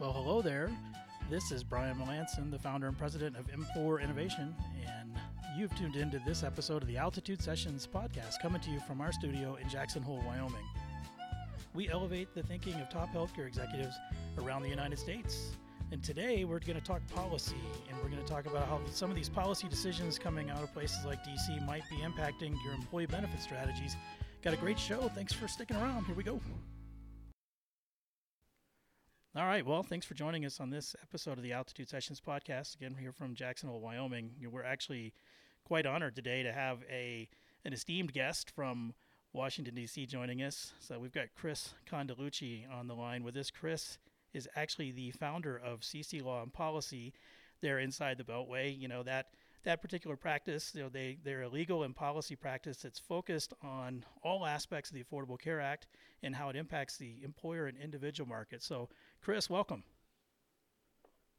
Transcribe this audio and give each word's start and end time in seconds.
Well, 0.00 0.12
hello 0.12 0.42
there. 0.42 0.70
This 1.28 1.50
is 1.50 1.64
Brian 1.64 1.96
Melanson, 1.96 2.52
the 2.52 2.58
founder 2.58 2.86
and 2.86 2.96
president 2.96 3.36
of 3.36 3.48
M4 3.48 4.00
Innovation, 4.00 4.54
and 4.86 5.12
you've 5.56 5.74
tuned 5.74 5.96
into 5.96 6.20
this 6.24 6.44
episode 6.44 6.82
of 6.82 6.88
the 6.88 6.96
Altitude 6.96 7.42
Sessions 7.42 7.88
podcast 7.92 8.40
coming 8.40 8.60
to 8.60 8.70
you 8.70 8.78
from 8.78 9.00
our 9.00 9.10
studio 9.10 9.56
in 9.60 9.68
Jackson 9.68 10.00
Hole, 10.00 10.22
Wyoming. 10.24 10.62
We 11.74 11.88
elevate 11.88 12.32
the 12.32 12.44
thinking 12.44 12.74
of 12.74 12.88
top 12.90 13.12
healthcare 13.12 13.48
executives 13.48 13.96
around 14.38 14.62
the 14.62 14.68
United 14.68 15.00
States. 15.00 15.56
And 15.90 16.00
today 16.00 16.44
we're 16.44 16.60
going 16.60 16.78
to 16.78 16.86
talk 16.86 17.02
policy, 17.12 17.56
and 17.88 17.98
we're 18.00 18.08
going 18.08 18.24
to 18.24 18.32
talk 18.32 18.46
about 18.46 18.68
how 18.68 18.80
some 18.92 19.10
of 19.10 19.16
these 19.16 19.28
policy 19.28 19.66
decisions 19.66 20.16
coming 20.16 20.48
out 20.48 20.62
of 20.62 20.72
places 20.72 21.04
like 21.06 21.24
DC 21.24 21.66
might 21.66 21.82
be 21.90 21.96
impacting 21.96 22.54
your 22.64 22.74
employee 22.74 23.06
benefit 23.06 23.40
strategies. 23.40 23.96
Got 24.42 24.54
a 24.54 24.58
great 24.58 24.78
show. 24.78 25.10
Thanks 25.12 25.32
for 25.32 25.48
sticking 25.48 25.76
around. 25.76 26.04
Here 26.04 26.14
we 26.14 26.22
go. 26.22 26.40
All 29.38 29.46
right. 29.46 29.64
Well, 29.64 29.84
thanks 29.84 30.04
for 30.04 30.14
joining 30.14 30.44
us 30.44 30.58
on 30.58 30.68
this 30.68 30.96
episode 31.00 31.38
of 31.38 31.44
the 31.44 31.52
Altitude 31.52 31.88
Sessions 31.88 32.20
podcast. 32.20 32.74
Again, 32.74 32.92
we're 32.92 33.02
here 33.02 33.12
from 33.12 33.36
Jackson 33.36 33.68
Hole, 33.68 33.80
Wyoming. 33.80 34.32
We're 34.50 34.64
actually 34.64 35.14
quite 35.62 35.86
honored 35.86 36.16
today 36.16 36.42
to 36.42 36.50
have 36.52 36.82
a 36.90 37.28
an 37.64 37.72
esteemed 37.72 38.12
guest 38.12 38.50
from 38.50 38.94
Washington 39.32 39.76
D.C. 39.76 40.06
joining 40.06 40.42
us. 40.42 40.72
So 40.80 40.98
we've 40.98 41.12
got 41.12 41.26
Chris 41.36 41.74
Condeluci 41.88 42.64
on 42.68 42.88
the 42.88 42.96
line 42.96 43.22
with 43.22 43.36
us. 43.36 43.48
Chris 43.48 43.98
is 44.34 44.48
actually 44.56 44.90
the 44.90 45.12
founder 45.12 45.56
of 45.56 45.82
CC 45.82 46.20
Law 46.20 46.42
and 46.42 46.52
Policy 46.52 47.14
there 47.60 47.78
inside 47.78 48.18
the 48.18 48.24
Beltway. 48.24 48.76
You 48.76 48.88
know 48.88 49.04
that 49.04 49.28
that 49.64 49.82
particular 49.82 50.16
practice, 50.16 50.72
you 50.74 50.82
know, 50.82 50.88
they 50.88 51.18
they're 51.24 51.42
a 51.42 51.48
legal 51.48 51.82
and 51.82 51.94
policy 51.94 52.36
practice 52.36 52.78
that's 52.78 52.98
focused 52.98 53.52
on 53.62 54.04
all 54.22 54.46
aspects 54.46 54.90
of 54.90 54.94
the 54.94 55.04
Affordable 55.04 55.38
Care 55.38 55.60
Act 55.60 55.86
and 56.22 56.34
how 56.34 56.48
it 56.48 56.56
impacts 56.56 56.96
the 56.96 57.16
employer 57.22 57.66
and 57.66 57.76
individual 57.76 58.28
market. 58.28 58.62
So, 58.62 58.88
Chris, 59.20 59.50
welcome. 59.50 59.82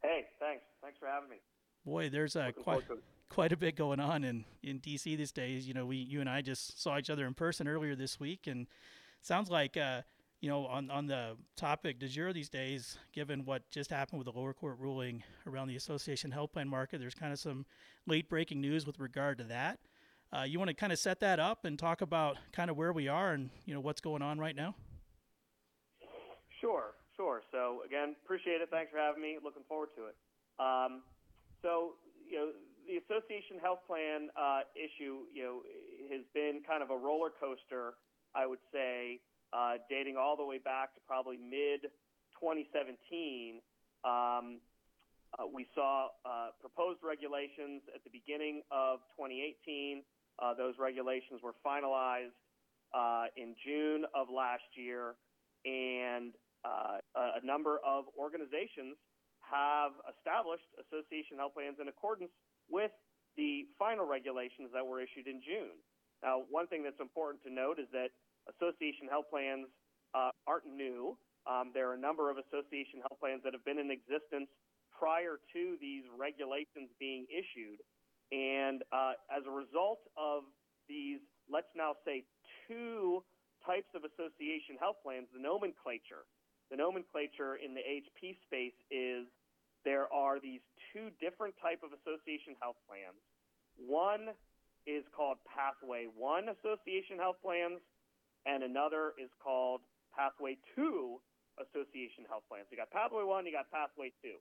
Hey, 0.01 0.25
thanks. 0.39 0.63
Thanks 0.81 0.97
for 0.99 1.07
having 1.07 1.29
me. 1.29 1.37
Boy, 1.85 2.09
there's 2.09 2.35
a 2.35 2.53
quite 2.53 2.83
quite 3.29 3.51
a 3.51 3.57
bit 3.57 3.75
going 3.75 3.99
on 3.99 4.23
in 4.23 4.45
in 4.63 4.79
DC 4.79 5.03
these 5.03 5.31
days. 5.31 5.67
You 5.67 5.73
know, 5.73 5.85
we 5.85 5.97
you 5.97 6.21
and 6.21 6.29
I 6.29 6.41
just 6.41 6.81
saw 6.81 6.97
each 6.97 7.09
other 7.09 7.25
in 7.25 7.33
person 7.33 7.67
earlier 7.67 7.95
this 7.95 8.19
week, 8.19 8.47
and 8.47 8.67
sounds 9.21 9.49
like. 9.49 9.77
Uh, 9.77 10.01
you 10.41 10.49
know, 10.49 10.65
on, 10.67 10.89
on 10.89 11.05
the 11.05 11.35
topic 11.57 11.99
du 11.99 12.07
jour 12.07 12.31
these 12.31 12.49
days, 12.49 12.97
given 13.11 13.43
what 13.43 13.69
just 13.71 13.89
happened 13.89 14.19
with 14.19 14.33
the 14.33 14.39
lower 14.39 14.53
court 14.53 14.77
ruling 14.79 15.21
around 15.45 15.67
the 15.67 15.75
association 15.75 16.31
health 16.31 16.53
plan 16.53 16.67
market, 16.67 16.99
there's 16.99 17.13
kind 17.13 17.33
of 17.33 17.39
some 17.39 17.65
late 18.07 18.29
breaking 18.29 18.61
news 18.61 18.85
with 18.85 18.99
regard 18.99 19.37
to 19.37 19.43
that. 19.43 19.79
Uh, 20.31 20.43
you 20.43 20.57
want 20.57 20.69
to 20.69 20.73
kind 20.73 20.93
of 20.93 20.99
set 20.99 21.19
that 21.19 21.39
up 21.39 21.65
and 21.65 21.77
talk 21.77 22.01
about 22.01 22.37
kind 22.53 22.69
of 22.69 22.77
where 22.77 22.93
we 22.93 23.07
are 23.07 23.33
and 23.33 23.49
you 23.65 23.73
know 23.73 23.81
what's 23.81 23.99
going 23.99 24.21
on 24.21 24.39
right 24.39 24.55
now. 24.55 24.75
Sure. 26.61 26.93
So 27.59 27.83
again, 27.83 28.15
appreciate 28.23 28.63
it. 28.63 28.71
Thanks 28.71 28.87
for 28.87 29.03
having 29.03 29.19
me. 29.19 29.35
Looking 29.43 29.67
forward 29.67 29.91
to 29.99 30.07
it. 30.07 30.15
Um, 30.63 31.03
so 31.59 31.99
you 32.23 32.39
know, 32.39 32.49
the 32.87 33.03
association 33.03 33.59
health 33.59 33.83
plan 33.83 34.31
uh, 34.39 34.63
issue, 34.79 35.27
you 35.35 35.43
know, 35.43 35.55
has 36.07 36.23
been 36.31 36.63
kind 36.63 36.79
of 36.79 36.89
a 36.89 36.95
roller 36.95 37.35
coaster. 37.35 37.99
I 38.31 38.47
would 38.47 38.63
say 38.71 39.19
uh, 39.51 39.83
dating 39.89 40.15
all 40.15 40.37
the 40.37 40.45
way 40.45 40.57
back 40.57 40.95
to 40.95 41.01
probably 41.03 41.35
mid 41.35 41.91
2017. 42.39 43.59
Um, 44.07 44.63
uh, 45.35 45.43
we 45.51 45.67
saw 45.75 46.15
uh, 46.23 46.55
proposed 46.63 47.03
regulations 47.03 47.83
at 47.93 48.07
the 48.07 48.09
beginning 48.09 48.63
of 48.71 49.03
2018. 49.19 50.01
Uh, 50.39 50.53
those 50.55 50.79
regulations 50.79 51.43
were 51.43 51.59
finalized 51.59 52.39
uh, 52.95 53.27
in 53.35 53.53
June 53.67 54.05
of 54.15 54.31
last 54.31 54.63
year, 54.79 55.19
and 55.65 56.31
uh, 56.65 56.99
a 57.15 57.43
number 57.45 57.79
of 57.85 58.05
organizations 58.17 58.97
have 59.39 59.97
established 60.05 60.67
association 60.77 61.39
health 61.39 61.55
plans 61.57 61.81
in 61.81 61.87
accordance 61.87 62.31
with 62.69 62.91
the 63.37 63.65
final 63.79 64.05
regulations 64.05 64.69
that 64.73 64.85
were 64.85 65.01
issued 65.01 65.25
in 65.25 65.41
June. 65.41 65.79
Now, 66.21 66.43
one 66.51 66.67
thing 66.67 66.83
that's 66.83 66.99
important 66.99 67.41
to 67.47 67.51
note 67.51 67.79
is 67.79 67.87
that 67.95 68.11
association 68.51 69.07
health 69.07 69.31
plans 69.31 69.71
uh, 70.13 70.35
aren't 70.45 70.67
new. 70.67 71.17
Um, 71.47 71.71
there 71.73 71.89
are 71.89 71.95
a 71.95 72.01
number 72.01 72.29
of 72.29 72.37
association 72.37 72.99
health 72.99 73.19
plans 73.19 73.41
that 73.47 73.55
have 73.55 73.63
been 73.63 73.79
in 73.79 73.89
existence 73.89 74.51
prior 74.91 75.39
to 75.55 75.79
these 75.79 76.03
regulations 76.11 76.91
being 76.99 77.25
issued. 77.31 77.79
And 78.35 78.83
uh, 78.91 79.15
as 79.31 79.47
a 79.47 79.53
result 79.53 80.03
of 80.19 80.43
these, 80.91 81.23
let's 81.47 81.71
now 81.73 81.95
say, 82.05 82.27
two 82.67 83.23
types 83.65 83.89
of 83.95 84.03
association 84.03 84.75
health 84.77 84.99
plans, 85.01 85.31
the 85.33 85.41
nomenclature, 85.41 86.27
the 86.69 86.77
nomenclature 86.77 87.57
in 87.57 87.73
the 87.73 87.81
AHP 87.81 88.37
space 88.45 88.77
is 88.89 89.25
there 89.85 90.11
are 90.13 90.39
these 90.39 90.61
two 90.93 91.09
different 91.19 91.55
type 91.61 91.81
of 91.81 91.95
association 91.95 92.53
health 92.61 92.77
plans. 92.85 93.17
One 93.77 94.35
is 94.85 95.03
called 95.15 95.37
Pathway 95.49 96.07
One 96.11 96.49
Association 96.49 97.17
Health 97.17 97.37
Plans, 97.41 97.79
and 98.45 98.63
another 98.63 99.13
is 99.17 99.29
called 99.41 99.81
Pathway 100.15 100.57
2 100.75 101.19
Association 101.59 102.25
Health 102.27 102.43
Plans. 102.49 102.67
You 102.71 102.77
got 102.77 102.91
Pathway 102.91 103.23
1, 103.23 103.45
you 103.45 103.53
got 103.53 103.71
Pathway 103.71 104.11
2. 104.21 104.35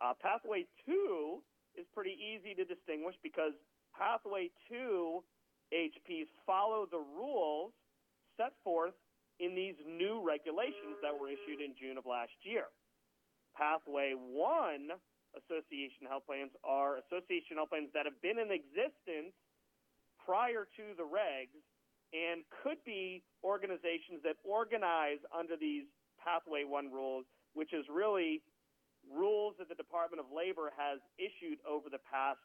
Uh, 0.00 0.12
pathway 0.20 0.68
2 0.84 1.40
is 1.76 1.86
pretty 1.94 2.12
easy 2.20 2.52
to 2.52 2.64
distinguish 2.64 3.16
because 3.22 3.56
Pathway 3.96 4.52
2 4.68 5.24
AHPs 5.72 6.28
follow 6.44 6.86
the 6.90 7.00
rules 7.00 7.72
set 8.36 8.52
forth 8.62 8.94
in 9.38 9.54
these 9.54 9.76
new 9.84 10.24
regulations 10.24 10.96
that 11.02 11.12
were 11.12 11.28
issued 11.28 11.60
in 11.60 11.76
June 11.76 11.98
of 11.98 12.06
last 12.06 12.34
year. 12.42 12.68
Pathway 13.56 14.12
1 14.16 14.92
association 15.36 16.08
health 16.08 16.24
plans 16.24 16.52
are 16.64 17.00
association 17.04 17.60
health 17.60 17.72
plans 17.72 17.92
that 17.92 18.08
have 18.08 18.16
been 18.24 18.40
in 18.40 18.48
existence 18.48 19.36
prior 20.24 20.64
to 20.76 20.96
the 20.96 21.04
regs 21.04 21.60
and 22.12 22.44
could 22.62 22.80
be 22.84 23.22
organizations 23.44 24.22
that 24.24 24.36
organize 24.44 25.20
under 25.34 25.56
these 25.56 25.84
Pathway 26.22 26.64
1 26.64 26.92
rules, 26.92 27.24
which 27.52 27.72
is 27.72 27.84
really 27.92 28.42
rules 29.06 29.54
that 29.58 29.68
the 29.68 29.78
Department 29.78 30.18
of 30.18 30.26
Labor 30.34 30.72
has 30.74 30.98
issued 31.18 31.58
over 31.68 31.88
the 31.90 32.02
past 32.08 32.40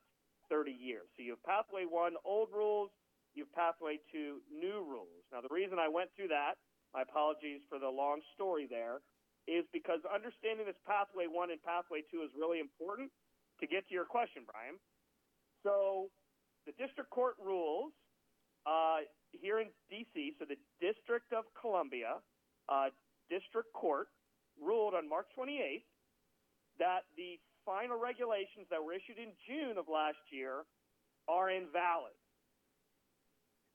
30 0.50 0.72
years. 0.72 1.08
So 1.16 1.24
you 1.24 1.34
have 1.34 1.44
Pathway 1.48 1.86
1 1.88 2.20
old 2.26 2.50
rules, 2.54 2.92
you 3.34 3.48
have 3.48 3.54
Pathway 3.56 3.98
2 4.12 4.44
new 4.52 4.84
rules. 4.84 5.24
Now, 5.32 5.42
the 5.42 5.54
reason 5.54 5.80
I 5.80 5.88
went 5.88 6.12
through 6.16 6.30
that, 6.30 6.60
my 6.94 7.02
apologies 7.04 7.62
for 7.70 7.80
the 7.80 7.90
long 7.90 8.22
story 8.36 8.68
there, 8.70 9.02
is 9.48 9.66
because 9.74 10.00
understanding 10.06 10.66
this 10.66 10.78
Pathway 10.86 11.26
1 11.26 11.52
and 11.52 11.62
Pathway 11.64 12.06
2 12.12 12.22
is 12.22 12.32
really 12.38 12.60
important 12.60 13.10
to 13.60 13.66
get 13.66 13.88
to 13.90 13.94
your 13.94 14.06
question, 14.06 14.44
Brian. 14.46 14.78
So 15.64 16.10
the 16.66 16.74
district 16.78 17.10
court 17.10 17.36
rules 17.42 17.94
uh, 18.66 19.06
here 19.32 19.60
in 19.60 19.74
D.C., 19.90 20.38
so 20.38 20.46
the 20.46 20.60
District 20.78 21.26
of 21.34 21.46
Columbia 21.58 22.22
uh, 22.70 22.94
District 23.30 23.72
Court 23.74 24.08
ruled 24.62 24.94
on 24.94 25.10
March 25.10 25.26
28th 25.34 25.88
that 26.78 27.10
the 27.18 27.40
final 27.66 27.98
regulations 27.98 28.70
that 28.70 28.82
were 28.82 28.94
issued 28.94 29.18
in 29.18 29.34
June 29.48 29.78
of 29.78 29.88
last 29.88 30.22
year 30.30 30.66
are 31.30 31.50
invalid. 31.50 32.18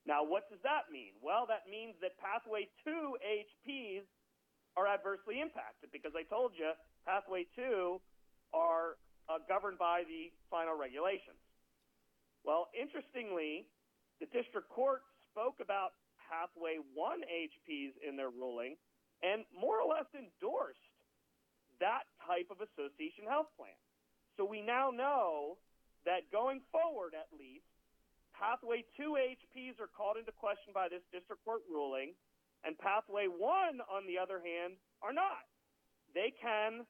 Now, 0.06 0.22
what 0.22 0.46
does 0.46 0.62
that 0.62 0.86
mean? 0.94 1.18
Well, 1.18 1.50
that 1.50 1.66
means 1.66 1.98
that 2.00 2.14
Pathway 2.22 2.70
2 2.86 3.18
AHPs 3.18 4.06
are 4.78 4.86
adversely 4.86 5.42
impacted 5.42 5.90
because 5.90 6.14
I 6.14 6.22
told 6.22 6.54
you 6.54 6.70
Pathway 7.02 7.50
2 7.58 7.98
are 8.54 9.02
uh, 9.26 9.42
governed 9.50 9.82
by 9.82 10.06
the 10.06 10.30
final 10.46 10.78
regulations. 10.78 11.42
Well, 12.46 12.70
interestingly, 12.70 13.66
the 14.22 14.30
district 14.30 14.70
court 14.70 15.02
spoke 15.34 15.58
about 15.58 15.98
Pathway 16.30 16.78
1 16.94 17.26
AHPs 17.26 17.92
in 17.98 18.14
their 18.14 18.30
ruling 18.30 18.78
and 19.26 19.42
more 19.50 19.82
or 19.82 19.90
less 19.90 20.06
endorsed 20.14 20.78
that 21.82 22.06
type 22.22 22.46
of 22.54 22.62
association 22.62 23.26
health 23.26 23.50
plan. 23.58 23.74
So 24.38 24.44
we 24.44 24.62
now 24.62 24.94
know 24.94 25.58
that 26.04 26.30
going 26.30 26.62
forward, 26.70 27.18
at 27.18 27.26
least, 27.34 27.66
Pathway 28.36 28.84
2 29.00 29.16
AHPs 29.16 29.80
are 29.80 29.88
called 29.88 30.20
into 30.20 30.32
question 30.32 30.76
by 30.76 30.92
this 30.92 31.02
district 31.08 31.44
court 31.44 31.64
ruling, 31.68 32.12
and 32.64 32.76
Pathway 32.78 33.26
1, 33.26 33.80
on 33.88 34.06
the 34.06 34.20
other 34.20 34.38
hand, 34.44 34.76
are 35.00 35.12
not. 35.12 35.48
They 36.12 36.32
can 36.36 36.84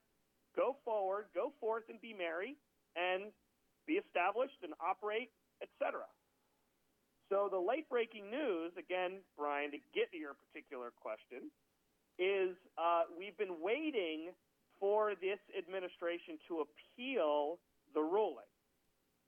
go 0.55 0.77
forward, 0.85 1.27
go 1.35 1.53
forth 1.61 1.87
and 1.89 2.01
be 2.03 2.15
merry, 2.15 2.57
and 2.97 3.31
be 3.87 3.95
established 3.95 4.59
and 4.63 4.75
operate, 4.83 5.31
etc. 5.63 6.03
So 7.29 7.49
the 7.51 7.59
late 7.59 7.89
breaking 7.89 8.31
news, 8.31 8.73
again, 8.79 9.23
Brian, 9.37 9.71
to 9.71 9.79
get 9.95 10.11
to 10.13 10.19
your 10.19 10.35
particular 10.35 10.91
question, 10.95 11.51
is 12.19 12.57
uh, 12.79 13.11
we've 13.19 13.37
been 13.37 13.61
waiting 13.61 14.33
for 14.81 15.15
this 15.21 15.39
administration 15.57 16.39
to 16.49 16.65
appeal 16.65 17.59
the 17.95 18.01
ruling. 18.01 18.49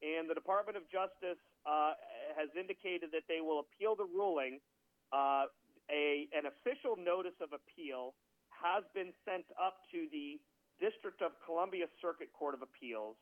And 0.00 0.30
the 0.30 0.34
Department 0.34 0.76
of 0.78 0.86
Justice 0.86 1.42
uh, 1.66 1.98
has 2.38 2.46
indicated 2.54 3.10
that 3.10 3.26
they 3.26 3.42
will 3.42 3.66
appeal 3.66 3.98
the 3.98 4.06
ruling. 4.06 4.62
Uh, 5.10 5.50
a, 5.90 6.30
an 6.30 6.46
official 6.46 6.94
notice 6.94 7.34
of 7.42 7.50
appeal 7.50 8.14
has 8.54 8.86
been 8.94 9.10
sent 9.26 9.44
up 9.58 9.82
to 9.90 10.06
the 10.14 10.38
District 10.78 11.18
of 11.26 11.34
Columbia 11.42 11.90
Circuit 11.98 12.30
Court 12.30 12.54
of 12.54 12.62
Appeals. 12.62 13.18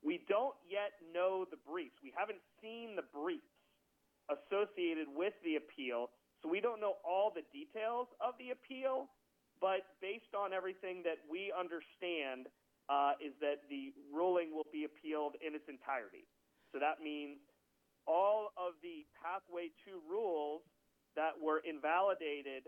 We 0.00 0.24
don't 0.24 0.56
yet 0.64 0.96
know 1.12 1.44
the 1.44 1.60
briefs. 1.68 2.00
We 2.00 2.14
haven't 2.16 2.40
seen 2.64 2.96
the 2.96 3.04
briefs 3.12 3.52
associated 4.32 5.10
with 5.10 5.36
the 5.44 5.60
appeal, 5.60 6.08
so 6.40 6.48
we 6.48 6.64
don't 6.64 6.80
know 6.80 6.96
all 7.04 7.28
the 7.34 7.44
details 7.52 8.08
of 8.24 8.32
the 8.40 8.56
appeal. 8.56 9.10
But 9.60 9.98
based 10.00 10.32
on 10.38 10.54
everything 10.54 11.02
that 11.02 11.18
we 11.26 11.50
understand, 11.50 12.46
uh, 12.88 13.20
is 13.20 13.36
that 13.40 13.68
the 13.68 13.92
ruling 14.08 14.54
will 14.54 14.68
be 14.72 14.88
appealed 14.88 15.36
in 15.44 15.52
its 15.52 15.68
entirety. 15.68 16.24
So 16.72 16.80
that 16.80 17.04
means 17.04 17.36
all 18.08 18.56
of 18.56 18.72
the 18.80 19.04
Pathway 19.20 19.68
2 19.84 20.00
rules 20.08 20.64
that 21.12 21.36
were 21.36 21.60
invalidated 21.60 22.64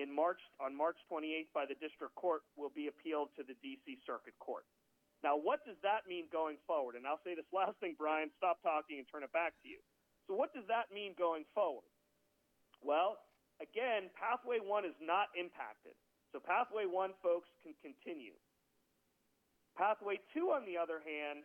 in 0.00 0.08
March 0.08 0.40
on 0.56 0.72
March 0.72 0.96
28th 1.12 1.52
by 1.52 1.68
the 1.68 1.76
district 1.76 2.16
court 2.16 2.42
will 2.56 2.72
be 2.72 2.88
appealed 2.88 3.28
to 3.36 3.44
the 3.44 3.52
DC 3.60 4.00
Circuit 4.08 4.34
Court. 4.40 4.64
Now, 5.20 5.34
what 5.34 5.66
does 5.66 5.76
that 5.82 6.06
mean 6.06 6.30
going 6.30 6.56
forward? 6.64 6.94
And 6.94 7.04
I'll 7.04 7.20
say 7.26 7.34
this 7.36 7.46
last 7.52 7.76
thing, 7.82 7.98
Brian, 7.98 8.32
stop 8.40 8.62
talking 8.64 8.96
and 8.96 9.06
turn 9.10 9.26
it 9.26 9.34
back 9.36 9.52
to 9.60 9.68
you. 9.68 9.78
So 10.26 10.32
what 10.32 10.54
does 10.56 10.64
that 10.72 10.88
mean 10.94 11.12
going 11.18 11.44
forward? 11.52 11.90
Well, 12.80 13.18
again, 13.60 14.08
Pathway 14.14 14.62
1 14.62 14.86
is 14.86 14.96
not 15.02 15.34
impacted. 15.34 15.98
So 16.30 16.38
Pathway 16.38 16.86
1 16.86 17.18
folks 17.20 17.50
can 17.60 17.74
continue. 17.82 18.38
Pathway 19.74 20.22
2, 20.34 20.54
on 20.54 20.62
the 20.62 20.78
other 20.78 21.02
hand, 21.02 21.42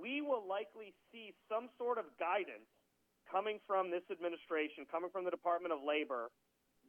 we 0.00 0.22
will 0.24 0.44
likely 0.46 0.94
see 1.12 1.34
some 1.48 1.68
sort 1.76 1.98
of 1.98 2.08
guidance 2.16 2.68
coming 3.28 3.60
from 3.64 3.88
this 3.88 4.04
administration, 4.12 4.84
coming 4.88 5.08
from 5.08 5.24
the 5.24 5.32
Department 5.32 5.72
of 5.72 5.80
Labor, 5.80 6.28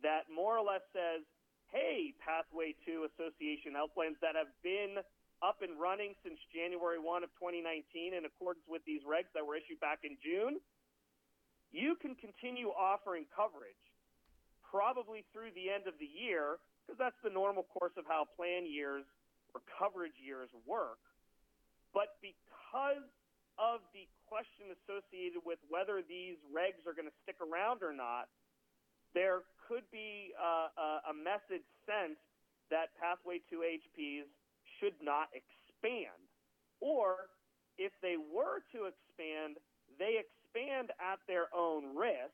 that 0.03 0.27
more 0.27 0.59
or 0.59 0.63
less 0.63 0.83
says, 0.91 1.23
hey, 1.71 2.11
Pathway 2.19 2.75
2 2.83 3.07
Association 3.15 3.73
health 3.73 3.95
plans 3.95 4.19
that 4.19 4.35
have 4.35 4.51
been 4.61 4.99
up 5.43 5.59
and 5.59 5.75
running 5.75 6.15
since 6.23 6.39
January 6.55 6.99
1 6.99 7.23
of 7.23 7.31
2019 7.39 8.15
in 8.15 8.23
accordance 8.23 8.63
with 8.67 8.83
these 8.87 9.03
regs 9.03 9.31
that 9.35 9.43
were 9.43 9.59
issued 9.59 9.79
back 9.83 10.03
in 10.07 10.15
June, 10.23 10.59
you 11.73 11.97
can 11.99 12.15
continue 12.15 12.71
offering 12.71 13.27
coverage 13.33 13.79
probably 14.61 15.25
through 15.33 15.51
the 15.57 15.67
end 15.67 15.89
of 15.89 15.97
the 15.99 16.07
year 16.07 16.61
because 16.83 16.99
that's 16.99 17.19
the 17.23 17.33
normal 17.33 17.63
course 17.67 17.95
of 17.97 18.05
how 18.07 18.27
plan 18.37 18.63
years 18.63 19.03
or 19.51 19.61
coverage 19.67 20.15
years 20.21 20.49
work. 20.65 21.01
But 21.93 22.17
because 22.21 22.52
of 22.73 23.85
the 23.93 24.09
question 24.25 24.73
associated 24.73 25.45
with 25.45 25.61
whether 25.69 26.01
these 26.01 26.41
regs 26.49 26.81
are 26.89 26.97
going 26.97 27.07
to 27.07 27.17
stick 27.21 27.37
around 27.37 27.85
or 27.85 27.93
not, 27.93 28.27
there 29.13 29.45
could 29.69 29.85
be 29.93 30.33
uh, 30.41 31.05
a 31.05 31.13
message 31.13 31.63
sent 31.85 32.17
that 32.73 32.89
Pathway 32.97 33.45
2 33.53 33.61
AHPs 33.61 34.25
should 34.81 34.97
not 34.97 35.29
expand. 35.37 36.17
Or 36.81 37.29
if 37.77 37.93
they 38.01 38.17
were 38.17 38.65
to 38.73 38.89
expand, 38.89 39.61
they 40.01 40.17
expand 40.17 40.89
at 40.97 41.21
their 41.29 41.53
own 41.53 41.93
risk 41.93 42.33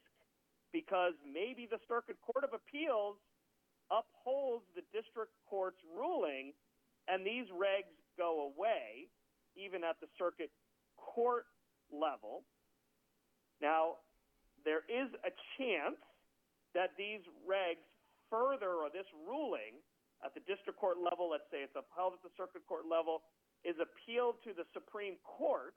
because 0.72 1.14
maybe 1.28 1.68
the 1.68 1.84
Circuit 1.88 2.16
Court 2.24 2.48
of 2.48 2.56
Appeals 2.56 3.20
upholds 3.92 4.64
the 4.78 4.86
district 4.96 5.36
court's 5.50 5.82
ruling 5.92 6.54
and 7.10 7.26
these 7.26 7.50
regs 7.52 7.92
go 8.16 8.54
away, 8.54 9.10
even 9.60 9.84
at 9.84 10.00
the 10.00 10.08
circuit 10.16 10.50
court 10.96 11.46
level. 11.92 12.48
Now, 13.62 14.00
there 14.64 14.88
is 14.88 15.12
a 15.28 15.32
chance 15.60 16.00
that 16.72 16.96
these 16.96 17.22
regs 17.44 17.84
further, 18.32 18.80
or 18.80 18.88
this 18.88 19.08
ruling, 19.28 19.84
at 20.24 20.32
the 20.36 20.44
district 20.48 20.80
court 20.80 21.00
level, 21.00 21.32
let's 21.32 21.48
say 21.52 21.64
it's 21.64 21.76
upheld 21.76 22.16
at 22.16 22.24
the 22.24 22.32
circuit 22.40 22.64
court 22.68 22.88
level, 22.88 23.24
is 23.68 23.76
appealed 23.80 24.40
to 24.48 24.56
the 24.56 24.64
Supreme 24.72 25.20
Court, 25.24 25.76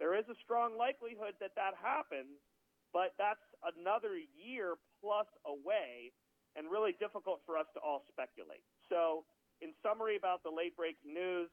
there 0.00 0.16
is 0.16 0.24
a 0.32 0.36
strong 0.40 0.80
likelihood 0.80 1.36
that 1.44 1.52
that 1.60 1.76
happens, 1.76 2.40
but 2.88 3.12
that's 3.20 3.44
another 3.76 4.16
year 4.32 4.80
plus 5.04 5.28
away 5.44 6.08
and 6.56 6.72
really 6.72 6.96
difficult 6.96 7.44
for 7.44 7.60
us 7.60 7.68
to 7.76 7.80
all 7.84 8.08
speculate. 8.08 8.64
So, 8.88 9.28
in 9.60 9.76
summary 9.84 10.16
about 10.16 10.40
the 10.42 10.48
late 10.48 10.72
breaking 10.72 11.12
news, 11.12 11.52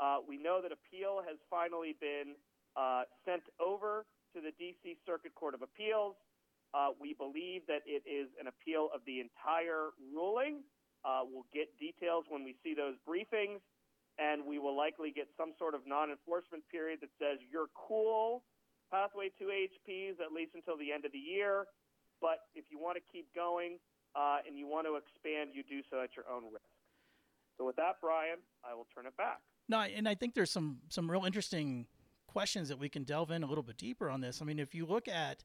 uh, 0.00 0.18
we 0.26 0.38
know 0.38 0.60
that 0.62 0.72
appeal 0.72 1.22
has 1.22 1.38
finally 1.50 1.94
been 2.00 2.34
uh, 2.76 3.06
sent 3.24 3.42
over 3.62 4.06
to 4.34 4.42
the 4.42 4.50
D.C. 4.58 4.98
Circuit 5.06 5.34
Court 5.34 5.54
of 5.54 5.62
Appeals. 5.62 6.18
Uh, 6.74 6.90
we 6.98 7.14
believe 7.14 7.62
that 7.70 7.86
it 7.86 8.02
is 8.02 8.26
an 8.42 8.50
appeal 8.50 8.90
of 8.90 8.98
the 9.06 9.22
entire 9.22 9.94
ruling. 10.10 10.66
Uh, 11.06 11.22
we'll 11.22 11.46
get 11.54 11.70
details 11.78 12.26
when 12.26 12.42
we 12.42 12.58
see 12.66 12.74
those 12.74 12.98
briefings, 13.06 13.62
and 14.18 14.42
we 14.42 14.58
will 14.58 14.74
likely 14.74 15.14
get 15.14 15.30
some 15.38 15.54
sort 15.54 15.78
of 15.78 15.86
non-enforcement 15.86 16.66
period 16.66 16.98
that 16.98 17.14
says 17.22 17.38
you're 17.46 17.70
cool, 17.78 18.42
pathway 18.90 19.30
2 19.38 19.46
AHPs 19.46 20.18
at 20.18 20.34
least 20.34 20.58
until 20.58 20.74
the 20.74 20.90
end 20.90 21.04
of 21.06 21.12
the 21.14 21.22
year. 21.22 21.70
But 22.18 22.50
if 22.58 22.64
you 22.74 22.82
want 22.82 22.98
to 22.98 23.04
keep 23.06 23.30
going 23.38 23.78
uh, 24.18 24.42
and 24.42 24.58
you 24.58 24.66
want 24.66 24.90
to 24.90 24.98
expand, 24.98 25.54
you 25.54 25.62
do 25.62 25.78
so 25.86 26.02
at 26.02 26.18
your 26.18 26.26
own 26.26 26.50
risk. 26.50 26.66
So 27.58 27.66
with 27.66 27.76
that, 27.76 28.02
Brian, 28.02 28.42
I 28.66 28.74
will 28.74 28.90
turn 28.90 29.06
it 29.06 29.14
back. 29.14 29.38
No, 29.68 29.80
and 29.80 30.08
I 30.08 30.14
think 30.14 30.34
there's 30.34 30.50
some 30.50 30.78
some 30.88 31.10
real 31.10 31.24
interesting 31.24 31.86
questions 32.26 32.68
that 32.68 32.78
we 32.78 32.88
can 32.88 33.04
delve 33.04 33.30
in 33.30 33.42
a 33.42 33.46
little 33.46 33.62
bit 33.62 33.76
deeper 33.76 34.10
on 34.10 34.20
this. 34.20 34.42
I 34.42 34.44
mean, 34.44 34.58
if 34.58 34.74
you 34.74 34.86
look 34.86 35.08
at 35.08 35.44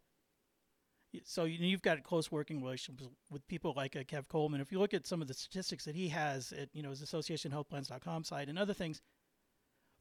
so 1.23 1.45
you've 1.45 1.81
got 1.81 2.03
close 2.03 2.31
working 2.31 2.61
relationship 2.61 3.07
with 3.31 3.47
people 3.47 3.73
like 3.75 3.95
uh, 3.95 3.99
Kev 3.99 4.27
Coleman. 4.27 4.61
If 4.61 4.71
you 4.71 4.79
look 4.79 4.93
at 4.93 5.07
some 5.07 5.21
of 5.21 5.27
the 5.27 5.33
statistics 5.33 5.85
that 5.85 5.95
he 5.95 6.09
has 6.09 6.51
at 6.51 6.69
you 6.73 6.83
know 6.83 6.91
his 6.91 7.01
AssociationHealthPlans.com 7.01 8.23
site 8.23 8.49
and 8.49 8.59
other 8.59 8.73
things, 8.73 9.01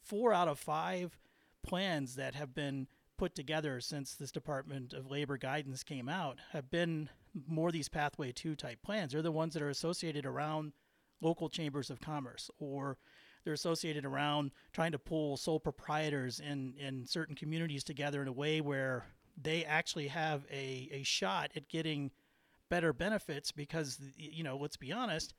four 0.03 0.33
out 0.35 0.49
of 0.49 0.59
five 0.59 1.19
plans 1.63 2.17
that 2.17 2.35
have 2.35 2.55
been 2.55 2.89
put 3.17 3.35
together 3.35 3.81
since 3.81 4.15
this 4.15 4.31
Department 4.31 4.93
of 4.93 5.11
Labor 5.11 5.37
guidance 5.39 5.83
came 5.83 6.09
out 6.09 6.39
have 6.53 6.71
been 6.71 7.09
more 7.47 7.73
these 7.73 7.89
Pathway 7.89 8.33
Two 8.33 8.55
type 8.55 8.83
plans. 8.83 9.13
They're 9.13 9.23
the 9.23 9.33
ones 9.33 9.55
that 9.55 9.63
are 9.63 9.71
associated 9.71 10.27
around 10.27 10.73
local 11.21 11.49
chambers 11.49 11.91
of 11.91 12.01
commerce 12.01 12.51
or 12.59 12.99
they're 13.49 13.55
associated 13.55 14.05
around 14.05 14.51
trying 14.75 14.93
to 14.93 14.99
pull 14.99 15.39
sole 15.39 15.59
proprietors 15.59 16.39
in, 16.39 16.75
in 16.79 17.07
certain 17.07 17.35
communities 17.35 17.83
together 17.83 18.21
in 18.21 18.29
a 18.29 18.33
way 18.33 18.61
where 18.61 19.07
they 19.41 19.65
actually 19.65 20.09
have 20.09 20.45
a, 20.53 20.91
a 20.93 21.03
shot 21.03 21.51
at 21.57 21.67
getting 21.71 22.11
better 22.69 22.93
benefits 22.93 23.51
because 23.51 23.99
you 24.19 24.45
know 24.45 24.59
let's 24.59 24.77
be 24.77 24.93
honest 24.93 25.33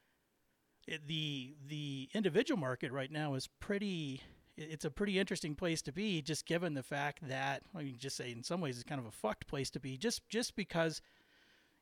it, 0.88 1.08
the 1.08 1.54
the 1.68 2.10
individual 2.16 2.60
market 2.60 2.92
right 2.92 3.12
now 3.12 3.36
is 3.36 3.48
pretty 3.60 4.24
it's 4.58 4.86
a 4.86 4.90
pretty 4.90 5.20
interesting 5.20 5.54
place 5.54 5.84
to 5.84 5.92
be 5.92 6.20
just 6.20 6.48
given 6.48 6.74
the 6.74 6.82
fact 6.82 7.20
that 7.28 7.62
I 7.76 7.84
mean 7.84 7.96
just 8.00 8.18
say 8.18 8.32
in 8.32 8.42
some 8.42 8.60
ways 8.60 8.78
it's 8.78 8.90
kind 8.90 9.00
of 9.00 9.06
a 9.06 9.12
fucked 9.12 9.46
place 9.46 9.70
to 9.70 9.80
be 9.80 9.98
just 9.98 10.28
just 10.30 10.56
because 10.56 11.00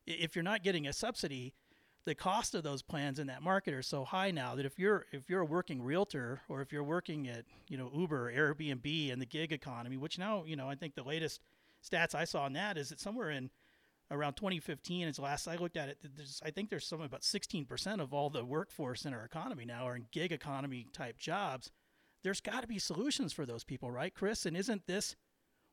if 0.06 0.36
you're 0.36 0.44
not 0.44 0.62
getting 0.62 0.88
a 0.88 0.92
subsidy 0.92 1.54
the 2.08 2.16
cost 2.16 2.56
of 2.56 2.64
those 2.64 2.82
plans 2.82 3.20
in 3.20 3.28
that 3.28 3.44
market 3.44 3.74
are 3.74 3.82
so 3.82 4.06
high 4.06 4.32
now 4.32 4.56
that 4.56 4.66
if 4.66 4.80
you're 4.80 5.06
if 5.12 5.30
you're 5.30 5.42
a 5.42 5.46
working 5.46 5.82
realtor 5.82 6.40
or 6.48 6.62
if 6.62 6.72
you're 6.72 6.82
working 6.82 7.28
at 7.28 7.44
you 7.68 7.78
know 7.78 7.92
Uber 7.94 8.32
Airbnb 8.32 9.12
and 9.12 9.22
the 9.22 9.26
gig 9.26 9.52
economy 9.52 9.98
which 9.98 10.18
now 10.18 10.46
you 10.46 10.56
know 10.56 10.70
I 10.70 10.76
think 10.76 10.96
the 10.96 11.04
latest 11.04 11.42
stats 11.86 12.16
I 12.16 12.24
saw 12.24 12.44
on 12.44 12.54
that 12.54 12.78
is 12.78 12.90
that 12.90 13.02
somewhere 13.02 13.30
in 13.30 13.50
around 14.10 14.36
2015 14.36 15.10
as 15.10 15.20
last 15.20 15.50
I 15.50 15.58
looked 15.58 15.76
at 15.76 15.90
it 15.90 15.98
there's 16.16 16.42
I 16.46 16.50
think 16.50 16.70
there's 16.70 16.88
something 16.88 17.06
about 17.06 17.24
16% 17.24 18.00
of 18.00 18.14
all 18.14 18.30
the 18.30 18.46
workforce 18.46 19.04
in 19.04 19.14
our 19.14 19.26
economy 19.26 19.66
now 19.66 19.86
are 19.86 19.98
in 19.98 20.06
gig 20.14 20.32
economy 20.32 20.88
type 20.94 21.18
jobs. 21.18 21.72
There's 22.24 22.40
got 22.40 22.62
to 22.62 22.68
be 22.68 22.80
solutions 22.80 23.34
for 23.34 23.46
those 23.46 23.66
people 23.66 23.92
right 23.92 24.14
Chris? 24.16 24.46
And 24.46 24.56
isn't 24.56 24.88
this 24.88 25.18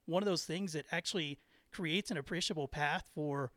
one 0.06 0.20
of 0.20 0.26
those 0.26 0.44
things 0.44 0.72
that 0.72 0.86
actually 0.90 1.38
creates 1.70 2.10
an 2.10 2.16
appreciable 2.16 2.66
path 2.66 3.08
for 3.14 3.52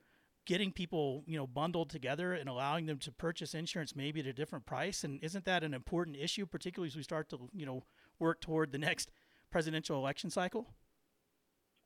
getting 0.47 0.71
people 0.71 1.23
you 1.27 1.37
know 1.37 1.45
bundled 1.45 1.91
together 1.91 2.33
and 2.33 2.49
allowing 2.49 2.87
them 2.87 2.97
to 2.97 3.11
purchase 3.11 3.53
insurance 3.53 3.95
maybe 3.95 4.21
at 4.21 4.25
a 4.25 4.33
different 4.33 4.65
price 4.65 5.03
and 5.03 5.19
isn't 5.21 5.45
that 5.45 5.63
an 5.63 5.73
important 5.75 6.17
issue 6.17 6.45
particularly 6.45 6.87
as 6.87 6.95
we 6.95 7.03
start 7.03 7.29
to 7.29 7.49
you 7.53 7.65
know 7.65 7.83
work 8.17 8.41
toward 8.41 8.71
the 8.71 8.79
next 8.79 9.11
presidential 9.51 9.97
election 9.97 10.29
cycle 10.31 10.73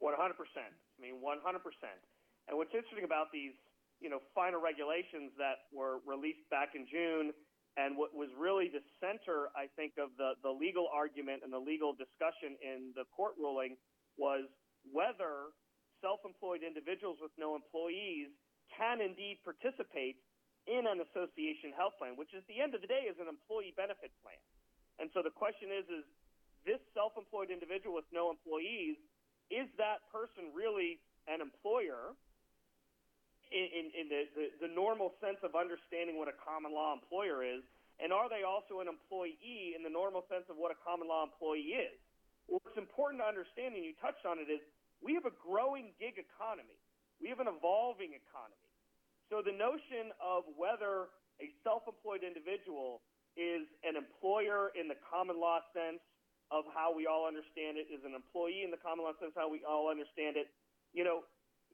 100%. 0.02 0.34
I 0.66 0.98
mean, 0.98 1.22
100%. 1.22 1.38
And 2.50 2.58
what's 2.58 2.74
interesting 2.74 3.06
about 3.06 3.30
these, 3.30 3.54
you 4.02 4.10
know, 4.10 4.20
final 4.34 4.60
regulations 4.60 5.32
that 5.38 5.70
were 5.70 6.02
released 6.10 6.44
back 6.50 6.74
in 6.74 6.90
June, 6.90 7.32
and 7.78 7.96
what 7.96 8.12
was 8.12 8.28
really 8.36 8.68
the 8.68 8.84
center, 9.00 9.54
I 9.56 9.70
think, 9.78 9.96
of 10.02 10.12
the, 10.18 10.36
the 10.44 10.52
legal 10.52 10.90
argument 10.92 11.46
and 11.46 11.54
the 11.54 11.62
legal 11.62 11.94
discussion 11.94 12.58
in 12.60 12.92
the 12.98 13.06
court 13.14 13.38
ruling 13.40 13.78
was 14.18 14.50
whether 14.84 15.54
self-employed 16.02 16.66
individuals 16.66 17.22
with 17.22 17.32
no 17.38 17.54
employees 17.56 18.34
can 18.76 19.02
indeed 19.02 19.40
participate 19.44 20.20
in 20.70 20.86
an 20.86 21.02
association 21.02 21.74
health 21.74 21.98
plan, 21.98 22.14
which 22.16 22.32
at 22.38 22.46
the 22.46 22.62
end 22.62 22.78
of 22.78 22.82
the 22.82 22.90
day 22.90 23.10
is 23.10 23.18
an 23.18 23.28
employee 23.28 23.74
benefit 23.74 24.14
plan. 24.22 24.38
And 25.02 25.10
so 25.14 25.26
the 25.26 25.34
question 25.34 25.74
is, 25.74 25.86
is 25.90 26.06
this 26.66 26.82
self-employed 26.94 27.50
individual 27.50 27.98
with 27.98 28.06
no 28.14 28.30
employees 28.30 28.98
is 29.50 29.68
that 29.82 30.06
person 30.14 30.54
really 30.54 31.02
an 31.28 31.42
employer 31.42 32.16
in, 33.52 33.68
in, 33.68 33.86
in 33.92 34.06
the, 34.08 34.22
the, 34.38 34.46
the 34.70 34.72
normal 34.72 35.12
sense 35.20 35.42
of 35.44 35.58
understanding 35.58 36.16
what 36.16 36.32
a 36.32 36.38
common 36.40 36.72
law 36.72 36.94
employer 36.94 37.44
is? 37.44 37.66
And 38.00 38.10
are 38.10 38.32
they 38.32 38.42
also 38.42 38.82
an 38.82 38.90
employee 38.90 39.76
in 39.76 39.84
the 39.84 39.92
normal 39.92 40.26
sense 40.32 40.48
of 40.50 40.58
what 40.58 40.72
a 40.72 40.80
common 40.82 41.10
law 41.10 41.28
employee 41.28 41.76
is? 41.78 41.98
What's 42.48 42.78
important 42.78 43.22
to 43.22 43.28
understand, 43.28 43.78
and 43.78 43.84
you 43.86 43.94
touched 44.02 44.26
on 44.26 44.40
it, 44.42 44.50
is 44.50 44.62
we 45.04 45.14
have 45.14 45.26
a 45.26 45.36
growing 45.38 45.94
gig 46.00 46.18
economy. 46.18 46.78
We 47.22 47.30
have 47.30 47.40
an 47.40 47.48
evolving 47.48 48.18
economy. 48.18 48.74
So 49.30 49.46
the 49.46 49.54
notion 49.54 50.12
of 50.18 50.44
whether 50.58 51.14
a 51.40 51.54
self-employed 51.64 52.26
individual 52.26 53.06
is 53.40 53.64
an 53.86 53.96
employer 53.96 54.76
in 54.76 54.92
the 54.92 55.00
common 55.08 55.40
law 55.40 55.64
sense 55.72 56.04
of 56.52 56.68
how 56.76 56.92
we 56.92 57.08
all 57.08 57.30
understand 57.30 57.80
it, 57.80 57.88
is 57.88 58.04
an 58.04 58.12
employee 58.12 58.68
in 58.68 58.74
the 58.74 58.82
common 58.82 59.08
law 59.08 59.16
sense 59.24 59.32
how 59.40 59.48
we 59.48 59.64
all 59.64 59.88
understand 59.88 60.36
it, 60.36 60.52
you 60.92 61.08
know, 61.08 61.24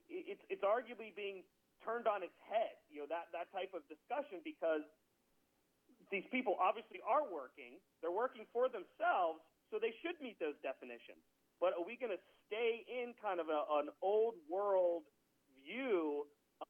it's 0.06 0.44
it's 0.48 0.62
arguably 0.62 1.12
being 1.18 1.42
turned 1.82 2.06
on 2.06 2.22
its 2.22 2.38
head, 2.46 2.78
you 2.88 3.02
know, 3.02 3.10
that 3.10 3.28
that 3.34 3.50
type 3.50 3.74
of 3.74 3.82
discussion 3.90 4.40
because 4.46 4.86
these 6.14 6.24
people 6.32 6.56
obviously 6.62 7.02
are 7.04 7.26
working, 7.28 7.82
they're 8.00 8.14
working 8.14 8.48
for 8.54 8.70
themselves, 8.72 9.44
so 9.68 9.82
they 9.82 9.92
should 10.00 10.16
meet 10.24 10.40
those 10.40 10.56
definitions. 10.64 11.20
But 11.60 11.74
are 11.74 11.84
we 11.84 11.98
going 11.98 12.14
to 12.14 12.22
stay 12.48 12.86
in 12.86 13.18
kind 13.18 13.42
of 13.42 13.50
a, 13.50 13.66
an 13.82 13.90
old 14.00 14.38
world 14.46 15.04
view 15.68 16.24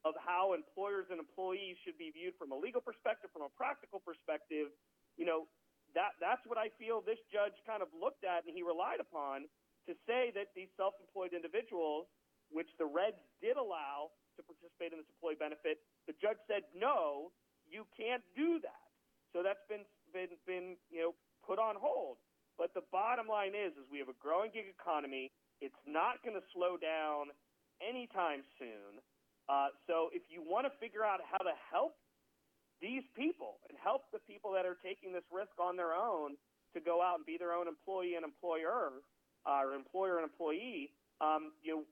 of 0.04 0.12
how 0.18 0.52
employers 0.52 1.08
and 1.08 1.16
employees 1.22 1.78
should 1.86 1.96
be 1.96 2.10
viewed 2.12 2.36
from 2.36 2.52
a 2.52 2.58
legal 2.58 2.82
perspective, 2.82 3.30
from 3.32 3.46
a 3.46 3.52
practical 3.56 4.02
perspective, 4.02 4.68
you 5.16 5.24
know, 5.24 5.48
that 5.96 6.18
that's 6.20 6.44
what 6.44 6.60
I 6.60 6.68
feel 6.76 7.00
this 7.00 7.20
judge 7.32 7.56
kind 7.64 7.80
of 7.80 7.88
looked 7.96 8.26
at 8.26 8.44
and 8.44 8.52
he 8.52 8.60
relied 8.60 9.00
upon 9.00 9.48
to 9.88 9.96
say 10.04 10.28
that 10.36 10.52
these 10.52 10.68
self-employed 10.76 11.32
individuals, 11.32 12.04
which 12.52 12.68
the 12.76 12.84
regs 12.84 13.24
did 13.40 13.56
allow 13.56 14.12
to 14.36 14.44
participate 14.44 14.92
in 14.92 15.00
this 15.00 15.08
employee 15.16 15.40
benefit, 15.40 15.80
the 16.04 16.12
judge 16.20 16.36
said 16.44 16.68
no, 16.76 17.32
you 17.64 17.88
can't 17.96 18.20
do 18.36 18.60
that. 18.60 18.84
So 19.32 19.40
that's 19.40 19.64
been 19.68 19.88
been 20.12 20.36
been 20.44 20.76
you 20.92 21.00
know 21.00 21.12
put 21.40 21.56
on 21.56 21.80
hold. 21.80 22.20
But 22.60 22.74
the 22.74 22.84
bottom 22.90 23.30
line 23.30 23.54
is, 23.54 23.72
is 23.78 23.86
we 23.88 24.02
have 24.02 24.10
a 24.10 24.18
growing 24.20 24.50
gig 24.52 24.66
economy. 24.68 25.30
It's 25.62 25.78
not 25.86 26.20
going 26.26 26.34
to 26.34 26.44
slow 26.50 26.74
down 26.74 27.30
anytime 27.82 28.42
soon. 28.58 29.00
Uh, 29.48 29.72
so 29.88 30.12
if 30.12 30.22
you 30.28 30.44
want 30.44 30.68
to 30.68 30.72
figure 30.76 31.04
out 31.04 31.20
how 31.24 31.40
to 31.40 31.54
help 31.72 31.96
these 32.80 33.02
people 33.16 33.58
and 33.68 33.78
help 33.80 34.06
the 34.12 34.22
people 34.28 34.52
that 34.52 34.68
are 34.68 34.76
taking 34.84 35.10
this 35.10 35.24
risk 35.32 35.54
on 35.58 35.74
their 35.74 35.96
own 35.96 36.36
to 36.76 36.78
go 36.78 37.00
out 37.00 37.18
and 37.18 37.26
be 37.26 37.40
their 37.40 37.56
own 37.56 37.66
employee 37.66 38.14
and 38.14 38.22
employer, 38.22 39.02
uh, 39.48 39.64
or 39.64 39.74
employer 39.74 40.20
and 40.20 40.28
employee, 40.28 40.92
um, 41.24 41.56
you 41.64 41.74
know, 41.74 41.82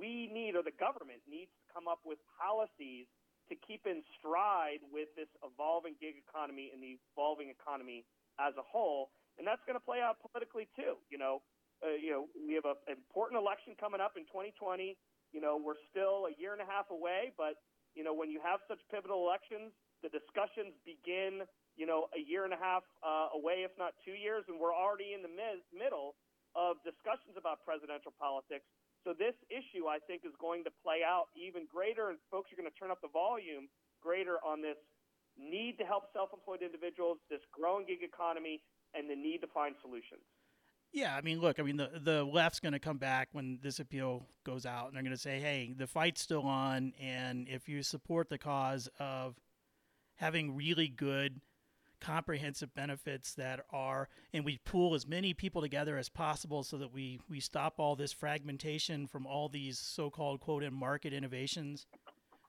we 0.00 0.30
need, 0.32 0.56
or 0.56 0.64
the 0.64 0.74
government 0.80 1.20
needs 1.28 1.52
to 1.60 1.64
come 1.70 1.86
up 1.86 2.00
with 2.02 2.18
policies 2.40 3.06
to 3.50 3.54
keep 3.60 3.84
in 3.84 4.00
stride 4.16 4.80
with 4.88 5.12
this 5.14 5.28
evolving 5.44 5.94
gig 6.00 6.16
economy 6.16 6.72
and 6.72 6.80
the 6.80 6.96
evolving 7.12 7.52
economy 7.52 8.02
as 8.40 8.56
a 8.56 8.64
whole. 8.64 9.12
And 9.36 9.46
that's 9.46 9.62
going 9.68 9.76
to 9.76 9.84
play 9.84 10.00
out 10.00 10.16
politically 10.24 10.66
too. 10.74 10.96
You 11.12 11.18
know, 11.18 11.44
uh, 11.82 11.98
you 11.98 12.10
know, 12.14 12.30
we 12.38 12.54
have 12.54 12.64
an 12.64 12.78
important 12.88 13.36
election 13.36 13.74
coming 13.76 14.00
up 14.00 14.14
in 14.16 14.24
2020. 14.30 14.96
You 15.32 15.40
know, 15.40 15.56
we're 15.56 15.80
still 15.88 16.28
a 16.28 16.34
year 16.36 16.52
and 16.52 16.60
a 16.60 16.68
half 16.68 16.92
away, 16.92 17.32
but 17.36 17.56
you 17.96 18.04
know, 18.04 18.12
when 18.12 18.30
you 18.30 18.40
have 18.40 18.60
such 18.68 18.80
pivotal 18.88 19.24
elections, 19.24 19.72
the 20.04 20.08
discussions 20.08 20.72
begin. 20.84 21.44
You 21.72 21.88
know, 21.88 22.12
a 22.12 22.20
year 22.20 22.44
and 22.44 22.52
a 22.52 22.60
half 22.60 22.84
uh, 23.00 23.32
away, 23.32 23.64
if 23.64 23.72
not 23.80 23.96
two 24.04 24.12
years, 24.12 24.44
and 24.44 24.60
we're 24.60 24.76
already 24.76 25.16
in 25.16 25.24
the 25.24 25.32
mid- 25.32 25.64
middle 25.72 26.20
of 26.52 26.76
discussions 26.84 27.32
about 27.40 27.64
presidential 27.64 28.12
politics. 28.20 28.68
So 29.08 29.16
this 29.16 29.32
issue, 29.48 29.88
I 29.88 29.96
think, 30.04 30.22
is 30.28 30.36
going 30.36 30.68
to 30.68 30.72
play 30.84 31.00
out 31.00 31.32
even 31.32 31.64
greater, 31.64 32.12
and 32.12 32.20
folks 32.28 32.52
are 32.52 32.60
going 32.60 32.68
to 32.68 32.76
turn 32.76 32.92
up 32.92 33.00
the 33.00 33.08
volume 33.08 33.72
greater 34.04 34.36
on 34.44 34.60
this 34.60 34.76
need 35.40 35.80
to 35.80 35.84
help 35.88 36.12
self-employed 36.12 36.60
individuals, 36.60 37.16
this 37.32 37.40
growing 37.56 37.88
gig 37.88 38.04
economy, 38.04 38.60
and 38.92 39.08
the 39.08 39.16
need 39.16 39.40
to 39.40 39.48
find 39.48 39.74
solutions. 39.80 40.22
Yeah, 40.92 41.16
I 41.16 41.22
mean, 41.22 41.40
look, 41.40 41.58
I 41.58 41.62
mean, 41.62 41.78
the 41.78 41.90
the 42.02 42.22
left's 42.22 42.60
going 42.60 42.74
to 42.74 42.78
come 42.78 42.98
back 42.98 43.28
when 43.32 43.58
this 43.62 43.80
appeal 43.80 44.26
goes 44.44 44.66
out, 44.66 44.88
and 44.88 44.96
they're 44.96 45.02
going 45.02 45.16
to 45.16 45.20
say, 45.20 45.40
"Hey, 45.40 45.72
the 45.76 45.86
fight's 45.86 46.20
still 46.20 46.42
on, 46.42 46.92
and 47.00 47.48
if 47.48 47.66
you 47.68 47.82
support 47.82 48.28
the 48.28 48.36
cause 48.36 48.90
of 48.98 49.40
having 50.16 50.54
really 50.54 50.88
good, 50.88 51.40
comprehensive 51.98 52.74
benefits 52.74 53.32
that 53.34 53.64
are, 53.70 54.10
and 54.34 54.44
we 54.44 54.58
pool 54.64 54.94
as 54.94 55.06
many 55.06 55.32
people 55.32 55.62
together 55.62 55.96
as 55.96 56.10
possible, 56.10 56.62
so 56.62 56.76
that 56.76 56.92
we 56.92 57.20
we 57.26 57.40
stop 57.40 57.80
all 57.80 57.96
this 57.96 58.12
fragmentation 58.12 59.06
from 59.06 59.26
all 59.26 59.48
these 59.48 59.78
so-called 59.78 60.40
quote 60.40 60.62
in 60.62 60.74
market 60.74 61.14
innovations." 61.14 61.86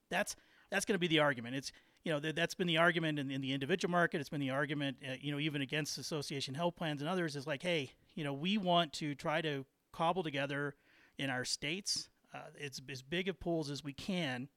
That's 0.10 0.36
that's 0.70 0.84
going 0.86 0.96
to 0.96 1.00
be 1.00 1.08
the 1.08 1.20
argument. 1.20 1.56
It's 1.56 1.72
you 2.04 2.12
know 2.12 2.20
that, 2.20 2.38
has 2.38 2.54
been 2.54 2.68
the 2.68 2.78
argument 2.78 3.20
in, 3.20 3.32
in, 3.32 3.42
the 3.42 3.54
individual 3.54 3.92
market. 3.92 4.20
It's 4.20 4.30
been 4.30 4.42
the 4.42 4.50
argument, 4.50 4.98
uh, 5.08 5.16
you 5.20 5.32
know, 5.32 5.40
even 5.40 5.62
against 5.62 5.98
association 5.98 6.54
health 6.54 6.76
plans 6.76 7.02
and 7.02 7.10
others. 7.10 7.36
Is 7.36 7.48
like, 7.48 7.64
hey, 7.64 7.92
you 8.16 8.24
know, 8.24 8.34
we 8.34 8.58
want 8.58 8.94
to 8.94 9.16
try 9.16 9.42
to 9.42 9.66
cobble 9.92 10.24
together 10.24 10.76
in 11.18 11.30
our 11.30 11.46
states 11.46 12.10
uh, 12.34 12.40
it's 12.56 12.82
as 12.90 13.02
big 13.02 13.28
of 13.28 13.40
pools 13.40 13.70
as 13.70 13.84
we 13.84 13.94
can, 13.94 14.48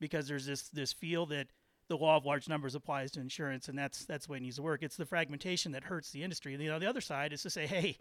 because 0.00 0.26
there's 0.26 0.46
this 0.46 0.68
this 0.70 0.92
feel 0.92 1.26
that 1.26 1.48
the 1.88 1.96
law 1.96 2.16
of 2.16 2.24
large 2.24 2.48
numbers 2.48 2.74
applies 2.74 3.10
to 3.12 3.20
insurance, 3.20 3.68
and 3.68 3.78
that's 3.78 4.04
that's 4.06 4.26
the 4.26 4.32
way 4.32 4.38
it 4.38 4.42
needs 4.42 4.56
to 4.56 4.62
work. 4.62 4.82
It's 4.82 4.96
the 4.96 5.04
fragmentation 5.04 5.72
that 5.72 5.84
hurts 5.84 6.10
the 6.10 6.22
industry. 6.22 6.54
And, 6.54 6.62
you 6.62 6.70
know, 6.70 6.78
the 6.78 6.88
other 6.88 7.00
side 7.00 7.32
is 7.32 7.42
to 7.42 7.50
say, 7.50 7.66
hey, 7.66 7.98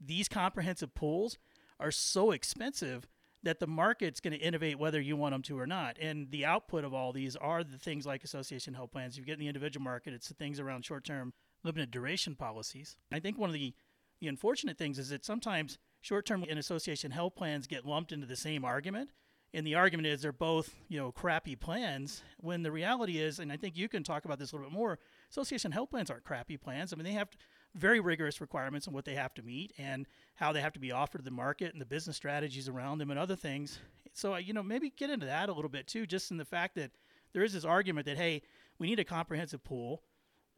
these 0.00 0.28
comprehensive 0.28 0.94
pools 0.94 1.38
are 1.78 1.90
so 1.90 2.32
expensive 2.32 3.06
that 3.42 3.58
the 3.58 3.66
market's 3.66 4.20
going 4.20 4.32
to 4.32 4.38
innovate 4.38 4.78
whether 4.78 5.00
you 5.00 5.16
want 5.16 5.34
them 5.34 5.42
to 5.42 5.58
or 5.58 5.66
not. 5.66 5.96
And 5.98 6.30
the 6.30 6.44
output 6.44 6.84
of 6.84 6.92
all 6.92 7.12
these 7.12 7.36
are 7.36 7.64
the 7.64 7.78
things 7.78 8.04
like 8.04 8.22
association 8.22 8.74
health 8.74 8.92
plans. 8.92 9.16
You 9.16 9.24
get 9.24 9.34
in 9.34 9.40
the 9.40 9.48
individual 9.48 9.82
market, 9.82 10.12
it's 10.12 10.28
the 10.28 10.34
things 10.34 10.60
around 10.60 10.84
short 10.84 11.04
term 11.04 11.32
limited 11.64 11.90
duration 11.90 12.34
policies. 12.34 12.96
I 13.12 13.20
think 13.20 13.38
one 13.38 13.50
of 13.50 13.54
the, 13.54 13.74
the 14.20 14.28
unfortunate 14.28 14.78
things 14.78 14.98
is 14.98 15.10
that 15.10 15.24
sometimes 15.24 15.78
short 16.00 16.26
term 16.26 16.44
and 16.48 16.58
association 16.58 17.10
health 17.10 17.34
plans 17.34 17.66
get 17.66 17.86
lumped 17.86 18.12
into 18.12 18.26
the 18.26 18.36
same 18.36 18.64
argument. 18.64 19.10
And 19.52 19.66
the 19.66 19.74
argument 19.74 20.06
is 20.06 20.22
they're 20.22 20.32
both, 20.32 20.76
you 20.88 20.98
know, 20.98 21.10
crappy 21.10 21.56
plans. 21.56 22.22
When 22.38 22.62
the 22.62 22.70
reality 22.70 23.18
is, 23.18 23.40
and 23.40 23.50
I 23.50 23.56
think 23.56 23.76
you 23.76 23.88
can 23.88 24.04
talk 24.04 24.24
about 24.24 24.38
this 24.38 24.52
a 24.52 24.56
little 24.56 24.70
bit 24.70 24.76
more, 24.76 24.98
association 25.28 25.72
health 25.72 25.90
plans 25.90 26.08
aren't 26.08 26.22
crappy 26.22 26.56
plans. 26.56 26.92
I 26.92 26.96
mean, 26.96 27.04
they 27.04 27.12
have 27.12 27.30
very 27.74 28.00
rigorous 28.00 28.40
requirements 28.40 28.88
on 28.88 28.94
what 28.94 29.04
they 29.04 29.14
have 29.14 29.34
to 29.34 29.42
meet 29.42 29.72
and 29.78 30.06
how 30.34 30.52
they 30.52 30.60
have 30.60 30.72
to 30.72 30.80
be 30.80 30.92
offered 30.92 31.18
to 31.18 31.24
the 31.24 31.30
market 31.30 31.72
and 31.72 31.80
the 31.80 31.86
business 31.86 32.16
strategies 32.16 32.68
around 32.68 32.98
them 32.98 33.10
and 33.10 33.18
other 33.18 33.36
things. 33.36 33.78
So, 34.12 34.36
you 34.36 34.52
know, 34.52 34.62
maybe 34.62 34.90
get 34.90 35.10
into 35.10 35.26
that 35.26 35.48
a 35.48 35.52
little 35.52 35.70
bit 35.70 35.86
too, 35.86 36.06
just 36.06 36.30
in 36.30 36.36
the 36.36 36.44
fact 36.44 36.74
that 36.74 36.90
there 37.32 37.44
is 37.44 37.52
this 37.52 37.64
argument 37.64 38.06
that, 38.06 38.16
hey, 38.16 38.42
we 38.78 38.88
need 38.88 38.98
a 38.98 39.04
comprehensive 39.04 39.62
pool. 39.62 40.02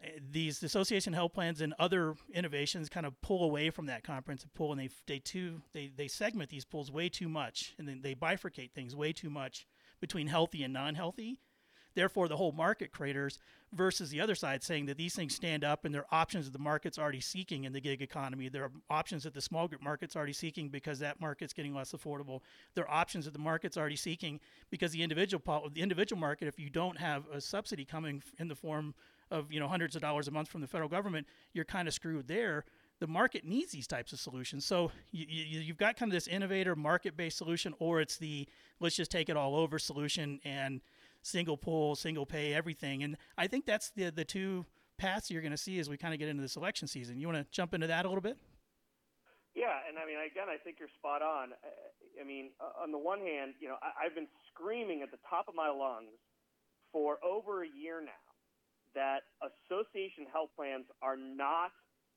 Eh, 0.03 0.19
these 0.31 0.63
association 0.63 1.13
health 1.13 1.35
plans 1.35 1.61
and 1.61 1.75
other 1.79 2.15
innovations 2.33 2.89
kind 2.89 3.05
of 3.05 3.21
pull 3.21 3.45
away 3.45 3.71
from 3.71 3.87
that 3.87 4.05
comprehensive 4.05 4.55
pool, 4.55 4.73
and 4.73 4.81
they 4.81 4.89
they 5.07 5.19
too 5.19 5.61
they 5.73 5.91
they 5.95 6.09
segment 6.09 6.51
these 6.51 6.65
pools 6.65 6.91
way 6.91 7.09
too 7.09 7.29
much, 7.29 7.75
and 7.79 7.87
then 7.87 8.01
they 8.03 8.15
bifurcate 8.15 8.73
things 8.73 8.97
way 8.97 9.13
too 9.13 9.31
much 9.31 9.67
between 10.01 10.29
healthy 10.29 10.63
and 10.63 10.73
non-healthy. 10.73 11.41
Therefore, 11.95 12.29
the 12.29 12.37
whole 12.37 12.53
market 12.53 12.93
craters 12.93 13.39
versus 13.73 14.11
the 14.11 14.21
other 14.21 14.35
side 14.35 14.63
saying 14.63 14.87
that 14.87 14.97
these 14.97 15.15
things 15.15 15.35
stand 15.35 15.65
up 15.65 15.85
and 15.85 15.95
they're 15.95 16.13
options 16.13 16.47
that 16.47 16.53
the 16.53 16.63
market's 16.63 16.99
already 16.99 17.21
seeking 17.21 17.65
in 17.65 17.73
the 17.73 17.81
gig 17.81 18.03
economy. 18.03 18.49
There 18.49 18.65
are 18.65 18.73
options 18.91 19.25
that 19.25 19.35
the 19.35 19.41
small 19.41 19.69
group 19.69 19.83
market's 19.83 20.15
already 20.15 20.33
seeking 20.33 20.69
because 20.69 20.99
that 20.99 21.21
market's 21.21 21.53
getting 21.53 21.75
less 21.75 21.93
affordable. 21.93 22.41
There 22.75 22.89
are 22.89 23.01
options 23.01 23.25
that 23.25 23.33
the 23.33 23.41
market's 23.41 23.77
already 23.77 23.97
seeking 23.97 24.41
because 24.71 24.93
the 24.93 25.03
individual 25.03 25.71
the 25.73 25.83
individual 25.83 26.21
market, 26.21 26.49
if 26.49 26.59
you 26.59 26.71
don't 26.71 26.99
have 26.99 27.25
a 27.33 27.41
subsidy 27.41 27.85
coming 27.85 28.23
in 28.39 28.49
the 28.49 28.57
form 28.57 28.95
of 29.31 29.51
you 29.51 29.61
know 29.61 29.69
hundreds 29.69 29.97
of 29.97 30.03
dollars 30.03 30.29
a 30.29 30.31
month 30.31 30.49
from 30.49 30.61
the 30.61 30.67
federal 30.67 30.89
government, 30.89 31.27
you're 31.53 31.65
kind 31.65 31.89
of 31.89 31.95
screwed 31.95 32.29
there 32.29 32.65
the 33.03 33.07
market 33.09 33.45
needs 33.45 33.73
these 33.73 33.89
types 33.89 34.13
of 34.13 34.21
solutions. 34.21 34.65
So 34.65 34.93
you, 35.11 35.67
have 35.67 35.77
got 35.77 35.97
kind 35.97 36.13
of 36.13 36.15
this 36.15 36.29
innovator 36.29 36.77
market 36.77 37.17
based 37.17 37.37
solution, 37.37 37.75
or 37.81 38.01
it's 38.01 38.17
the 38.17 38.47
let's 38.79 38.95
just 38.95 39.11
take 39.11 39.29
it 39.29 39.37
all 39.37 39.57
over 39.57 39.77
solution 39.81 40.39
and 40.45 40.81
single 41.23 41.57
pool, 41.57 41.95
single 41.95 42.27
pay, 42.27 42.55
everything. 42.55 43.03
And 43.03 43.17
I 43.39 43.47
think 43.47 43.65
that's 43.67 43.91
the 43.91 44.11
the 44.11 44.25
two 44.25 44.67
paths 44.99 45.31
you're 45.31 45.43
going 45.43 45.53
to 45.53 45.59
see 45.59 45.79
as 45.79 45.89
we 45.89 45.97
kind 45.97 46.15
of 46.15 46.21
get 46.21 46.29
into 46.29 46.43
this 46.43 46.57
election 46.57 46.87
season. 46.87 47.19
You 47.19 47.27
want 47.27 47.39
to 47.39 47.47
jump 47.51 47.75
into 47.75 47.87
that 47.87 48.05
a 48.05 48.09
little 48.09 48.23
bit? 48.23 48.37
Yeah, 49.55 49.85
and 49.89 49.99
I 49.99 50.07
mean, 50.07 50.17
again, 50.17 50.49
I 50.49 50.57
think 50.57 50.79
you're 50.81 50.93
spot 50.97 51.21
on. 51.21 51.53
I 52.21 52.25
mean, 52.25 52.51
on 52.81 52.93
the 52.93 52.99
one 52.99 53.21
hand, 53.21 53.55
you 53.61 53.69
know, 53.69 53.77
I've 53.83 54.15
been 54.15 54.29
screaming 54.49 55.03
at 55.03 55.11
the 55.11 55.21
top 55.29 55.49
of 55.49 55.55
my 55.55 55.69
lungs 55.69 56.17
for 56.93 57.19
over 57.25 57.65
a 57.65 57.69
year 57.69 58.01
now 58.01 58.25
that 58.95 59.25
association 59.41 60.29
health 60.29 60.53
plans 60.57 60.85
are 61.01 61.17
not 61.17 61.73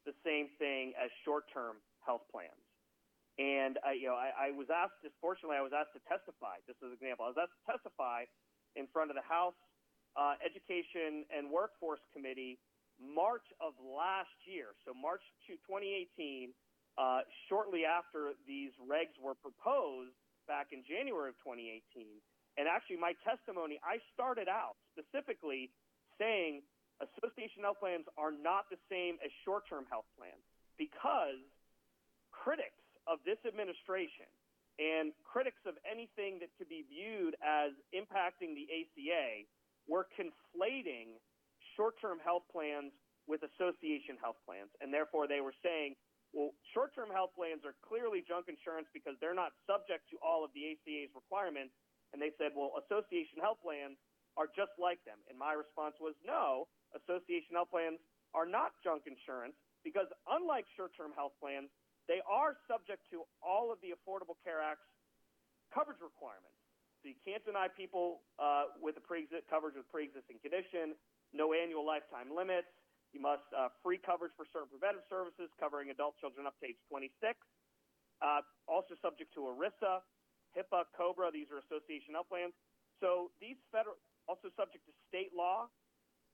the 0.05 0.11
same 0.23 0.51
thing 0.59 0.91
as 0.99 1.11
short-term 1.23 1.79
health 2.03 2.23
plans. 2.31 2.59
And 3.35 3.79
I, 3.83 3.99
you 3.99 4.07
know, 4.07 4.15
I, 4.15 4.47
I 4.47 4.49
was 4.55 4.71
asked. 4.71 5.03
Fortunately, 5.19 5.59
I 5.59 5.63
was 5.63 5.75
asked 5.75 5.91
to 5.95 6.03
testify. 6.07 6.63
Just 6.67 6.79
as 6.79 6.95
an 6.95 6.99
example, 6.99 7.27
I 7.27 7.35
was 7.35 7.39
asked 7.39 7.55
to 7.55 7.65
testify 7.67 8.23
in 8.75 8.87
front 8.91 9.09
of 9.11 9.15
the 9.15 9.25
House 9.25 9.57
uh, 10.15 10.35
Education 10.43 11.27
and 11.31 11.51
Workforce 11.51 12.03
Committee 12.13 12.59
March 12.99 13.43
of 13.59 13.75
last 13.83 14.35
year. 14.47 14.71
So 14.87 14.95
March 14.95 15.23
2018, 15.47 16.55
uh, 16.95 17.27
shortly 17.51 17.83
after 17.83 18.31
these 18.47 18.71
regs 18.79 19.19
were 19.19 19.35
proposed 19.35 20.15
back 20.47 20.71
in 20.71 20.83
January 20.87 21.35
of 21.35 21.37
2018. 21.43 22.07
And 22.55 22.71
actually, 22.71 22.95
my 22.95 23.11
testimony, 23.27 23.83
I 23.83 23.99
started 24.15 24.47
out 24.47 24.79
specifically 24.95 25.75
saying 26.15 26.63
association 27.03 27.67
health 27.67 27.83
plans 27.83 28.07
are 28.15 28.31
not 28.31 28.71
the 28.71 28.79
same 28.87 29.19
as 29.19 29.27
short-term 29.43 29.83
health 29.91 30.07
plans 30.15 30.39
because 30.79 31.43
critics 32.31 32.79
of 33.03 33.19
this 33.27 33.39
administration 33.43 34.31
and 34.79 35.15
critics 35.23 35.63
of 35.63 35.79
anything 35.87 36.39
that 36.43 36.51
could 36.59 36.67
be 36.67 36.83
viewed 36.87 37.35
as 37.39 37.71
impacting 37.95 38.55
the 38.55 38.67
ACA 38.67 39.47
were 39.87 40.07
conflating 40.17 41.15
short-term 41.77 42.19
health 42.19 42.43
plans 42.51 42.91
with 43.27 43.41
association 43.41 44.19
health 44.21 44.37
plans, 44.45 44.69
and 44.81 44.93
therefore 44.93 45.25
they 45.25 45.41
were 45.41 45.55
saying, 45.63 45.95
well, 46.35 46.51
short-term 46.75 47.07
health 47.09 47.31
plans 47.33 47.63
are 47.63 47.73
clearly 47.79 48.19
junk 48.21 48.51
insurance 48.51 48.91
because 48.91 49.15
they're 49.23 49.37
not 49.37 49.55
subject 49.63 50.03
to 50.11 50.19
all 50.19 50.43
of 50.43 50.51
the 50.51 50.75
ACA's 50.75 51.09
requirements, 51.15 51.71
and 52.11 52.19
they 52.19 52.35
said, 52.35 52.51
well, 52.51 52.75
association 52.83 53.39
health 53.39 53.63
plans 53.63 53.95
are 54.35 54.51
just 54.51 54.75
like 54.75 54.99
them. 55.07 55.15
And 55.31 55.39
my 55.39 55.55
response 55.55 55.95
was, 56.03 56.11
no, 56.27 56.67
association 56.91 57.55
health 57.55 57.71
plans 57.71 58.03
are 58.35 58.43
not 58.43 58.75
junk 58.83 59.07
insurance 59.07 59.55
because 59.87 60.11
unlike 60.27 60.67
short-term 60.75 61.15
health 61.15 61.31
plans, 61.39 61.71
they 62.05 62.21
are 62.29 62.57
subject 62.69 63.05
to 63.09 63.25
all 63.41 63.73
of 63.73 63.81
the 63.81 63.93
Affordable 63.93 64.37
Care 64.45 64.61
Act's 64.61 64.85
coverage 65.73 66.01
requirements. 66.01 66.53
So 67.01 67.13
you 67.13 67.19
can't 67.21 67.43
deny 67.45 67.69
people 67.69 68.25
uh, 68.41 68.73
with 68.81 68.97
a 68.97 69.03
pre 69.03 69.29
coverage 69.49 69.77
with 69.77 69.85
pre-existing 69.93 70.41
condition, 70.41 70.97
no 71.33 71.53
annual 71.53 71.85
lifetime 71.85 72.33
limits. 72.33 72.69
You 73.13 73.21
must 73.21 73.45
uh, 73.53 73.69
free 73.85 74.01
coverage 74.01 74.33
for 74.33 74.43
certain 74.49 74.67
preventive 74.67 75.05
services 75.07 75.47
covering 75.61 75.93
adult 75.93 76.17
children 76.17 76.49
up 76.49 76.57
to 76.59 76.73
age 76.73 76.81
26. 76.89 77.37
Uh, 78.19 78.41
also 78.67 78.97
subject 78.99 79.31
to 79.37 79.45
ERISA, 79.47 80.01
HIPAA, 80.57 80.89
COBRA. 80.97 81.29
These 81.31 81.47
are 81.53 81.61
association 81.61 82.17
health 82.17 82.27
plans. 82.27 82.55
So 82.99 83.29
these 83.39 83.59
federal 83.69 83.99
also 84.25 84.49
subject 84.57 84.83
to 84.89 84.93
state 85.05 85.31
law, 85.35 85.69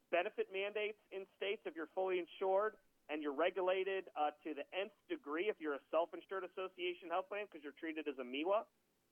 benefit 0.10 0.48
mandates 0.56 1.00
in 1.12 1.28
states 1.36 1.62
if 1.68 1.76
you're 1.76 1.92
fully 1.92 2.24
insured, 2.24 2.80
and 3.12 3.20
you're 3.20 3.36
regulated 3.36 4.08
uh, 4.16 4.32
to 4.40 4.56
the 4.56 4.64
nth 4.72 4.96
degree 5.12 5.52
if 5.52 5.60
you're 5.60 5.76
a 5.76 5.84
self-insured 5.92 6.48
association 6.48 7.12
health 7.12 7.28
plan 7.28 7.44
because 7.44 7.60
you're 7.60 7.76
treated 7.76 8.08
as 8.08 8.16
a 8.24 8.24
MEWA. 8.24 8.64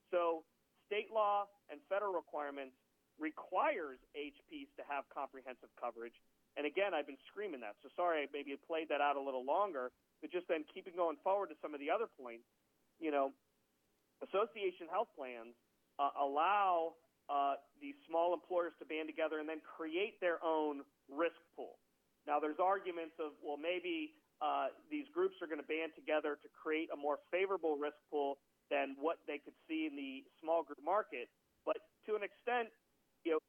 So 0.07 0.47
state 0.87 1.11
law 1.11 1.51
and 1.67 1.83
federal 1.91 2.15
requirements 2.15 2.79
requires 3.19 3.99
AHPs 4.15 4.71
to 4.79 4.83
have 4.87 5.03
comprehensive 5.11 5.67
coverage. 5.75 6.15
And 6.55 6.63
again, 6.63 6.95
I've 6.95 7.05
been 7.05 7.19
screaming 7.27 7.59
that. 7.61 7.75
So 7.83 7.91
sorry, 7.99 8.23
I 8.23 8.31
maybe 8.31 8.55
played 8.63 8.87
that 8.87 9.03
out 9.03 9.19
a 9.19 9.21
little 9.21 9.43
longer, 9.43 9.91
but 10.23 10.31
just 10.31 10.47
then 10.47 10.63
keeping 10.71 10.95
going 10.95 11.19
forward 11.19 11.51
to 11.51 11.57
some 11.59 11.75
of 11.75 11.83
the 11.83 11.91
other 11.91 12.07
points, 12.07 12.47
you 13.03 13.11
know, 13.11 13.35
association 14.23 14.87
health 14.87 15.11
plans 15.19 15.53
uh, 15.99 16.15
allow 16.15 16.95
uh, 17.27 17.59
these 17.83 17.99
small 18.07 18.33
employers 18.33 18.71
to 18.79 18.87
band 18.87 19.11
together 19.11 19.43
and 19.43 19.47
then 19.47 19.59
create 19.61 20.19
their 20.23 20.39
own 20.39 20.81
risk 21.11 21.37
pool. 21.55 21.75
Now, 22.27 22.39
there's 22.39 22.59
arguments 22.59 23.15
of, 23.19 23.33
well, 23.43 23.57
maybe 23.57 24.15
uh, 24.41 24.71
these 24.91 25.05
groups 25.13 25.35
are 25.41 25.47
going 25.47 25.59
to 25.61 25.67
band 25.67 25.91
together 25.95 26.39
to 26.39 26.47
create 26.51 26.89
a 26.93 26.97
more 26.97 27.19
favorable 27.31 27.75
risk 27.75 27.99
pool 28.11 28.39
than 28.71 28.95
what 28.99 29.19
they 29.27 29.39
could 29.39 29.57
see 29.67 29.89
in 29.89 29.95
the 29.95 30.23
small 30.39 30.63
group 30.63 30.79
market. 30.83 31.27
But 31.65 31.77
to 32.07 32.15
an 32.15 32.23
extent, 32.23 32.69
you 33.25 33.35
know, 33.35 33.41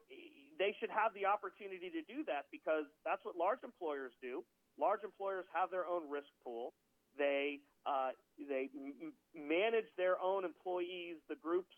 they 0.59 0.75
should 0.81 0.91
have 0.91 1.15
the 1.15 1.25
opportunity 1.25 1.89
to 1.95 2.03
do 2.05 2.25
that 2.27 2.51
because 2.51 2.89
that's 3.05 3.23
what 3.25 3.37
large 3.37 3.63
employers 3.63 4.13
do. 4.21 4.43
Large 4.79 5.05
employers 5.05 5.47
have 5.55 5.71
their 5.71 5.87
own 5.87 6.09
risk 6.11 6.29
pool. 6.43 6.75
They 7.17 7.61
uh, 7.87 8.13
they 8.39 8.69
m- 8.77 9.13
manage 9.35 9.89
their 9.97 10.21
own 10.21 10.45
employees, 10.45 11.17
the 11.29 11.37
group's 11.37 11.75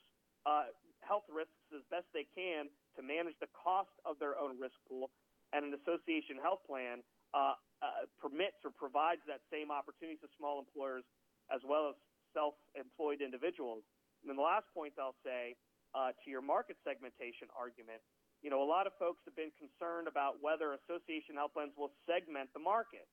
uh, 0.46 0.74
health 1.00 1.24
risks 1.30 1.62
as 1.74 1.82
best 1.90 2.06
they 2.12 2.26
can 2.34 2.66
to 2.96 3.02
manage 3.02 3.34
the 3.40 3.48
cost 3.54 3.92
of 4.04 4.18
their 4.18 4.38
own 4.38 4.58
risk 4.58 4.76
pool 4.88 5.10
and 5.52 5.68
an 5.68 5.72
association 5.76 6.40
health 6.40 6.64
plan 6.64 7.04
uh, 7.32 7.56
uh, 7.80 8.08
permits 8.20 8.60
or 8.64 8.72
provides 8.72 9.20
that 9.28 9.40
same 9.48 9.72
opportunity 9.72 10.16
to 10.20 10.28
small 10.36 10.60
employers 10.60 11.04
as 11.52 11.60
well 11.64 11.92
as 11.92 11.96
self-employed 12.32 13.20
individuals. 13.20 13.84
And 14.24 14.32
then 14.32 14.36
the 14.36 14.44
last 14.44 14.68
point 14.72 14.96
I'll 14.96 15.18
say 15.24 15.56
uh, 15.92 16.16
to 16.16 16.26
your 16.30 16.40
market 16.40 16.80
segmentation 16.84 17.52
argument, 17.52 18.00
you 18.40 18.50
know, 18.50 18.62
a 18.62 18.66
lot 18.66 18.88
of 18.88 18.96
folks 18.98 19.22
have 19.28 19.36
been 19.38 19.54
concerned 19.54 20.10
about 20.10 20.42
whether 20.42 20.74
association 20.74 21.38
health 21.38 21.54
plans 21.54 21.76
will 21.78 21.94
segment 22.08 22.50
the 22.56 22.62
market. 22.62 23.06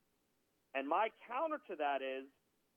And 0.74 0.86
my 0.86 1.10
counter 1.26 1.62
to 1.70 1.74
that 1.78 2.02
is, 2.02 2.26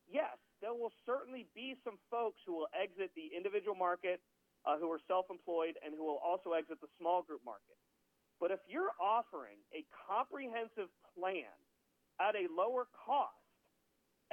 yes, 0.05 0.37
there 0.61 0.73
will 0.73 0.93
certainly 1.05 1.49
be 1.57 1.77
some 1.81 1.97
folks 2.09 2.41
who 2.45 2.53
will 2.53 2.71
exit 2.73 3.09
the 3.17 3.33
individual 3.33 3.77
market, 3.77 4.21
uh, 4.65 4.77
who 4.77 4.89
are 4.91 5.01
self-employed, 5.09 5.77
and 5.81 5.93
who 5.97 6.05
will 6.05 6.21
also 6.21 6.53
exit 6.53 6.77
the 6.81 6.89
small 6.97 7.21
group 7.21 7.41
market. 7.45 7.77
But 8.43 8.51
if 8.51 8.59
you're 8.67 8.91
offering 8.99 9.55
a 9.71 9.87
comprehensive 9.95 10.91
plan 11.15 11.55
at 12.19 12.35
a 12.35 12.51
lower 12.51 12.91
cost, 12.91 13.39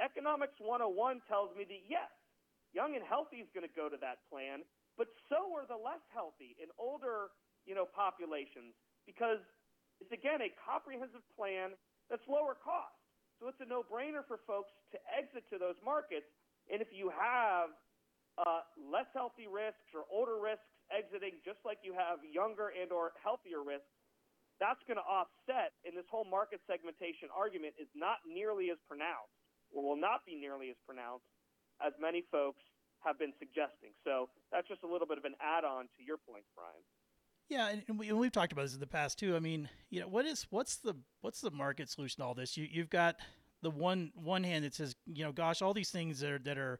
Economics 0.03 0.59
101 0.59 1.23
tells 1.31 1.55
me 1.55 1.63
that 1.63 1.87
yes, 1.87 2.11
young 2.75 2.99
and 2.99 3.07
healthy 3.07 3.39
is 3.39 3.47
going 3.55 3.63
to 3.63 3.71
go 3.71 3.87
to 3.87 3.95
that 4.03 4.19
plan, 4.27 4.67
but 4.99 5.07
so 5.31 5.55
are 5.55 5.63
the 5.63 5.79
less 5.79 6.03
healthy 6.11 6.59
and 6.59 6.67
older, 6.75 7.31
you 7.63 7.71
know, 7.71 7.87
populations 7.87 8.75
because 9.07 9.39
it's 10.03 10.11
again 10.11 10.43
a 10.43 10.51
comprehensive 10.59 11.23
plan 11.31 11.71
that's 12.11 12.27
lower 12.27 12.59
cost. 12.59 12.99
So 13.39 13.47
it's 13.47 13.63
a 13.63 13.69
no-brainer 13.71 14.27
for 14.27 14.43
folks 14.43 14.75
to 14.91 14.99
exit 15.07 15.47
to 15.55 15.57
those 15.57 15.79
markets. 15.87 16.27
And 16.67 16.83
if 16.83 16.91
you 16.91 17.07
have 17.15 17.71
uh, 18.35 18.67
less 18.75 19.07
healthy 19.15 19.47
risks 19.47 19.87
or 19.95 20.03
older 20.11 20.35
risks 20.35 20.67
exiting, 20.91 21.39
just 21.47 21.63
like 21.63 21.79
you 21.79 21.95
have 21.95 22.19
younger 22.27 22.75
and 22.75 22.91
or 22.91 23.15
healthier 23.23 23.63
risks, 23.63 23.87
that's 24.61 24.79
going 24.85 25.01
to 25.01 25.07
offset, 25.09 25.73
and 25.81 25.97
this 25.97 26.05
whole 26.05 26.23
market 26.23 26.61
segmentation 26.69 27.33
argument 27.33 27.73
is 27.81 27.89
not 27.97 28.21
nearly 28.29 28.69
as 28.69 28.77
pronounced, 28.85 29.33
or 29.73 29.81
will 29.81 29.99
not 29.99 30.21
be 30.21 30.37
nearly 30.37 30.69
as 30.69 30.77
pronounced, 30.85 31.25
as 31.81 31.97
many 31.97 32.21
folks 32.29 32.61
have 33.01 33.17
been 33.17 33.33
suggesting. 33.41 33.97
So 34.05 34.29
that's 34.53 34.69
just 34.69 34.85
a 34.85 34.87
little 34.87 35.09
bit 35.09 35.17
of 35.17 35.25
an 35.25 35.33
add-on 35.41 35.89
to 35.97 36.01
your 36.05 36.21
point, 36.21 36.45
Brian. 36.53 36.85
Yeah, 37.49 37.81
and, 37.89 37.99
we, 37.99 38.07
have 38.07 38.31
talked 38.31 38.53
about 38.53 38.61
this 38.61 38.75
in 38.75 38.79
the 38.79 38.87
past 38.87 39.17
too. 39.17 39.35
I 39.35 39.39
mean, 39.39 39.67
you 39.89 39.99
know, 39.99 40.07
what 40.07 40.25
is 40.25 40.47
what's 40.51 40.77
the 40.77 40.95
what's 41.19 41.41
the 41.41 41.51
market 41.51 41.89
solution 41.89 42.21
to 42.21 42.27
all 42.27 42.33
this? 42.33 42.55
You 42.55 42.65
you've 42.71 42.89
got 42.89 43.17
the 43.61 43.69
one 43.69 44.11
one 44.15 44.43
hand 44.45 44.63
that 44.63 44.73
says, 44.73 44.95
you 45.05 45.25
know, 45.25 45.33
gosh, 45.33 45.61
all 45.61 45.73
these 45.73 45.89
things 45.89 46.21
that 46.21 46.31
are 46.31 46.39
that 46.39 46.57
are, 46.57 46.79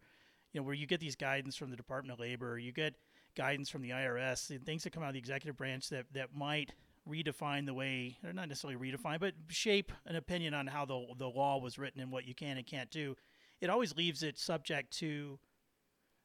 you 0.53 0.61
know, 0.61 0.65
where 0.65 0.73
you 0.73 0.87
get 0.87 1.01
these 1.01 1.17
guidance 1.17 1.57
from 1.57 1.71
the 1.71 1.75
Department 1.75 2.13
of 2.13 2.21
Labor, 2.21 2.57
you 2.57 2.71
get 2.71 2.93
guidance 3.35 3.69
from 3.69 3.81
the 3.81 3.89
IRS, 3.89 4.49
and 4.49 4.65
things 4.65 4.83
that 4.83 4.93
come 4.93 5.03
out 5.03 5.09
of 5.09 5.13
the 5.13 5.19
executive 5.19 5.57
branch 5.57 5.89
that 5.89 6.05
that 6.13 6.33
might 6.33 6.71
redefine 7.09 7.65
the 7.65 7.73
way, 7.73 8.17
or 8.23 8.33
not 8.33 8.47
necessarily 8.47 8.79
redefine, 8.79 9.19
but 9.19 9.33
shape 9.47 9.91
an 10.05 10.15
opinion 10.15 10.53
on 10.53 10.67
how 10.67 10.85
the 10.85 11.05
the 11.17 11.27
law 11.27 11.59
was 11.59 11.77
written 11.77 12.01
and 12.01 12.11
what 12.11 12.27
you 12.27 12.35
can 12.35 12.57
and 12.57 12.65
can't 12.65 12.91
do. 12.91 13.15
It 13.59 13.69
always 13.69 13.95
leaves 13.95 14.23
it 14.23 14.39
subject 14.39 14.97
to 14.99 15.39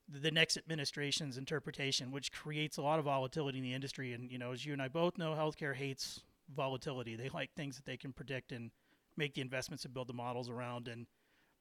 the 0.08 0.30
next 0.30 0.56
administration's 0.56 1.36
interpretation, 1.36 2.12
which 2.12 2.32
creates 2.32 2.76
a 2.76 2.82
lot 2.82 2.98
of 2.98 3.04
volatility 3.04 3.58
in 3.58 3.64
the 3.64 3.74
industry. 3.74 4.12
And 4.12 4.30
you 4.30 4.38
know, 4.38 4.52
as 4.52 4.64
you 4.64 4.72
and 4.72 4.82
I 4.82 4.88
both 4.88 5.18
know, 5.18 5.34
healthcare 5.34 5.74
hates 5.74 6.22
volatility. 6.54 7.16
They 7.16 7.28
like 7.28 7.50
things 7.54 7.76
that 7.76 7.86
they 7.86 7.96
can 7.96 8.12
predict 8.12 8.52
and 8.52 8.70
make 9.16 9.34
the 9.34 9.40
investments 9.40 9.84
and 9.84 9.94
build 9.94 10.08
the 10.08 10.14
models 10.14 10.48
around 10.48 10.88
and 10.88 11.06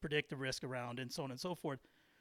predict 0.01 0.29
the 0.29 0.35
risk 0.35 0.63
around 0.63 0.99
and 0.99 1.11
so 1.11 1.23
on 1.23 1.31
and 1.31 1.39
so 1.39 1.55
forth. 1.55 1.79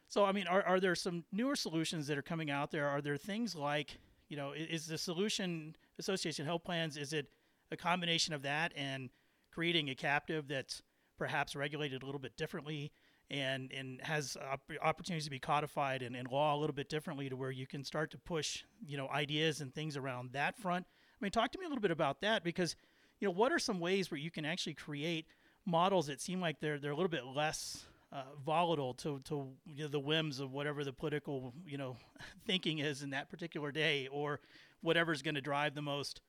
So, 0.09 0.24
I 0.24 0.33
mean, 0.33 0.46
are, 0.46 0.62
are 0.62 0.80
there 0.80 0.94
some 0.94 1.24
newer 1.33 1.57
solutions 1.57 2.07
that 2.07 2.16
are 2.16 2.22
coming 2.22 2.50
out 2.50 2.70
there? 2.70 2.88
Are 2.88 3.00
there 3.00 3.16
things 3.16 3.54
like 3.57 3.98
you 4.28 4.37
know, 4.37 4.52
is 4.52 4.87
the 4.87 4.98
solution 4.98 5.76
association 5.98 6.46
health 6.46 6.64
plans? 6.64 6.96
Is 6.96 7.12
it 7.12 7.26
a 7.70 7.76
combination 7.76 8.35
of 8.35 8.42
that 8.42 8.72
and 8.76 9.11
creating 9.52 9.90
a 9.90 9.94
captive 9.94 10.48
that's 10.48 10.83
perhaps 11.18 11.54
regulated 11.54 12.02
a 12.02 12.07
little 12.07 12.20
bit 12.20 12.37
differently 12.37 12.92
and 13.30 13.72
and 13.72 14.00
has 14.02 14.37
opportunities 14.83 15.24
to 15.24 15.30
be 15.30 15.38
codified 15.38 16.02
and, 16.02 16.14
and 16.14 16.30
law 16.30 16.54
a 16.54 16.59
little 16.59 16.74
bit 16.74 16.88
differently 16.88 17.28
to 17.28 17.37
where 17.37 17.50
you 17.50 17.66
can 17.66 17.83
start 17.85 18.11
to 18.11 18.18
push 18.18 18.64
you 18.87 18.96
know 18.96 19.09
ideas 19.09 19.61
and 19.61 19.74
things 19.74 19.96
around 19.96 20.33
that 20.33 20.59
front. 20.59 20.85
I 20.87 21.24
mean, 21.24 21.30
talk 21.30 21.52
to 21.52 21.59
me 21.59 21.64
a 21.64 21.68
little 21.68 21.83
bit 21.83 21.90
about 21.90 22.20
that 22.20 22.44
because 22.44 22.76
you 23.20 23.26
know 23.26 23.33
what 23.33 23.52
are 23.52 23.59
some 23.59 23.80
ways 23.80 24.11
where 24.11 24.18
you 24.18 24.30
can 24.30 24.44
actually 24.44 24.74
create 24.74 25.26
models 25.64 26.09
that 26.09 26.20
seem 26.20 26.40
like 26.40 26.61
they're 26.61 26.78
they're 26.78 26.90
a 26.90 26.96
little 26.96 27.09
bit 27.09 27.24
less 27.24 27.87
uh, 28.12 28.22
volatile 28.44 28.94
to 28.94 29.20
to 29.24 29.48
you 29.66 29.85
know, 29.85 29.88
the 29.88 30.00
whims 30.00 30.38
of 30.38 30.52
whatever 30.52 30.85
the 30.85 30.92
political 30.92 31.54
you 31.66 31.78
know 31.78 31.96
thinking 32.46 32.78
is 32.78 33.02
in 33.02 33.11
that 33.11 33.30
particular 33.30 33.72
day, 33.72 34.09
or 34.12 34.40
whatever's 34.84 35.22
going 35.22 35.34
to 35.34 35.40
drive 35.40 35.74
the 35.74 35.82
most 35.82 36.20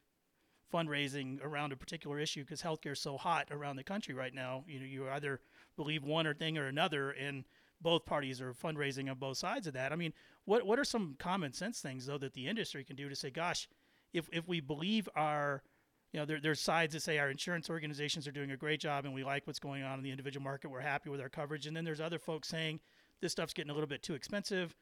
fundraising 0.74 1.44
around 1.44 1.72
a 1.72 1.76
particular 1.76 2.20
issue 2.20 2.42
because 2.42 2.62
healthcare 2.62 2.94
is 2.94 3.00
so 3.00 3.18
hot 3.18 3.48
around 3.52 3.76
the 3.76 3.84
country 3.84 4.16
right 4.16 4.34
now. 4.34 4.64
You 4.68 4.80
know, 4.80 4.86
you 4.86 5.10
either 5.10 5.42
believe 5.76 6.04
one 6.04 6.26
or 6.26 6.34
thing 6.34 6.58
or 6.58 6.68
another, 6.68 7.12
and 7.12 7.44
both 7.82 8.06
parties 8.06 8.42
are 8.42 8.54
fundraising 8.54 9.10
on 9.12 9.18
both 9.18 9.38
sides 9.38 9.68
of 9.68 9.74
that. 9.74 9.92
I 9.92 9.96
mean, 9.96 10.14
what 10.46 10.66
what 10.66 10.80
are 10.80 10.86
some 10.86 11.16
common 11.20 11.54
sense 11.54 11.82
things 11.82 12.06
though 12.06 12.18
that 12.18 12.34
the 12.34 12.48
industry 12.48 12.84
can 12.84 12.96
do 12.96 13.10
to 13.10 13.16
say, 13.16 13.30
gosh, 13.30 13.68
if 14.14 14.28
if 14.32 14.48
we 14.48 14.62
believe 14.62 15.10
our 15.16 15.62
you 16.14 16.22
know, 16.22 16.26
there, 16.26 16.40
there's 16.40 16.62
sides 16.62 16.94
that 16.94 17.02
say 17.02 17.18
our 17.18 17.30
insurance 17.30 17.70
organizations 17.70 18.26
are 18.26 18.32
doing 18.32 18.52
a 18.52 18.56
great 18.56 18.80
job 18.80 19.04
and 19.04 19.14
we 19.14 19.26
like 19.26 19.46
what's 19.46 19.60
going 19.60 19.84
on 19.84 19.98
in 19.98 20.04
the 20.04 20.12
individual 20.12 20.46
market. 20.46 20.70
We're 20.70 20.80
happy 20.80 21.10
with 21.10 21.20
our 21.20 21.28
coverage. 21.28 21.68
And 21.68 21.76
then 21.76 21.84
there's 21.84 22.00
other 22.00 22.20
folks 22.20 22.48
saying 22.48 22.80
this 23.22 23.34
stuff's 23.34 23.54
getting 23.54 23.70
a 23.70 23.74
little 23.74 23.90
bit 23.90 24.02
too 24.02 24.14
expensive. 24.14 24.74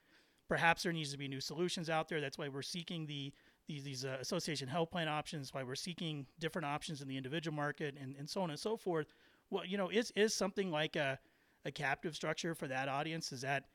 Perhaps 0.47 0.83
there 0.83 0.93
needs 0.93 1.11
to 1.11 1.17
be 1.17 1.27
new 1.27 1.41
solutions 1.41 1.89
out 1.89 2.07
there. 2.07 2.21
That's 2.21 2.37
why 2.37 2.49
we're 2.49 2.61
seeking 2.61 3.07
the 3.07 3.33
these 3.67 3.83
these 3.83 4.05
uh, 4.05 4.17
association 4.19 4.67
health 4.67 4.91
plan 4.91 5.07
options, 5.07 5.53
why 5.53 5.63
we're 5.63 5.75
seeking 5.75 6.25
different 6.39 6.65
options 6.65 7.01
in 7.01 7.07
the 7.07 7.17
individual 7.17 7.55
market, 7.55 7.95
and, 7.99 8.15
and 8.17 8.29
so 8.29 8.41
on 8.41 8.49
and 8.49 8.59
so 8.59 8.75
forth. 8.77 9.13
Well, 9.49 9.65
you 9.65 9.77
know, 9.77 9.89
is 9.89 10.11
is 10.15 10.33
something 10.33 10.71
like 10.71 10.95
a 10.95 11.19
a 11.65 11.71
captive 11.71 12.15
structure 12.15 12.53
for 12.55 12.67
that 12.67 12.89
audience? 12.89 13.31
Is 13.31 13.41
that 13.41 13.65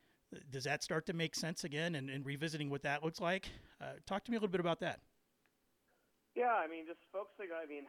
does 0.50 0.64
that 0.64 0.82
start 0.82 1.06
to 1.06 1.12
make 1.12 1.34
sense 1.34 1.64
again? 1.64 1.94
And, 1.94 2.10
and 2.10 2.24
revisiting 2.26 2.68
what 2.68 2.82
that 2.82 3.02
looks 3.02 3.20
like. 3.20 3.48
Uh, 3.80 3.96
talk 4.06 4.24
to 4.24 4.30
me 4.30 4.36
a 4.36 4.40
little 4.40 4.52
bit 4.52 4.60
about 4.60 4.80
that. 4.80 5.00
Yeah, 6.36 6.52
I 6.52 6.68
mean, 6.68 6.84
just 6.86 7.00
focusing. 7.10 7.48
I 7.50 7.66
mean, 7.66 7.84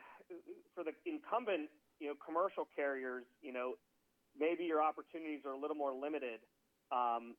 for 0.73 0.83
the 0.83 0.95
incumbent, 1.05 1.69
you 1.99 2.07
know, 2.07 2.13
commercial 2.23 2.67
carriers, 2.75 3.25
you 3.41 3.51
know, 3.51 3.75
maybe 4.39 4.63
your 4.63 4.81
opportunities 4.81 5.41
are 5.45 5.51
a 5.51 5.59
little 5.59 5.75
more 5.75 5.93
limited. 5.93 6.39
Um, 6.91 7.35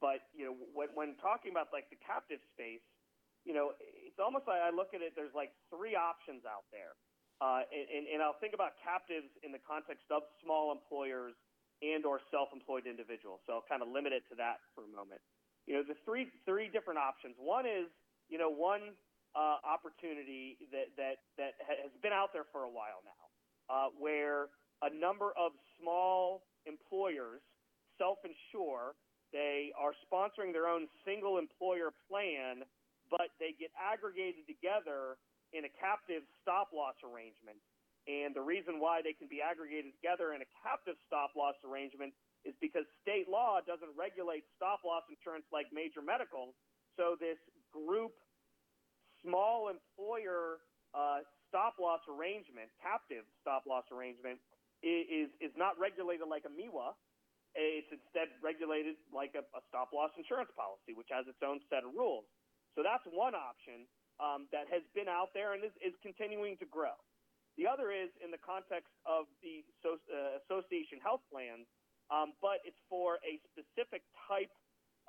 but 0.00 0.26
you 0.34 0.44
know, 0.46 0.54
when, 0.72 0.88
when 0.94 1.14
talking 1.20 1.52
about 1.52 1.68
like 1.72 1.90
the 1.90 2.00
captive 2.00 2.40
space, 2.54 2.82
you 3.44 3.54
know, 3.54 3.74
it's 3.78 4.18
almost 4.18 4.46
like 4.46 4.60
I 4.62 4.70
look 4.70 4.94
at 4.94 5.02
it. 5.02 5.14
There's 5.14 5.34
like 5.34 5.54
three 5.70 5.94
options 5.94 6.42
out 6.46 6.66
there, 6.74 6.94
uh, 7.38 7.62
and, 7.70 8.06
and 8.10 8.18
I'll 8.22 8.38
think 8.42 8.54
about 8.54 8.78
captives 8.82 9.30
in 9.46 9.52
the 9.52 9.62
context 9.62 10.06
of 10.10 10.26
small 10.42 10.72
employers 10.74 11.34
and 11.78 12.02
or 12.02 12.18
self-employed 12.34 12.90
individuals. 12.90 13.38
So 13.46 13.54
I'll 13.54 13.68
kind 13.70 13.82
of 13.82 13.88
limit 13.88 14.10
it 14.10 14.26
to 14.30 14.34
that 14.42 14.58
for 14.74 14.82
a 14.82 14.90
moment. 14.90 15.22
You 15.70 15.78
know, 15.78 15.84
the 15.86 15.94
three 16.02 16.32
three 16.42 16.66
different 16.66 16.98
options. 16.98 17.36
One 17.38 17.66
is, 17.66 17.86
you 18.26 18.38
know, 18.38 18.50
one 18.50 18.96
uh, 19.36 19.62
opportunity 19.62 20.58
that 20.72 20.90
that 20.96 21.22
that 21.38 21.54
has 21.62 21.92
been 22.02 22.12
out 22.12 22.32
there 22.32 22.48
for 22.50 22.64
a 22.64 22.72
while 22.72 23.04
now, 23.06 23.24
uh, 23.70 23.88
where 23.94 24.50
a 24.82 24.90
number 24.90 25.30
of 25.38 25.52
small 25.80 26.42
employers 26.66 27.42
self-insure. 27.98 28.94
They 29.30 29.76
are 29.76 29.92
sponsoring 30.08 30.56
their 30.56 30.66
own 30.66 30.88
single 31.04 31.36
employer 31.36 31.92
plan 32.08 32.64
but 33.10 33.32
they 33.40 33.56
get 33.56 33.72
aggregated 33.76 34.44
together 34.46 35.20
in 35.52 35.64
a 35.64 35.72
captive 35.80 36.24
stop 36.44 36.70
loss 36.76 36.96
arrangement. 37.04 37.56
And 38.08 38.32
the 38.32 38.40
reason 38.40 38.80
why 38.80 39.04
they 39.04 39.12
can 39.12 39.28
be 39.28 39.44
aggregated 39.44 39.92
together 40.00 40.32
in 40.32 40.40
a 40.40 40.48
captive 40.64 40.96
stop 41.04 41.36
loss 41.36 41.60
arrangement 41.60 42.16
is 42.44 42.56
because 42.56 42.88
state 43.04 43.28
law 43.28 43.60
doesn't 43.60 43.92
regulate 43.92 44.48
stop 44.56 44.80
loss 44.80 45.04
insurance 45.12 45.44
like 45.52 45.68
major 45.74 46.00
medical. 46.00 46.56
So 46.96 47.20
this 47.20 47.36
group 47.68 48.16
small 49.20 49.68
employer 49.68 50.64
uh, 50.96 51.20
stop 51.52 51.76
loss 51.76 52.00
arrangement, 52.08 52.72
captive 52.80 53.28
stop 53.44 53.68
loss 53.68 53.84
arrangement, 53.92 54.40
is 54.80 55.28
is 55.42 55.52
not 55.58 55.76
regulated 55.76 56.24
like 56.30 56.48
a 56.48 56.52
MEWA. 56.52 56.94
It's 57.58 57.90
instead 57.90 58.30
regulated 58.40 58.96
like 59.10 59.34
a, 59.34 59.42
a 59.52 59.60
stop 59.68 59.90
loss 59.92 60.14
insurance 60.16 60.52
policy, 60.54 60.94
which 60.94 61.10
has 61.10 61.26
its 61.26 61.40
own 61.42 61.60
set 61.68 61.82
of 61.82 61.92
rules. 61.92 62.28
So 62.76 62.82
that's 62.82 63.04
one 63.08 63.34
option 63.34 63.88
um, 64.18 64.50
that 64.50 64.66
has 64.68 64.82
been 64.92 65.06
out 65.06 65.30
there 65.32 65.54
and 65.54 65.62
is, 65.62 65.74
is, 65.78 65.94
continuing 66.02 66.58
to 66.58 66.66
grow. 66.66 66.94
The 67.56 67.66
other 67.66 67.90
is 67.90 68.10
in 68.22 68.30
the 68.30 68.38
context 68.38 68.90
of 69.06 69.26
the 69.42 69.66
so, 69.82 69.98
uh, 70.10 70.38
association 70.46 71.02
health 71.02 71.22
plans, 71.30 71.66
um, 72.10 72.34
but 72.38 72.62
it's 72.62 72.78
for 72.86 73.18
a 73.26 73.38
specific 73.50 74.06
type 74.30 74.50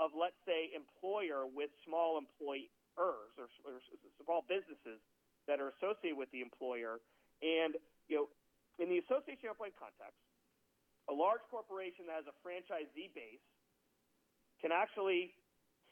of, 0.02 0.14
let's 0.18 0.38
say, 0.46 0.74
employer 0.74 1.46
with 1.46 1.70
small 1.86 2.18
employers 2.18 2.70
or, 2.98 3.50
or 3.66 3.82
small 4.26 4.46
businesses 4.50 5.02
that 5.46 5.62
are 5.62 5.74
associated 5.78 6.18
with 6.18 6.30
the 6.34 6.42
employer. 6.42 7.02
And 7.42 7.78
you 8.10 8.26
know, 8.26 8.26
in 8.82 8.90
the 8.90 9.02
association 9.06 9.50
health 9.50 9.62
plan 9.62 9.74
context, 9.78 10.18
a 11.10 11.14
large 11.14 11.42
corporation 11.50 12.06
that 12.06 12.22
has 12.22 12.28
a 12.30 12.36
franchisee 12.46 13.10
base 13.18 13.46
can 14.62 14.70
actually 14.70 15.34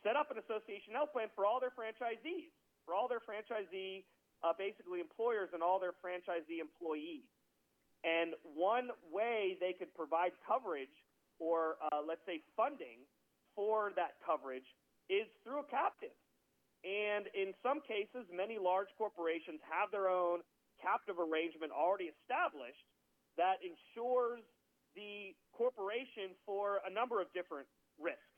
set 0.03 0.15
up 0.15 0.29
an 0.29 0.37
association 0.37 0.93
health 0.93 1.13
plan 1.13 1.29
for 1.33 1.45
all 1.45 1.59
their 1.59 1.73
franchisees, 1.73 2.53
for 2.85 2.93
all 2.93 3.07
their 3.07 3.23
franchisee, 3.23 4.05
uh, 4.43 4.53
basically 4.53 5.01
employers 5.01 5.49
and 5.53 5.61
all 5.63 5.79
their 5.79 5.97
franchisee 5.97 6.61
employees. 6.61 7.25
And 8.05 8.37
one 8.43 8.93
way 9.09 9.57
they 9.59 9.73
could 9.73 9.93
provide 9.97 10.31
coverage 10.45 10.93
or, 11.39 11.81
uh, 11.91 12.01
let's 12.05 12.21
say, 12.25 12.41
funding 12.55 13.05
for 13.55 13.91
that 13.97 14.21
coverage 14.21 14.65
is 15.09 15.25
through 15.43 15.65
a 15.65 15.67
captive. 15.69 16.13
And 16.85 17.25
in 17.33 17.57
some 17.65 17.81
cases, 17.81 18.29
many 18.29 18.61
large 18.61 18.89
corporations 18.97 19.59
have 19.65 19.89
their 19.89 20.07
own 20.07 20.45
captive 20.77 21.17
arrangement 21.17 21.73
already 21.73 22.13
established 22.21 22.85
that 23.35 23.57
insures 23.65 24.45
the 24.93 25.33
corporation 25.53 26.37
for 26.45 26.81
a 26.85 26.91
number 26.93 27.21
of 27.21 27.33
different 27.33 27.65
risks 27.97 28.36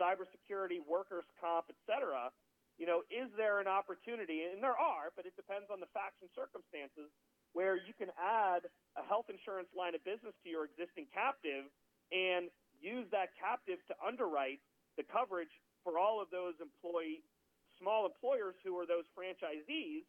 cybersecurity, 0.00 0.80
workers' 0.84 1.28
comp, 1.40 1.66
et 1.68 1.80
cetera, 1.88 2.30
you 2.76 2.84
know, 2.84 3.00
is 3.08 3.32
there 3.36 3.60
an 3.60 3.66
opportunity? 3.68 4.44
And 4.44 4.60
there 4.60 4.76
are, 4.76 5.08
but 5.16 5.24
it 5.24 5.32
depends 5.36 5.72
on 5.72 5.80
the 5.80 5.88
facts 5.96 6.20
and 6.20 6.28
circumstances 6.36 7.08
where 7.56 7.80
you 7.80 7.96
can 7.96 8.12
add 8.20 8.68
a 9.00 9.02
health 9.08 9.32
insurance 9.32 9.72
line 9.72 9.96
of 9.96 10.04
business 10.04 10.36
to 10.44 10.48
your 10.52 10.68
existing 10.68 11.08
captive 11.08 11.72
and 12.12 12.52
use 12.76 13.08
that 13.08 13.32
captive 13.40 13.80
to 13.88 13.96
underwrite 14.04 14.60
the 15.00 15.04
coverage 15.08 15.52
for 15.80 15.96
all 15.96 16.20
of 16.20 16.28
those 16.28 16.52
employee 16.60 17.24
small 17.80 18.04
employers 18.04 18.56
who 18.64 18.76
are 18.76 18.84
those 18.84 19.08
franchisees 19.16 20.04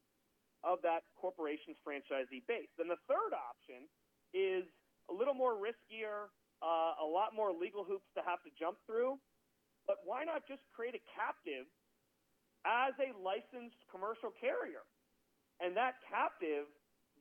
of 0.64 0.80
that 0.84 1.08
corporation's 1.16 1.80
franchisee 1.88 2.44
base. 2.48 2.68
Then 2.76 2.88
the 2.92 3.00
third 3.08 3.32
option 3.32 3.88
is 4.36 4.68
a 5.08 5.14
little 5.14 5.36
more 5.36 5.56
riskier, 5.56 6.28
uh, 6.60 7.00
a 7.00 7.08
lot 7.08 7.32
more 7.36 7.52
legal 7.56 7.84
hoops 7.84 8.08
to 8.16 8.22
have 8.28 8.44
to 8.44 8.52
jump 8.60 8.76
through, 8.84 9.20
but 9.88 10.04
why 10.04 10.28
not 10.28 10.44
just 10.46 10.62
create 10.76 10.94
a 10.94 11.04
captive 11.16 11.66
as 12.68 12.94
a 13.00 13.16
licensed 13.16 13.80
commercial 13.88 14.30
carrier? 14.36 14.84
And 15.64 15.74
that 15.80 16.04
captive 16.06 16.70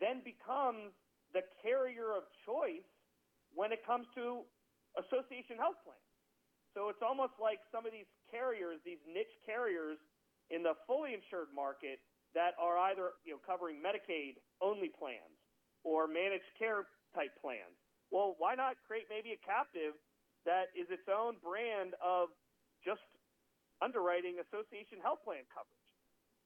then 0.02 0.20
becomes 0.20 0.92
the 1.32 1.46
carrier 1.62 2.12
of 2.12 2.28
choice 2.44 2.84
when 3.54 3.72
it 3.72 3.80
comes 3.86 4.04
to 4.18 4.44
association 4.98 5.56
health 5.56 5.80
plans. 5.86 6.02
So 6.76 6.92
it's 6.92 7.00
almost 7.00 7.38
like 7.40 7.64
some 7.72 7.88
of 7.88 7.92
these 7.94 8.10
carriers, 8.28 8.76
these 8.84 9.00
niche 9.08 9.32
carriers 9.48 9.96
in 10.52 10.60
the 10.60 10.76
fully 10.84 11.16
insured 11.16 11.48
market 11.56 12.02
that 12.36 12.52
are 12.60 12.76
either 12.92 13.16
you 13.24 13.32
know 13.32 13.40
covering 13.40 13.80
Medicaid 13.80 14.36
only 14.60 14.92
plans 14.92 15.40
or 15.86 16.04
managed 16.04 16.46
care 16.60 16.84
type 17.16 17.32
plans. 17.40 17.72
Well, 18.12 18.36
why 18.36 18.54
not 18.54 18.76
create 18.84 19.08
maybe 19.08 19.32
a 19.32 19.40
captive 19.40 19.96
that 20.44 20.70
is 20.76 20.86
its 20.92 21.08
own 21.08 21.40
brand 21.40 21.96
of 21.98 22.28
just 22.86 23.02
underwriting 23.82 24.38
association 24.38 25.02
health 25.02 25.20
plan 25.26 25.42
coverage. 25.50 25.84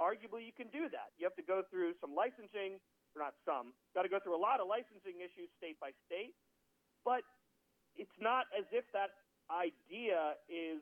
Arguably, 0.01 0.49
you 0.49 0.57
can 0.57 0.73
do 0.73 0.89
that. 0.89 1.13
You 1.21 1.29
have 1.29 1.37
to 1.37 1.45
go 1.45 1.61
through 1.69 1.93
some 2.01 2.17
licensing, 2.17 2.81
or 3.13 3.21
not 3.21 3.37
some, 3.45 3.77
got 3.93 4.09
to 4.09 4.13
go 4.13 4.17
through 4.17 4.33
a 4.33 4.41
lot 4.41 4.59
of 4.59 4.67
licensing 4.67 5.21
issues 5.21 5.53
state 5.61 5.77
by 5.77 5.93
state. 6.09 6.33
But 7.05 7.21
it's 8.01 8.17
not 8.17 8.49
as 8.57 8.65
if 8.73 8.89
that 8.97 9.13
idea 9.53 10.41
is 10.49 10.81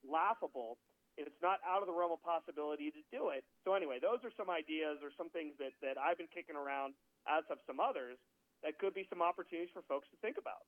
laughable. 0.00 0.80
It's 1.20 1.36
not 1.44 1.60
out 1.62 1.84
of 1.84 1.86
the 1.86 1.94
realm 1.94 2.10
of 2.16 2.24
possibility 2.24 2.88
to 2.90 3.02
do 3.12 3.30
it. 3.30 3.44
So 3.62 3.76
anyway, 3.76 4.00
those 4.00 4.24
are 4.24 4.32
some 4.34 4.48
ideas 4.48 4.98
or 5.04 5.12
some 5.14 5.28
things 5.30 5.54
that, 5.60 5.76
that 5.84 6.00
I've 6.00 6.16
been 6.16 6.32
kicking 6.32 6.56
around, 6.56 6.96
as 7.28 7.44
have 7.52 7.60
some 7.68 7.78
others, 7.78 8.16
that 8.64 8.80
could 8.80 8.96
be 8.96 9.04
some 9.12 9.20
opportunities 9.20 9.70
for 9.76 9.84
folks 9.84 10.08
to 10.10 10.16
think 10.24 10.40
about. 10.40 10.64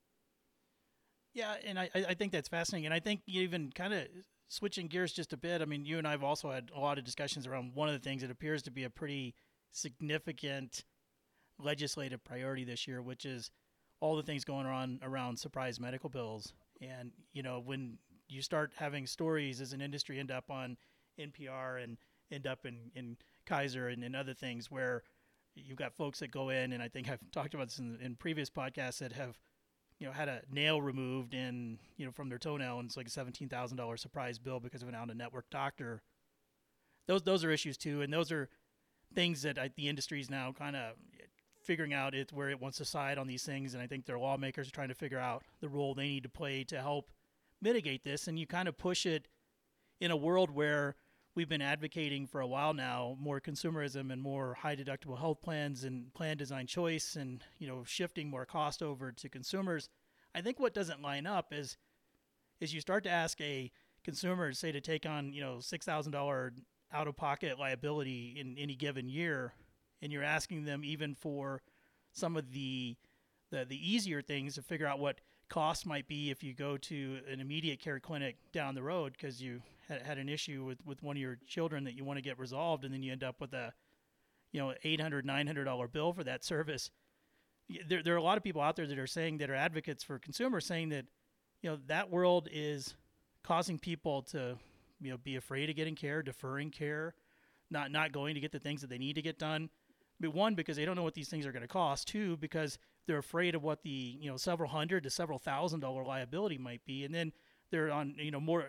Yeah, 1.37 1.55
and 1.67 1.79
I, 1.79 1.91
I 1.95 2.15
think 2.15 2.33
that's 2.33 2.49
fascinating. 2.49 2.87
And 2.87 2.95
I 2.95 2.99
think 2.99 3.21
you 3.27 3.43
even 3.43 3.71
kind 3.71 3.93
of 3.93 4.07
switching 4.49 4.87
gears 4.87 5.13
just 5.13 5.35
a 5.35 5.37
bit, 5.37 5.61
I 5.61 5.67
mean, 5.67 5.85
you 5.85 5.99
and 5.99 6.09
I 6.09 6.13
have 6.13 6.25
also 6.25 6.51
had 6.51 6.71
a 6.75 6.81
lot 6.81 6.97
of 6.97 7.05
discussions 7.05 7.47
around 7.47 7.73
one 7.75 7.89
of 7.89 7.93
the 7.93 8.01
things 8.01 8.23
that 8.23 8.31
appears 8.31 8.63
to 8.63 8.71
be 8.71 8.85
a 8.85 8.91
pretty 8.91 9.35
significant 9.71 10.85
legislative 11.63 12.25
priority 12.25 12.65
this 12.65 12.89
year, 12.89 13.03
which 13.03 13.27
is 13.27 13.51
all 14.01 14.17
the 14.17 14.23
things 14.23 14.47
going 14.47 14.65
on 14.65 14.99
around 15.03 15.39
surprise 15.39 15.79
medical 15.79 16.09
bills. 16.09 16.55
And, 16.81 17.13
you 17.35 17.43
know, 17.43 17.61
when 17.63 17.99
you 18.31 18.41
start 18.41 18.73
having 18.75 19.07
stories 19.07 19.61
as 19.61 19.75
an 19.75 19.83
industry 19.83 20.19
end 20.19 20.31
up 20.31 20.51
on 20.51 20.79
NPR 21.21 21.85
and 21.85 21.99
end 22.33 22.47
up 22.47 22.65
in, 22.65 22.91
in 22.95 23.19
Kaiser 23.45 23.89
and, 23.89 24.03
in 24.03 24.15
other 24.15 24.33
things 24.33 24.71
where 24.71 25.03
you've 25.55 25.77
got 25.77 25.93
folks 25.93 26.21
that 26.21 26.31
go 26.31 26.49
in, 26.49 26.73
and 26.73 26.83
I 26.83 26.89
think 26.89 27.11
I've 27.11 27.21
talked 27.31 27.53
about 27.53 27.67
this 27.69 27.79
in, 27.79 27.99
in 28.01 28.17
previous 28.17 28.49
podcasts 28.49 29.01
that 29.01 29.13
have– 29.13 29.39
you 29.99 30.07
know, 30.07 30.13
had 30.13 30.29
a 30.29 30.43
nail 30.51 30.81
removed 30.81 31.35
in, 31.35 31.79
you 31.97 32.05
know, 32.05 32.13
from 32.13 32.29
their 32.29 32.39
toenail, 32.39 32.79
and 32.79 32.87
it's 32.87 32.97
like 32.97 33.07
a 33.07 33.11
seventeen 33.11 33.49
thousand 33.49 33.77
dollars 33.77 34.01
surprise 34.01 34.39
bill 34.39 34.61
because 34.61 34.83
of 34.83 34.89
an 34.89 34.95
out 34.95 35.11
of 35.11 35.17
network 35.17 35.49
doctor. 35.51 36.03
Those 37.07 37.23
those 37.23 37.45
are 37.45 37.51
issues 37.51 37.77
too, 37.77 38.03
and 38.03 38.13
those 38.13 38.31
are 38.31 38.49
things 39.15 39.43
that 39.43 39.59
I, 39.59 39.71
the 39.77 39.89
industry 39.89 40.21
is 40.21 40.29
now 40.29 40.53
kind 40.53 40.77
of 40.77 40.93
figuring 41.63 41.95
out 41.95 42.15
it 42.15 42.33
where 42.33 42.51
it 42.51 42.61
wants 42.61 42.79
to 42.79 42.85
side 42.85 43.19
on 43.19 43.27
these 43.27 43.43
things, 43.45 43.75
and 43.75 43.83
I 43.83 43.87
think 43.87 44.07
their 44.07 44.19
lawmakers 44.19 44.69
are 44.69 44.73
trying 44.73 44.89
to 44.89 44.95
figure 44.95 45.19
out 45.19 45.43
the 45.61 45.69
role 45.69 45.95
they 45.95 46.09
need 46.09 46.23
to 46.25 46.29
play 46.29 46.65
to 46.65 46.81
help 46.81 47.11
mitigate 47.63 48.05
this, 48.05 48.29
and 48.29 48.39
you 48.39 48.47
kind 48.47 48.69
of 48.69 48.77
push 48.77 49.07
it 49.07 49.29
in 50.01 50.11
a 50.11 50.17
world 50.17 50.51
where 50.51 50.95
we've 51.37 51.49
been 51.49 51.63
advocating 51.63 52.27
for 52.27 52.41
a 52.41 52.47
while 52.47 52.73
now 52.73 53.15
more 53.21 53.41
consumerism 53.41 54.11
and 54.11 54.23
more 54.23 54.55
high 54.55 54.75
deductible 54.75 55.19
health 55.19 55.43
plans 55.43 55.85
and 55.85 56.13
plan 56.15 56.37
design 56.37 56.67
choice 56.67 57.15
and 57.15 57.45
you 57.59 57.69
know 57.69 57.85
shifting 57.85 58.29
more 58.29 58.47
cost 58.47 58.83
over 58.83 59.13
to 59.13 59.29
consumers. 59.29 59.89
I 60.35 60.41
think 60.41 60.59
what 60.59 60.75
doesn't 60.75 61.03
line 61.03 61.27
up 61.27 61.53
is 61.53 61.77
is 62.61 62.75
you 62.75 62.81
start 62.81 63.05
to 63.05 63.11
ask 63.11 63.41
a 63.41 63.71
consumer 64.03 64.53
say 64.53 64.73
to 64.73 64.81
take 64.81 65.07
on 65.07 65.33
you 65.33 65.43
know 65.43 65.57
$6000 65.57 66.51
out 66.93 67.09
of 67.09 67.17
pocket 67.17 67.59
liability 67.59 68.37
in 68.39 68.57
any 68.59 68.75
given 68.75 69.09
year, 69.09 69.53
and 70.01 70.11
you're 70.11 70.25
asking 70.25 70.65
them 70.65 70.83
even 70.85 71.15
for 71.15 71.61
some 72.13 72.37
of 72.37 72.53
the 72.53 72.97
the, 73.53 73.65
the 73.65 73.95
easier 73.95 74.23
things 74.23 74.55
to 74.55 74.63
figure 74.63 74.87
out 74.87 74.99
what 74.99 75.21
cost 75.49 75.87
might 75.87 76.09
be 76.09 76.31
if 76.31 76.43
you 76.43 76.55
go 76.55 76.77
to 76.77 77.19
an 77.31 77.41
immediate 77.41 77.81
care 77.81 78.01
clinic 78.01 78.37
down 78.53 78.75
the 78.75 78.83
road 78.83 79.13
because 79.13 79.41
you 79.41 79.63
had, 79.89 80.03
had 80.03 80.19
an 80.19 80.29
issue 80.29 80.65
with, 80.65 80.85
with 80.85 81.03
one 81.03 81.17
of 81.17 81.21
your 81.21 81.39
children 81.47 81.85
that 81.85 81.95
you 81.95 82.05
want 82.05 82.17
to 82.17 82.23
get 82.23 82.39
resolved 82.39 82.85
and 82.85 82.93
then 82.93 83.03
you 83.03 83.13
end 83.13 83.25
up 83.25 83.41
with 83.41 83.53
a 83.53 83.73
you 84.53 84.61
know 84.61 84.75
800 84.83 85.25
900 85.25 85.65
dollar 85.65 85.89
bill 85.89 86.13
for 86.13 86.25
that 86.25 86.45
service. 86.45 86.91
There, 87.89 88.03
there 88.03 88.15
are 88.15 88.19
a 88.19 88.23
lot 88.23 88.37
of 88.37 88.45
people 88.45 88.63
out 88.63 88.77
there 88.77 88.87
that 88.87 88.99
are 88.99 89.07
saying 89.07 89.39
that 89.39 89.51
are 89.51 89.55
advocates 89.55 90.05
for 90.05 90.19
consumers 90.19 90.67
saying 90.67 90.91
that 90.91 91.07
you 91.63 91.71
know 91.71 91.79
that 91.87 92.11
world 92.11 92.49
is 92.53 92.95
causing 93.43 93.79
people 93.79 94.23
to 94.23 94.57
you 95.01 95.11
know 95.11 95.19
be 95.19 95.37
afraid 95.37 95.71
of 95.71 95.77
getting 95.77 95.95
care 95.95 96.23
deferring 96.23 96.71
care 96.71 97.15
not 97.71 97.91
not 97.91 98.13
going 98.13 98.35
to 98.35 98.41
get 98.41 98.53
the 98.53 98.59
things 98.59 98.81
that 98.81 98.91
they 98.91 98.99
need 98.99 99.15
to 99.15 99.23
get 99.23 99.39
done. 99.39 99.71
But 100.19 100.33
one 100.33 100.55
because 100.55 100.77
they 100.77 100.85
don't 100.85 100.97
know 100.97 101.03
what 101.03 101.15
these 101.15 101.29
things 101.29 101.45
are 101.47 101.53
going 101.53 101.63
to 101.63 101.69
cost. 101.69 102.09
Two 102.09 102.37
because 102.37 102.79
they're 103.07 103.19
afraid 103.19 103.55
of 103.55 103.63
what 103.63 103.83
the 103.83 104.19
you 104.21 104.31
know 104.31 104.37
several 104.37 104.71
hundred 104.71 105.03
to 105.05 105.11
several 105.11 105.39
thousand 105.39 105.81
dollar 105.81 106.05
liability 106.05 106.59
might 106.59 106.85
be, 106.85 107.05
and 107.05 107.15
then 107.15 107.33
they're 107.71 107.91
on 107.91 108.15
you 108.19 108.31
know 108.31 108.41
more 108.41 108.67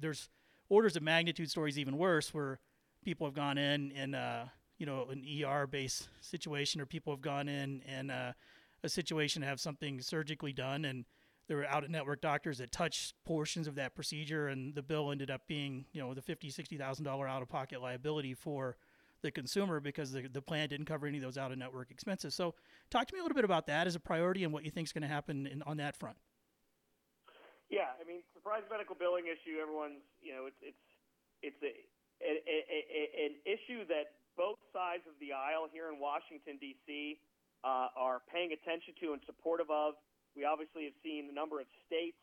there's 0.00 0.28
orders 0.68 0.96
of 0.96 1.02
magnitude 1.02 1.50
stories 1.50 1.78
even 1.78 1.96
worse 1.96 2.34
where 2.34 2.58
people 3.04 3.26
have 3.26 3.34
gone 3.34 3.58
in 3.58 3.92
and 3.92 4.14
uh, 4.14 4.44
you 4.78 4.86
know 4.86 5.06
an 5.10 5.24
ER 5.44 5.66
based 5.66 6.08
situation 6.20 6.80
or 6.80 6.86
people 6.86 7.12
have 7.12 7.22
gone 7.22 7.48
in 7.48 7.82
and 7.86 8.10
uh, 8.10 8.32
a 8.82 8.88
situation 8.88 9.42
to 9.42 9.48
have 9.48 9.60
something 9.60 10.00
surgically 10.00 10.52
done 10.52 10.84
and 10.84 11.04
there 11.48 11.58
were 11.58 11.66
out 11.66 11.84
of 11.84 11.90
network 11.90 12.20
doctors 12.20 12.58
that 12.58 12.72
touched 12.72 13.14
portions 13.24 13.68
of 13.68 13.76
that 13.76 13.94
procedure 13.94 14.48
and 14.48 14.74
the 14.74 14.82
bill 14.82 15.12
ended 15.12 15.30
up 15.30 15.42
being 15.46 15.84
you 15.92 16.00
know 16.00 16.14
the 16.14 16.22
fifty 16.22 16.50
sixty 16.50 16.76
thousand 16.76 17.04
dollar 17.04 17.28
out 17.28 17.42
of 17.42 17.48
pocket 17.48 17.80
liability 17.80 18.34
for 18.34 18.76
the 19.22 19.30
consumer 19.30 19.80
because 19.80 20.12
the, 20.12 20.28
the 20.28 20.42
plan 20.42 20.68
didn't 20.68 20.86
cover 20.86 21.06
any 21.06 21.18
of 21.18 21.24
those 21.24 21.38
out 21.38 21.52
of 21.52 21.58
network 21.58 21.90
expenses. 21.90 22.34
So, 22.34 22.54
talk 22.90 23.06
to 23.08 23.14
me 23.14 23.20
a 23.20 23.22
little 23.22 23.34
bit 23.34 23.44
about 23.44 23.66
that 23.66 23.86
as 23.86 23.94
a 23.94 24.00
priority 24.00 24.44
and 24.44 24.52
what 24.52 24.64
you 24.64 24.70
think 24.70 24.86
is 24.86 24.92
going 24.92 25.02
to 25.02 25.08
happen 25.08 25.46
in, 25.46 25.62
on 25.62 25.76
that 25.78 25.96
front. 25.96 26.16
Yeah, 27.70 27.90
I 27.98 28.06
mean, 28.06 28.22
surprise 28.34 28.62
medical 28.70 28.94
billing 28.94 29.26
issue. 29.26 29.58
Everyone's, 29.58 30.04
you 30.22 30.32
know, 30.32 30.46
it's 30.46 30.60
it's 30.62 30.84
it's 31.42 31.60
a, 31.62 31.72
a, 32.22 32.32
a, 32.46 32.80
an 33.26 33.34
issue 33.42 33.82
that 33.90 34.22
both 34.38 34.60
sides 34.70 35.02
of 35.10 35.18
the 35.18 35.34
aisle 35.34 35.66
here 35.66 35.90
in 35.90 35.98
Washington 35.98 36.60
D.C. 36.62 37.18
Uh, 37.64 37.90
are 37.98 38.22
paying 38.30 38.54
attention 38.54 38.94
to 39.02 39.12
and 39.16 39.20
supportive 39.26 39.66
of. 39.72 39.98
We 40.38 40.44
obviously 40.44 40.84
have 40.84 40.94
seen 41.02 41.26
a 41.32 41.34
number 41.34 41.58
of 41.58 41.66
states 41.88 42.20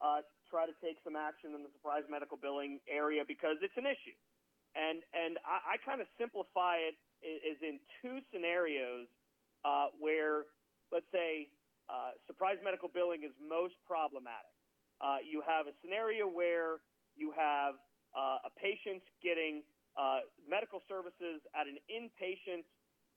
uh, 0.00 0.22
try 0.48 0.64
to 0.64 0.74
take 0.80 0.96
some 1.02 1.18
action 1.18 1.52
in 1.52 1.60
the 1.66 1.72
surprise 1.74 2.06
medical 2.08 2.38
billing 2.38 2.80
area 2.88 3.26
because 3.26 3.58
it's 3.60 3.76
an 3.76 3.84
issue. 3.84 4.16
And 4.78 5.02
and 5.10 5.42
I, 5.42 5.74
I 5.74 5.76
kind 5.82 5.98
of 5.98 6.06
simplify 6.14 6.78
it 6.78 6.94
is 7.18 7.58
in 7.66 7.82
two 7.98 8.22
scenarios 8.30 9.10
uh, 9.66 9.90
where, 9.98 10.46
let's 10.94 11.10
say, 11.10 11.50
uh, 11.90 12.14
surprise 12.30 12.62
medical 12.62 12.86
billing 12.86 13.26
is 13.26 13.34
most 13.42 13.74
problematic. 13.82 14.54
Uh, 15.02 15.18
you 15.18 15.42
have 15.42 15.66
a 15.66 15.74
scenario 15.82 16.30
where 16.30 16.78
you 17.18 17.34
have 17.34 17.74
uh, 18.14 18.46
a 18.46 18.50
patient 18.54 19.02
getting 19.18 19.66
uh, 19.98 20.22
medical 20.46 20.78
services 20.86 21.42
at 21.58 21.66
an 21.66 21.78
inpatient, 21.90 22.62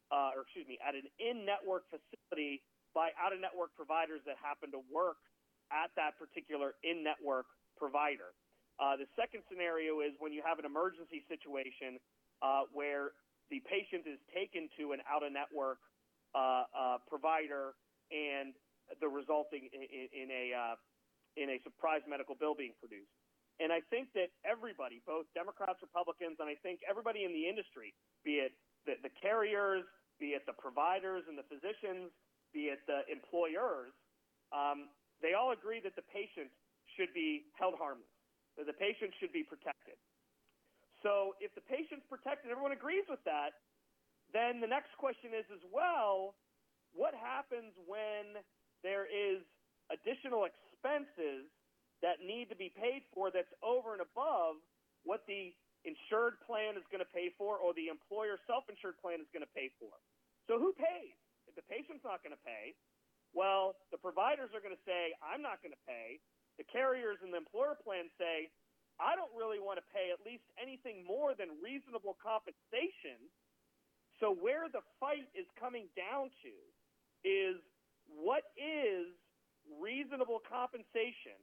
uh, 0.10 0.34
or 0.34 0.50
excuse 0.50 0.65
me, 0.65 0.82
at 0.82 0.97
an 0.97 1.06
in-network 1.21 1.86
facility 1.93 2.65
by 2.97 3.13
out-of-network 3.21 3.69
providers 3.78 4.19
that 4.26 4.36
happen 4.41 4.74
to 4.74 4.82
work 4.89 5.21
at 5.69 5.93
that 5.93 6.17
particular 6.17 6.74
in-network 6.82 7.45
provider. 7.78 8.34
Uh, 8.81 8.97
the 8.97 9.05
second 9.13 9.45
scenario 9.45 10.01
is 10.01 10.17
when 10.17 10.33
you 10.33 10.41
have 10.41 10.57
an 10.57 10.65
emergency 10.65 11.21
situation 11.29 12.01
uh, 12.41 12.65
where 12.73 13.13
the 13.53 13.61
patient 13.69 14.09
is 14.09 14.17
taken 14.33 14.65
to 14.73 14.97
an 14.97 14.99
out-of-network 15.05 15.77
uh, 16.33 16.63
uh 16.71 16.97
provider 17.11 17.75
and 18.09 18.55
the 19.03 19.07
resulting 19.07 19.67
in, 19.75 20.07
in 20.09 20.27
a 20.31 20.45
uh, 20.55 20.75
in 21.37 21.53
a 21.53 21.61
surprise 21.61 22.01
medical 22.09 22.33
bill 22.33 22.57
being 22.57 22.73
produced. 22.81 23.11
And 23.61 23.69
I 23.69 23.85
think 23.93 24.09
that 24.17 24.33
everybody, 24.41 25.03
both 25.05 25.29
Democrats, 25.37 25.77
Republicans, 25.85 26.41
and 26.41 26.49
I 26.49 26.57
think 26.65 26.81
everybody 26.89 27.27
in 27.27 27.31
the 27.35 27.45
industry, 27.45 27.93
be 28.25 28.41
it 28.41 28.57
the, 28.89 28.97
the 29.05 29.13
carriers, 29.21 29.85
be 30.17 30.33
it 30.33 30.47
the 30.49 30.57
providers 30.57 31.29
and 31.29 31.37
the 31.37 31.45
physicians, 31.45 32.09
be 32.55 32.73
it 32.73 32.81
the 32.89 33.05
employers, 33.11 33.93
um, 34.49 34.89
they 35.21 35.37
all 35.37 35.53
agree 35.53 35.77
that 35.85 35.93
the 35.93 36.07
patient 36.09 36.49
should 36.97 37.13
be 37.13 37.45
held 37.59 37.77
harmless 37.77 38.09
that 38.57 38.67
the 38.67 38.75
patient 38.75 39.15
should 39.19 39.31
be 39.31 39.43
protected. 39.43 39.95
So 41.01 41.33
if 41.41 41.53
the 41.57 41.65
patient's 41.65 42.05
protected, 42.05 42.51
everyone 42.51 42.75
agrees 42.75 43.05
with 43.09 43.21
that, 43.25 43.57
then 44.31 44.61
the 44.61 44.69
next 44.69 44.93
question 45.01 45.33
is 45.33 45.45
as 45.51 45.63
well, 45.73 46.37
what 46.93 47.15
happens 47.17 47.73
when 47.87 48.39
there 48.83 49.09
is 49.09 49.43
additional 49.89 50.47
expenses 50.47 51.49
that 52.05 52.21
need 52.23 52.49
to 52.49 52.57
be 52.57 52.71
paid 52.73 53.05
for 53.13 53.29
that's 53.29 53.51
over 53.61 53.93
and 53.93 54.01
above 54.01 54.61
what 55.03 55.25
the 55.25 55.53
insured 55.83 56.37
plan 56.45 56.77
is 56.77 56.85
going 56.93 57.01
to 57.01 57.11
pay 57.13 57.33
for 57.37 57.57
or 57.57 57.73
the 57.73 57.89
employer 57.89 58.37
self-insured 58.45 58.97
plan 59.01 59.17
is 59.17 59.29
going 59.33 59.45
to 59.45 59.53
pay 59.57 59.73
for. 59.81 59.93
So 60.45 60.61
who 60.61 60.73
pays? 60.77 61.17
If 61.49 61.57
the 61.57 61.65
patient's 61.65 62.05
not 62.05 62.21
going 62.21 62.33
to 62.33 62.43
pay, 62.45 62.77
well, 63.33 63.79
the 63.89 63.97
providers 63.97 64.53
are 64.53 64.61
going 64.61 64.75
to 64.75 64.85
say, 64.85 65.15
I'm 65.23 65.41
not 65.41 65.63
going 65.63 65.73
to 65.73 65.83
pay 65.87 66.21
the 66.57 66.67
carriers 66.67 67.19
and 67.23 67.31
the 67.31 67.39
employer 67.39 67.77
plan 67.79 68.11
say, 68.19 68.51
I 68.99 69.17
don't 69.17 69.31
really 69.33 69.57
want 69.57 69.81
to 69.81 69.85
pay 69.89 70.13
at 70.13 70.21
least 70.21 70.45
anything 70.61 71.01
more 71.01 71.33
than 71.33 71.57
reasonable 71.57 72.17
compensation. 72.21 73.17
So 74.21 74.29
where 74.29 74.69
the 74.69 74.85
fight 75.01 75.25
is 75.33 75.49
coming 75.57 75.89
down 75.97 76.29
to 76.45 76.53
is 77.25 77.57
what 78.05 78.53
is 78.53 79.09
reasonable 79.81 80.41
compensation 80.45 81.37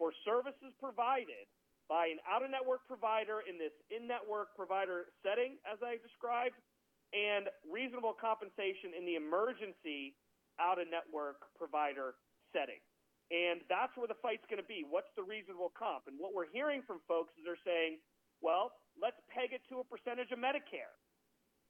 for 0.00 0.12
services 0.24 0.72
provided 0.80 1.48
by 1.88 2.08
an 2.08 2.18
out-of-network 2.26 2.88
provider 2.88 3.44
in 3.46 3.60
this 3.60 3.72
in-network 3.92 4.56
provider 4.56 5.12
setting, 5.22 5.60
as 5.68 5.78
I 5.84 6.00
described, 6.02 6.56
and 7.14 7.46
reasonable 7.62 8.16
compensation 8.16 8.96
in 8.96 9.06
the 9.06 9.14
emergency 9.14 10.16
out-of-network 10.58 11.38
provider 11.54 12.18
setting. 12.50 12.82
And 13.30 13.66
that's 13.66 13.90
where 13.98 14.06
the 14.06 14.18
fight's 14.22 14.46
going 14.46 14.62
to 14.62 14.70
be. 14.70 14.86
What's 14.86 15.10
the 15.18 15.26
reasonable 15.26 15.74
comp? 15.74 16.06
And 16.06 16.14
what 16.14 16.30
we're 16.30 16.46
hearing 16.46 16.86
from 16.86 17.02
folks 17.10 17.34
is 17.34 17.42
they're 17.42 17.66
saying, 17.66 17.98
well, 18.38 18.70
let's 18.94 19.18
peg 19.26 19.50
it 19.50 19.66
to 19.66 19.82
a 19.82 19.86
percentage 19.86 20.30
of 20.30 20.38
Medicare. 20.38 20.94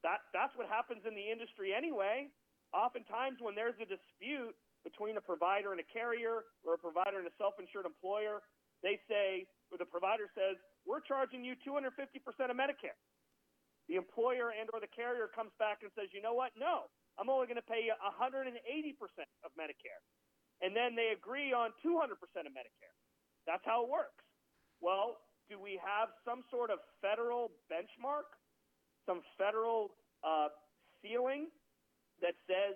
That, 0.04 0.28
that's 0.36 0.52
what 0.60 0.68
happens 0.68 1.08
in 1.08 1.16
the 1.16 1.24
industry 1.24 1.72
anyway. 1.72 2.28
Oftentimes, 2.76 3.40
when 3.40 3.56
there's 3.56 3.78
a 3.80 3.88
dispute 3.88 4.52
between 4.84 5.16
a 5.16 5.24
provider 5.24 5.72
and 5.72 5.80
a 5.80 5.88
carrier 5.88 6.44
or 6.60 6.76
a 6.76 6.80
provider 6.80 7.16
and 7.16 7.26
a 7.26 7.34
self 7.40 7.56
insured 7.56 7.88
employer, 7.88 8.44
they 8.84 9.00
say, 9.08 9.48
or 9.72 9.80
the 9.80 9.88
provider 9.88 10.28
says, 10.36 10.60
we're 10.84 11.00
charging 11.00 11.40
you 11.40 11.56
250% 11.64 11.88
of 12.52 12.56
Medicare. 12.58 13.00
The 13.88 13.96
employer 13.96 14.52
and 14.52 14.68
or 14.76 14.82
the 14.84 14.92
carrier 14.92 15.30
comes 15.32 15.56
back 15.56 15.80
and 15.80 15.88
says, 15.96 16.12
you 16.12 16.20
know 16.20 16.36
what? 16.36 16.52
No, 16.58 16.90
I'm 17.16 17.32
only 17.32 17.48
going 17.48 17.58
to 17.58 17.64
pay 17.64 17.86
you 17.86 17.96
180% 17.96 18.52
of 19.40 19.50
Medicare 19.56 20.02
and 20.62 20.72
then 20.74 20.96
they 20.96 21.12
agree 21.12 21.52
on 21.52 21.70
200% 21.84 22.16
of 22.16 22.52
Medicare. 22.52 22.96
That's 23.44 23.62
how 23.64 23.84
it 23.84 23.90
works. 23.90 24.24
Well, 24.80 25.20
do 25.48 25.60
we 25.60 25.78
have 25.78 26.10
some 26.26 26.42
sort 26.50 26.70
of 26.70 26.82
federal 26.98 27.52
benchmark, 27.70 28.34
some 29.06 29.22
federal 29.38 29.94
uh, 30.24 30.50
ceiling 31.00 31.52
that 32.20 32.34
says, 32.48 32.74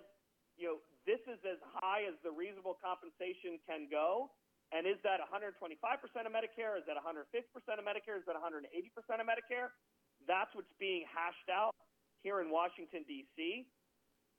you 0.54 0.70
know, 0.70 0.78
this 1.08 1.20
is 1.26 1.40
as 1.42 1.58
high 1.80 2.04
as 2.06 2.14
the 2.22 2.30
reasonable 2.30 2.76
compensation 2.78 3.58
can 3.66 3.88
go? 3.90 4.30
And 4.70 4.86
is 4.86 5.02
that 5.02 5.18
125% 5.18 5.58
of 5.58 6.30
Medicare? 6.30 6.78
Is 6.78 6.86
that 6.86 6.94
150% 6.94 7.26
of 7.26 7.82
Medicare? 7.82 8.22
Is 8.22 8.26
that 8.30 8.38
180% 8.38 8.62
of 9.18 9.26
Medicare? 9.26 9.74
That's 10.30 10.52
what's 10.54 10.70
being 10.78 11.02
hashed 11.10 11.50
out 11.50 11.74
here 12.22 12.38
in 12.38 12.54
Washington, 12.54 13.02
D.C. 13.08 13.66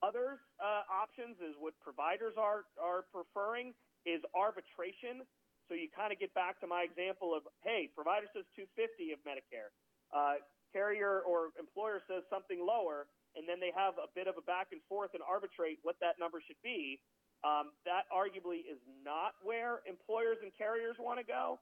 Other 0.02 0.42
uh, 0.58 0.82
options 0.90 1.38
is 1.38 1.54
what 1.62 1.78
providers 1.78 2.34
are 2.34 2.66
are 2.82 3.06
preferring 3.14 3.78
is 4.06 4.22
arbitration. 4.34 5.22
So 5.70 5.78
you 5.78 5.88
kind 5.94 6.10
of 6.10 6.18
get 6.18 6.34
back 6.34 6.58
to 6.66 6.68
my 6.68 6.84
example 6.84 7.38
of, 7.38 7.46
hey, 7.64 7.88
provider 7.94 8.28
says 8.34 8.44
250 8.58 9.14
of 9.14 9.22
Medicare, 9.24 9.72
uh, 10.12 10.42
carrier 10.74 11.22
or 11.24 11.56
employer 11.56 12.02
says 12.10 12.26
something 12.28 12.60
lower, 12.60 13.08
and 13.38 13.48
then 13.48 13.62
they 13.62 13.72
have 13.72 13.96
a 14.02 14.10
bit 14.12 14.28
of 14.28 14.36
a 14.36 14.44
back 14.44 14.74
and 14.76 14.82
forth 14.90 15.14
and 15.16 15.24
arbitrate 15.24 15.80
what 15.86 15.96
that 16.02 16.20
number 16.20 16.44
should 16.44 16.60
be. 16.60 17.00
Um, 17.46 17.72
that 17.86 18.10
arguably 18.12 18.68
is 18.68 18.82
not 19.06 19.38
where 19.46 19.86
employers 19.88 20.42
and 20.44 20.52
carriers 20.54 20.98
want 21.00 21.22
to 21.22 21.26
go, 21.26 21.62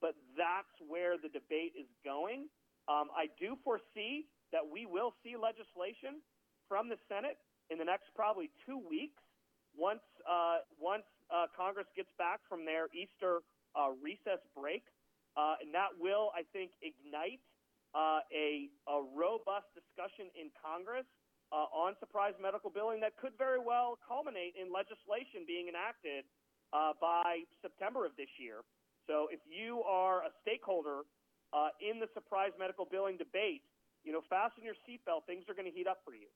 but 0.00 0.16
that's 0.36 0.74
where 0.84 1.16
the 1.16 1.30
debate 1.30 1.76
is 1.78 1.88
going. 2.02 2.50
Um, 2.90 3.08
I 3.14 3.30
do 3.38 3.56
foresee 3.62 4.26
that 4.52 4.64
we 4.66 4.84
will 4.84 5.14
see 5.22 5.38
legislation 5.38 6.20
from 6.68 6.90
the 6.90 6.98
Senate 7.08 7.38
in 7.70 7.78
the 7.78 7.84
next 7.84 8.12
probably 8.14 8.50
two 8.66 8.78
weeks, 8.78 9.20
once 9.76 10.04
uh, 10.28 10.62
once 10.78 11.06
uh, 11.32 11.46
Congress 11.56 11.86
gets 11.96 12.10
back 12.18 12.40
from 12.48 12.64
their 12.64 12.86
Easter 12.94 13.42
uh, 13.74 13.90
recess 14.02 14.40
break, 14.54 14.84
uh, 15.36 15.58
and 15.62 15.74
that 15.74 15.90
will, 15.98 16.30
I 16.36 16.46
think, 16.52 16.70
ignite 16.78 17.42
uh, 17.94 18.22
a, 18.30 18.70
a 18.86 18.98
robust 19.14 19.66
discussion 19.74 20.30
in 20.38 20.50
Congress 20.54 21.06
uh, 21.50 21.66
on 21.74 21.98
surprise 21.98 22.34
medical 22.38 22.70
billing 22.70 23.00
that 23.00 23.16
could 23.18 23.34
very 23.38 23.58
well 23.58 23.98
culminate 24.06 24.54
in 24.54 24.70
legislation 24.70 25.46
being 25.46 25.68
enacted 25.68 26.24
by 26.98 27.46
September 27.62 28.02
of 28.02 28.10
this 28.18 28.30
year. 28.34 28.66
So 29.06 29.30
if 29.30 29.38
you 29.46 29.86
are 29.86 30.26
a 30.26 30.34
stakeholder 30.42 31.06
in 31.78 32.02
the 32.02 32.10
surprise 32.18 32.50
medical 32.58 32.82
billing 32.82 33.14
debate, 33.14 33.62
you 34.02 34.12
know, 34.12 34.20
fasten 34.28 34.62
your 34.62 34.74
seatbelt. 34.84 35.24
Things 35.26 35.48
are 35.48 35.54
going 35.56 35.70
to 35.70 35.72
heat 35.72 35.88
up 35.88 36.04
for 36.04 36.12
you. 36.12 36.28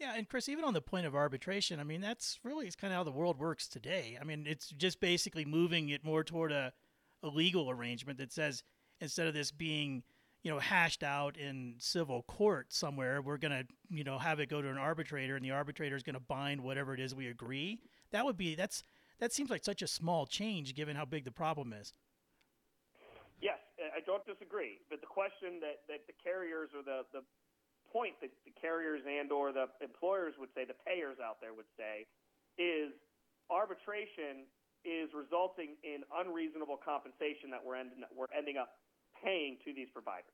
Yeah, 0.00 0.14
and 0.16 0.26
Chris, 0.26 0.48
even 0.48 0.64
on 0.64 0.72
the 0.72 0.80
point 0.80 1.04
of 1.04 1.14
arbitration, 1.14 1.78
I 1.78 1.84
mean, 1.84 2.00
that's 2.00 2.40
really 2.42 2.66
it's 2.66 2.74
kind 2.74 2.90
of 2.90 2.96
how 2.96 3.04
the 3.04 3.12
world 3.12 3.38
works 3.38 3.68
today. 3.68 4.16
I 4.18 4.24
mean, 4.24 4.46
it's 4.48 4.70
just 4.70 4.98
basically 4.98 5.44
moving 5.44 5.90
it 5.90 6.02
more 6.02 6.24
toward 6.24 6.52
a, 6.52 6.72
a 7.22 7.28
legal 7.28 7.68
arrangement 7.68 8.18
that 8.18 8.32
says 8.32 8.62
instead 9.02 9.26
of 9.26 9.34
this 9.34 9.52
being, 9.52 10.02
you 10.42 10.50
know, 10.50 10.58
hashed 10.58 11.02
out 11.02 11.36
in 11.36 11.74
civil 11.76 12.22
court 12.22 12.72
somewhere, 12.72 13.20
we're 13.20 13.36
going 13.36 13.52
to, 13.52 13.66
you 13.90 14.02
know, 14.02 14.18
have 14.18 14.40
it 14.40 14.48
go 14.48 14.62
to 14.62 14.70
an 14.70 14.78
arbitrator 14.78 15.36
and 15.36 15.44
the 15.44 15.50
arbitrator 15.50 15.96
is 15.96 16.02
going 16.02 16.14
to 16.14 16.20
bind 16.20 16.62
whatever 16.62 16.94
it 16.94 17.00
is 17.00 17.14
we 17.14 17.26
agree. 17.26 17.78
That 18.10 18.24
would 18.24 18.38
be 18.38 18.54
that's 18.54 18.82
that 19.18 19.34
seems 19.34 19.50
like 19.50 19.64
such 19.64 19.82
a 19.82 19.86
small 19.86 20.24
change 20.24 20.74
given 20.74 20.96
how 20.96 21.04
big 21.04 21.26
the 21.26 21.30
problem 21.30 21.74
is. 21.74 21.92
Yes, 23.42 23.58
I 23.94 24.00
don't 24.00 24.24
disagree. 24.24 24.80
But 24.88 25.02
the 25.02 25.06
question 25.06 25.60
that, 25.60 25.84
that 25.88 26.06
the 26.06 26.14
carriers 26.24 26.70
or 26.74 26.82
the, 26.82 27.04
the 27.12 27.20
point 27.92 28.14
that 28.22 28.30
the 28.46 28.54
carriers 28.56 29.02
and 29.04 29.30
or 29.30 29.52
the 29.52 29.66
employers 29.82 30.34
would 30.38 30.50
say, 30.54 30.64
the 30.64 30.78
payers 30.86 31.18
out 31.18 31.42
there 31.42 31.54
would 31.54 31.68
say, 31.76 32.06
is 32.58 32.94
arbitration 33.50 34.46
is 34.86 35.12
resulting 35.12 35.76
in 35.84 36.00
unreasonable 36.08 36.80
compensation 36.80 37.52
that 37.52 37.60
we're, 37.60 37.76
end, 37.76 37.92
we're 38.16 38.30
ending 38.32 38.56
up 38.56 38.80
paying 39.20 39.60
to 39.66 39.74
these 39.76 39.90
providers. 39.92 40.32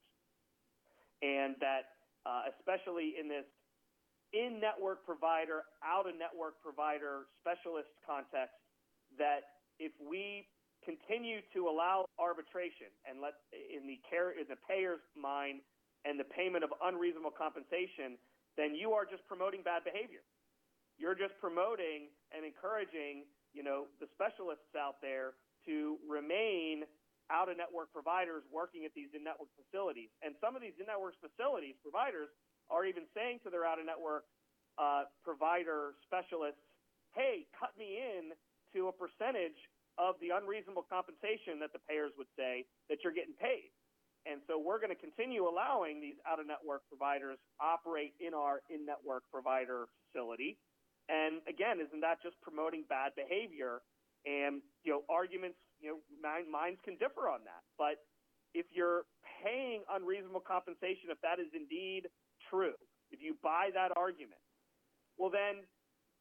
And 1.25 1.57
that, 1.59 1.99
uh, 2.23 2.47
especially 2.55 3.19
in 3.19 3.27
this 3.27 3.49
in 4.35 4.61
network 4.61 5.07
provider, 5.07 5.64
out 5.81 6.05
of 6.05 6.14
network 6.19 6.61
provider 6.61 7.31
specialist 7.40 7.88
context, 8.05 8.59
that 9.16 9.64
if 9.79 9.95
we 10.03 10.45
continue 10.85 11.40
to 11.55 11.66
allow 11.66 12.05
arbitration 12.19 12.90
and 13.09 13.23
let 13.23 13.38
in 13.51 13.87
the 13.87 13.99
care 14.07 14.35
in 14.35 14.47
the 14.47 14.59
payer's 14.69 15.03
mind 15.16 15.62
and 16.07 16.14
the 16.14 16.29
payment 16.31 16.62
of 16.62 16.71
unreasonable 16.87 17.35
compensation, 17.35 18.14
then 18.55 18.79
you 18.79 18.95
are 18.95 19.05
just 19.05 19.27
promoting 19.27 19.66
bad 19.66 19.83
behavior. 19.83 20.23
You're 20.97 21.19
just 21.19 21.35
promoting 21.42 22.09
and 22.33 22.47
encouraging, 22.47 23.27
you 23.53 23.66
know, 23.66 23.90
the 24.01 24.07
specialists 24.14 24.73
out 24.79 25.03
there 25.03 25.35
to 25.66 25.99
remain 26.07 26.87
out 27.29 27.51
of 27.51 27.59
network 27.59 27.90
providers 27.90 28.47
working 28.55 28.87
at 28.87 28.95
these 28.95 29.11
in 29.12 29.27
network 29.27 29.51
facilities. 29.59 30.09
And 30.23 30.38
some 30.38 30.55
of 30.55 30.62
these 30.62 30.79
in 30.79 30.87
network 30.87 31.19
facilities, 31.19 31.75
providers, 31.83 32.31
are 32.71 32.87
even 32.87 33.05
saying 33.12 33.42
to 33.42 33.51
their 33.51 33.66
out 33.66 33.83
of 33.83 33.85
network 33.85 34.25
uh, 34.79 35.11
provider 35.27 35.99
specialists, 36.07 36.62
hey, 37.12 37.45
cut 37.59 37.75
me 37.75 37.99
in 37.99 38.33
to 38.73 38.88
a 38.88 38.95
percentage 38.95 39.59
of 39.99 40.14
the 40.21 40.31
unreasonable 40.33 40.85
compensation 40.87 41.59
that 41.61 41.73
the 41.73 41.83
payers 41.88 42.12
would 42.16 42.31
say 42.37 42.64
that 42.88 43.03
you're 43.03 43.16
getting 43.16 43.37
paid. 43.37 43.73
And 44.27 44.43
so 44.51 44.59
we're 44.59 44.83
going 44.83 44.91
to 44.91 44.99
continue 44.99 45.47
allowing 45.47 46.03
these 46.03 46.19
out 46.27 46.43
of 46.43 46.51
network 46.51 46.83
providers 46.91 47.39
operate 47.62 48.19
in 48.19 48.35
our 48.35 48.61
in 48.67 48.83
network 48.83 49.23
provider 49.31 49.87
facility. 50.03 50.59
And 51.07 51.39
again, 51.47 51.79
isn't 51.79 52.03
that 52.03 52.19
just 52.19 52.35
promoting 52.43 52.83
bad 52.91 53.15
behavior? 53.15 53.87
And 54.27 54.59
you 54.83 54.91
know, 54.91 55.03
arguments, 55.07 55.62
you 55.79 55.95
know, 55.95 55.99
minds 56.19 56.83
can 56.83 56.99
differ 56.99 57.31
on 57.31 57.47
that. 57.47 57.62
But 57.79 58.03
if 58.51 58.67
you're 58.75 59.07
paying 59.23 59.87
unreasonable 59.87 60.43
compensation, 60.43 61.15
if 61.15 61.23
that 61.23 61.39
is 61.39 61.47
indeed 61.55 62.11
true, 62.51 62.75
if 63.15 63.23
you 63.23 63.39
buy 63.47 63.71
that 63.79 63.95
argument, 63.95 64.43
well 65.15 65.31
then, 65.31 65.62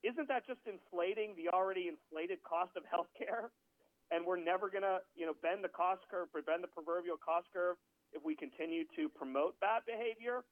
isn't 0.05 0.29
that 0.29 0.45
just 0.45 0.61
inflating 0.69 1.33
the 1.33 1.49
already 1.49 1.89
inflated 1.89 2.37
cost 2.45 2.77
of 2.77 2.85
healthcare? 2.93 3.49
And 4.13 4.21
we're 4.21 4.37
never 4.37 4.69
going 4.69 4.85
to, 4.85 5.01
you 5.17 5.25
know, 5.25 5.33
bend 5.41 5.65
the 5.65 5.73
cost 5.73 6.05
curve, 6.13 6.29
bend 6.45 6.61
the 6.61 6.69
proverbial 6.69 7.17
cost 7.17 7.49
curve 7.49 7.81
if 8.15 8.23
we 8.23 8.35
continue 8.35 8.83
to 8.95 9.09
promote 9.09 9.59
bad 9.59 9.81
behavior, 9.85 10.43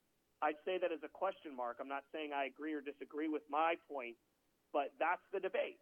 I'd 0.42 0.60
say 0.66 0.78
that 0.78 0.92
as 0.92 1.00
a 1.04 1.08
question 1.08 1.56
mark. 1.56 1.78
I'm 1.80 1.88
not 1.88 2.04
saying 2.14 2.32
I 2.36 2.46
agree 2.46 2.74
or 2.74 2.82
disagree 2.82 3.30
with 3.30 3.44
my 3.50 3.76
point, 3.90 4.16
but 4.74 4.92
that's 5.00 5.22
the 5.32 5.40
debate. 5.40 5.80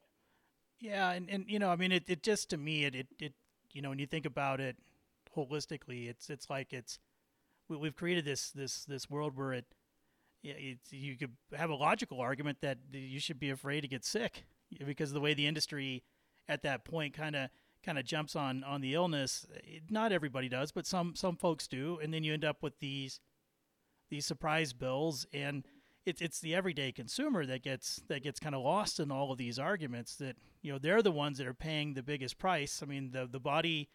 Yeah, 0.79 1.11
and, 1.11 1.29
and 1.29 1.45
you 1.47 1.59
know, 1.59 1.69
I 1.69 1.75
mean, 1.75 1.91
it, 1.91 2.03
it 2.07 2.23
just 2.23 2.49
to 2.51 2.57
me, 2.57 2.85
it, 2.85 2.95
it, 2.95 3.07
it, 3.19 3.33
you 3.73 3.81
know, 3.81 3.89
when 3.89 3.99
you 3.99 4.07
think 4.07 4.25
about 4.25 4.59
it 4.59 4.77
holistically, 5.35 6.09
it's 6.09 6.29
it's 6.29 6.49
like 6.49 6.73
it's 6.73 6.99
we, 7.67 7.77
we've 7.77 7.95
created 7.95 8.25
this 8.25 8.51
this 8.51 8.85
this 8.85 9.09
world 9.09 9.37
where 9.37 9.53
it, 9.53 9.65
it's, 10.43 10.91
you 10.91 11.15
could 11.17 11.31
have 11.55 11.69
a 11.69 11.75
logical 11.75 12.19
argument 12.19 12.57
that 12.61 12.77
you 12.91 13.19
should 13.19 13.39
be 13.39 13.49
afraid 13.49 13.81
to 13.81 13.87
get 13.87 14.03
sick 14.03 14.43
because 14.85 15.09
of 15.09 15.13
the 15.13 15.21
way 15.21 15.33
the 15.33 15.47
industry 15.47 16.03
at 16.47 16.63
that 16.63 16.83
point 16.83 17.13
kind 17.13 17.35
of 17.35 17.49
kind 17.83 17.97
of 17.97 18.05
jumps 18.05 18.35
on 18.35 18.63
on 18.63 18.81
the 18.81 18.93
illness. 18.93 19.45
Not 19.89 20.11
everybody 20.11 20.49
does, 20.49 20.71
but 20.71 20.85
some 20.85 21.15
some 21.15 21.35
folks 21.35 21.67
do, 21.67 21.99
and 22.01 22.13
then 22.13 22.23
you 22.23 22.33
end 22.33 22.45
up 22.45 22.61
with 22.61 22.79
these 22.79 23.19
these 24.09 24.25
surprise 24.25 24.73
bills, 24.73 25.25
and 25.33 25.65
it's 26.05 26.21
it's 26.21 26.39
the 26.39 26.55
everyday 26.55 26.91
consumer 26.91 27.45
that 27.45 27.63
gets 27.63 28.01
that 28.07 28.23
gets 28.23 28.39
kind 28.39 28.55
of 28.55 28.61
lost 28.61 28.99
in 28.99 29.11
all 29.11 29.31
of 29.31 29.37
these 29.37 29.59
arguments. 29.59 30.15
That 30.15 30.35
you 30.61 30.71
know 30.71 30.79
they're 30.79 31.01
the 31.01 31.11
ones 31.11 31.37
that 31.37 31.47
are 31.47 31.53
paying 31.53 31.93
the 31.93 32.03
biggest 32.03 32.37
price. 32.37 32.81
I 32.83 32.85
mean, 32.85 33.11
the 33.11 33.27
the 33.27 33.39
body, 33.39 33.89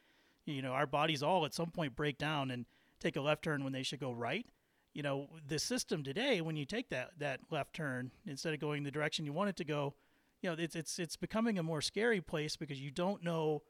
you 0.45 0.63
know, 0.63 0.73
our 0.73 0.87
bodies 0.87 1.23
all 1.23 1.45
at 1.45 1.55
some 1.55 1.71
point 1.71 1.97
break 1.97 2.19
down 2.19 2.51
and 2.51 2.67
take 3.01 3.17
a 3.17 3.21
left 3.21 3.43
turn 3.43 3.65
when 3.65 3.73
they 3.73 3.83
should 3.83 4.01
go 4.01 4.13
right. 4.13 4.47
You 4.95 5.03
know, 5.03 5.29
the 5.47 5.59
system 5.59 6.03
today, 6.03 6.41
when 6.41 6.57
you 6.57 6.65
take 6.65 6.89
that 6.89 7.11
that 7.19 7.41
left 7.51 7.75
turn 7.75 8.11
instead 8.27 8.55
of 8.55 8.61
going 8.61 8.83
the 8.83 8.91
direction 8.91 9.27
you 9.27 9.33
want 9.33 9.51
it 9.51 9.57
to 9.57 9.65
go, 9.65 9.95
you 10.41 10.49
know, 10.49 10.57
it's 10.59 10.75
it's 10.75 10.99
it's 10.99 11.17
becoming 11.17 11.59
a 11.59 11.63
more 11.63 11.81
scary 11.81 12.21
place 12.21 12.57
because 12.57 12.81
you 12.81 12.91
don't 12.91 13.23
know 13.23 13.63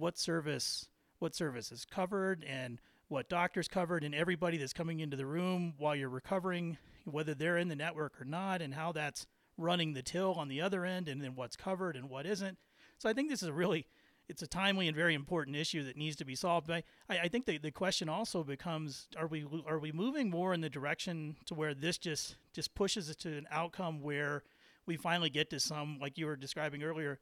what 0.00 0.18
service 0.18 0.88
what 1.18 1.34
service 1.34 1.70
is 1.70 1.84
covered 1.84 2.44
and 2.44 2.80
what 3.08 3.28
doctors 3.28 3.68
covered 3.68 4.02
and 4.04 4.14
everybody 4.14 4.56
that's 4.56 4.72
coming 4.72 5.00
into 5.00 5.16
the 5.16 5.26
room 5.26 5.74
while 5.76 5.94
you're 5.94 6.08
recovering, 6.08 6.78
whether 7.04 7.34
they're 7.34 7.58
in 7.58 7.68
the 7.68 7.76
network 7.76 8.18
or 8.20 8.24
not, 8.24 8.62
and 8.62 8.72
how 8.72 8.92
that's 8.92 9.26
running 9.58 9.92
the 9.92 10.02
till 10.02 10.32
on 10.34 10.48
the 10.48 10.60
other 10.60 10.86
end, 10.86 11.08
and 11.08 11.20
then 11.20 11.34
what's 11.34 11.56
covered 11.56 11.96
and 11.96 12.08
what 12.08 12.24
isn't. 12.24 12.56
So 12.98 13.08
I 13.08 13.12
think 13.12 13.28
this 13.28 13.42
is 13.42 13.48
a 13.48 13.52
really 13.52 13.86
it's 14.28 14.42
a 14.42 14.46
timely 14.46 14.86
and 14.86 14.96
very 14.96 15.14
important 15.14 15.56
issue 15.56 15.82
that 15.84 15.96
needs 15.96 16.14
to 16.16 16.24
be 16.24 16.36
solved. 16.36 16.68
But 16.68 16.84
I, 17.08 17.18
I 17.18 17.28
think 17.28 17.46
the, 17.46 17.58
the 17.58 17.72
question 17.72 18.08
also 18.08 18.44
becomes: 18.44 19.08
Are 19.18 19.26
we 19.26 19.44
are 19.66 19.78
we 19.78 19.92
moving 19.92 20.30
more 20.30 20.54
in 20.54 20.60
the 20.60 20.70
direction 20.70 21.36
to 21.46 21.54
where 21.54 21.74
this 21.74 21.98
just 21.98 22.36
just 22.54 22.74
pushes 22.74 23.10
it 23.10 23.18
to 23.20 23.36
an 23.36 23.46
outcome 23.50 24.00
where 24.00 24.44
we 24.86 24.96
finally 24.96 25.30
get 25.30 25.50
to 25.50 25.60
some, 25.60 25.98
like 26.00 26.16
you 26.16 26.26
were 26.26 26.36
describing 26.36 26.82
earlier, 26.82 27.18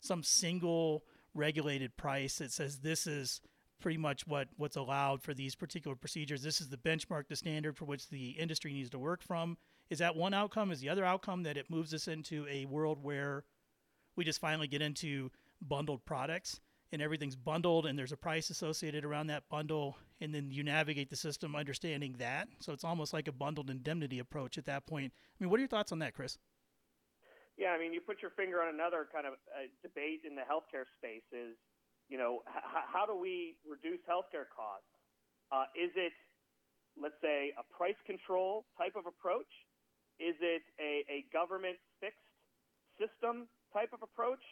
some 0.00 0.22
single 0.22 1.04
regulated 1.36 1.96
price 1.96 2.38
that 2.38 2.52
says 2.52 2.78
this 2.78 3.06
is 3.06 3.40
pretty 3.80 3.98
much 3.98 4.26
what 4.26 4.48
what's 4.56 4.76
allowed 4.76 5.22
for 5.22 5.34
these 5.34 5.54
particular 5.54 5.96
procedures. 5.96 6.42
This 6.42 6.60
is 6.60 6.68
the 6.68 6.76
benchmark, 6.76 7.28
the 7.28 7.36
standard 7.36 7.76
for 7.76 7.84
which 7.84 8.08
the 8.08 8.30
industry 8.30 8.72
needs 8.72 8.90
to 8.90 8.98
work 8.98 9.22
from. 9.22 9.58
Is 9.90 9.98
that 9.98 10.16
one 10.16 10.34
outcome? 10.34 10.72
Is 10.72 10.80
the 10.80 10.88
other 10.88 11.04
outcome 11.04 11.42
that 11.44 11.56
it 11.56 11.70
moves 11.70 11.94
us 11.94 12.08
into 12.08 12.46
a 12.50 12.64
world 12.64 13.02
where 13.02 13.44
we 14.16 14.24
just 14.24 14.40
finally 14.40 14.66
get 14.66 14.82
into 14.82 15.30
bundled 15.60 16.04
products 16.04 16.60
and 16.92 17.02
everything's 17.02 17.36
bundled 17.36 17.86
and 17.86 17.98
there's 17.98 18.12
a 18.12 18.16
price 18.16 18.50
associated 18.50 19.04
around 19.04 19.26
that 19.28 19.48
bundle 19.48 19.96
and 20.20 20.34
then 20.34 20.50
you 20.50 20.62
navigate 20.62 21.10
the 21.10 21.16
system 21.16 21.54
understanding 21.54 22.14
that. 22.18 22.48
So 22.60 22.72
it's 22.72 22.84
almost 22.84 23.12
like 23.12 23.28
a 23.28 23.32
bundled 23.32 23.70
indemnity 23.70 24.18
approach 24.18 24.56
at 24.58 24.64
that 24.66 24.86
point. 24.86 25.12
I 25.14 25.44
mean, 25.44 25.50
what 25.50 25.58
are 25.58 25.60
your 25.60 25.68
thoughts 25.68 25.92
on 25.92 25.98
that, 26.00 26.14
Chris? 26.14 26.38
Yeah, 27.56 27.72
I 27.72 27.78
mean, 27.80 27.92
you 27.96 28.04
put 28.04 28.20
your 28.20 28.32
finger 28.36 28.60
on 28.60 28.68
another 28.72 29.08
kind 29.08 29.24
of 29.26 29.40
uh, 29.48 29.68
debate 29.82 30.28
in 30.28 30.36
the 30.36 30.44
healthcare 30.44 30.84
space 31.00 31.24
is, 31.32 31.56
you 32.08 32.20
know, 32.20 32.44
h- 32.44 32.84
how 32.92 33.08
do 33.08 33.16
we 33.16 33.56
reduce 33.64 34.00
healthcare 34.04 34.44
costs? 34.52 34.92
Uh, 35.50 35.64
is 35.72 35.88
it, 35.96 36.12
let's 37.00 37.16
say, 37.24 37.52
a 37.56 37.64
price 37.64 37.96
control 38.04 38.68
type 38.76 38.92
of 38.94 39.06
approach? 39.08 39.48
Is 40.20 40.36
it 40.40 40.62
a, 40.80 41.04
a 41.08 41.24
government 41.32 41.80
fixed 42.00 42.20
system 43.00 43.48
type 43.72 43.92
of 43.96 44.02
approach? 44.04 44.42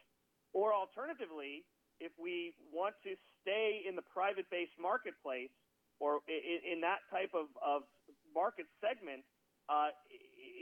Or 0.57 0.73
alternatively, 0.73 1.65
if 2.01 2.13
we 2.17 2.55
want 2.73 2.97
to 3.05 3.17
stay 3.43 3.85
in 3.89 3.97
the 3.97 4.07
private 4.07 4.49
based 4.49 4.77
marketplace 4.81 5.53
or 6.01 6.21
in, 6.29 6.79
in 6.79 6.81
that 6.81 7.05
type 7.13 7.33
of, 7.37 7.53
of 7.61 7.85
market 8.33 8.67
segment, 8.81 9.25
uh, 9.69 9.93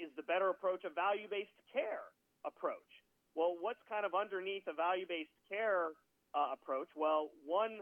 is 0.03 0.11
the 0.17 0.23
better 0.27 0.51
approach 0.51 0.83
a 0.85 0.91
value 0.91 1.29
based 1.31 1.55
care? 1.71 2.11
Approach. 2.45 2.91
Well, 3.35 3.57
what's 3.61 3.81
kind 3.89 4.05
of 4.05 4.13
underneath 4.13 4.69
a 4.69 4.77
value-based 4.77 5.33
care 5.49 5.97
uh, 6.35 6.53
approach? 6.53 6.89
Well, 6.97 7.31
one 7.45 7.81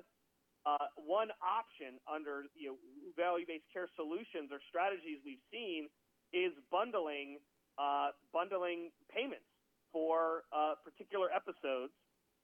uh, 0.69 0.93
one 1.01 1.33
option 1.41 1.97
under 2.05 2.45
you 2.53 2.77
know, 2.77 2.77
value-based 3.17 3.65
care 3.73 3.89
solutions 3.97 4.53
or 4.53 4.61
strategies 4.69 5.17
we've 5.25 5.41
seen 5.49 5.89
is 6.37 6.53
bundling 6.71 7.41
uh, 7.81 8.13
bundling 8.33 8.93
payments 9.09 9.49
for 9.93 10.45
uh, 10.53 10.77
particular 10.85 11.33
episodes 11.33 11.97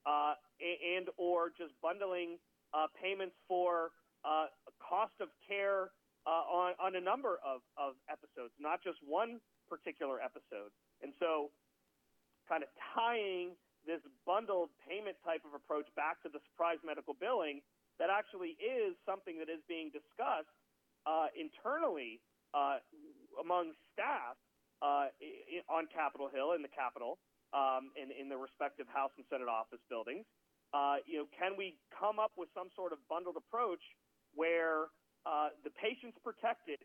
uh, 0.08 0.32
and 0.58 1.12
or 1.20 1.52
just 1.52 1.76
bundling 1.82 2.38
uh, 2.72 2.86
payments 2.96 3.36
for 3.46 3.90
cost 4.80 5.14
of 5.20 5.28
care 5.46 5.90
on, 6.26 6.74
on 6.80 6.96
a 6.96 7.00
number 7.00 7.38
of, 7.44 7.62
of 7.78 7.94
episodes, 8.10 8.50
not 8.58 8.82
just 8.82 8.98
one 9.04 9.38
particular 9.68 10.18
episode. 10.18 10.74
And 11.02 11.12
so, 11.20 11.50
kind 12.48 12.62
of 12.62 12.70
tying 12.94 13.54
this 13.86 14.02
bundled 14.26 14.70
payment 14.82 15.14
type 15.22 15.46
of 15.46 15.54
approach 15.54 15.86
back 15.94 16.18
to 16.22 16.28
the 16.28 16.42
surprise 16.50 16.78
medical 16.82 17.14
billing, 17.14 17.62
that 18.02 18.10
actually 18.10 18.58
is 18.58 18.98
something 19.06 19.38
that 19.38 19.46
is 19.48 19.62
being 19.70 19.94
discussed 19.94 20.50
uh, 21.06 21.30
internally 21.38 22.18
uh, 22.52 22.82
among 23.38 23.72
staff 23.94 24.34
uh, 24.82 25.08
on 25.70 25.86
Capitol 25.88 26.28
Hill 26.28 26.52
in 26.52 26.60
the 26.60 26.72
Capitol 26.72 27.18
um, 27.54 27.94
in, 27.94 28.10
in 28.12 28.28
the 28.28 28.36
respective 28.36 28.90
House 28.90 29.14
and 29.16 29.24
Senate 29.30 29.48
office 29.48 29.80
buildings. 29.88 30.26
Uh, 30.74 30.98
you 31.06 31.22
know, 31.22 31.26
can 31.30 31.54
we 31.54 31.78
come 31.94 32.18
up 32.18 32.34
with 32.36 32.50
some 32.52 32.68
sort 32.74 32.92
of 32.92 32.98
bundled 33.08 33.38
approach 33.38 33.80
where 34.34 34.90
uh, 35.24 35.54
the 35.64 35.72
patient's 35.78 36.18
protected 36.20 36.82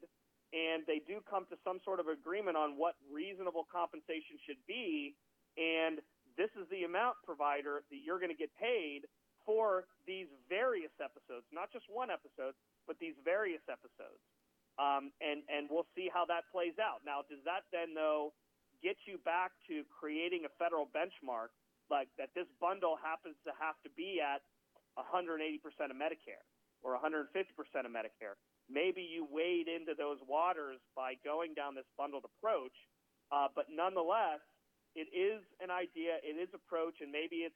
and 0.52 0.84
they 0.88 1.00
do 1.08 1.24
come 1.24 1.48
to 1.48 1.58
some 1.64 1.80
sort 1.84 2.00
of 2.00 2.08
agreement 2.08 2.56
on 2.56 2.76
what 2.76 2.96
reasonable 3.08 3.68
compensation 3.72 4.36
should 4.44 4.60
be, 4.68 5.16
and 5.58 6.00
this 6.38 6.52
is 6.56 6.68
the 6.72 6.84
amount 6.84 7.20
provider 7.26 7.84
that 7.92 8.00
you're 8.04 8.20
going 8.20 8.32
to 8.32 8.38
get 8.38 8.52
paid 8.56 9.08
for 9.46 9.90
these 10.06 10.30
various 10.48 10.94
episodes, 11.02 11.46
not 11.52 11.72
just 11.74 11.86
one 11.90 12.10
episode, 12.14 12.54
but 12.86 12.98
these 13.02 13.18
various 13.26 13.62
episodes. 13.68 14.22
Um, 14.80 15.12
and 15.20 15.44
and 15.52 15.68
we'll 15.68 15.90
see 15.94 16.08
how 16.08 16.24
that 16.32 16.48
plays 16.50 16.80
out. 16.80 17.04
Now, 17.04 17.28
does 17.28 17.44
that 17.44 17.68
then 17.76 17.92
though 17.94 18.32
get 18.80 18.96
you 19.04 19.20
back 19.28 19.52
to 19.68 19.84
creating 19.92 20.48
a 20.48 20.52
federal 20.56 20.88
benchmark 20.88 21.52
like 21.92 22.08
that? 22.16 22.32
This 22.34 22.48
bundle 22.64 22.96
happens 22.96 23.36
to 23.44 23.52
have 23.60 23.76
to 23.84 23.92
be 23.94 24.24
at 24.24 24.42
180% 24.96 25.38
of 25.92 25.98
Medicare 26.00 26.44
or 26.82 26.98
150% 26.98 27.30
of 27.30 27.92
Medicare. 27.92 28.40
Maybe 28.72 29.04
you 29.04 29.28
wade 29.28 29.68
into 29.68 29.94
those 29.94 30.18
waters 30.24 30.80
by 30.96 31.20
going 31.24 31.54
down 31.54 31.76
this 31.76 31.88
bundled 32.00 32.24
approach, 32.24 32.74
uh, 33.30 33.52
but 33.54 33.68
nonetheless, 33.70 34.40
it 34.96 35.08
is 35.16 35.40
an 35.64 35.72
idea, 35.72 36.20
it 36.24 36.36
is 36.36 36.50
approach, 36.54 37.00
and 37.00 37.12
maybe 37.12 37.48
it's 37.48 37.56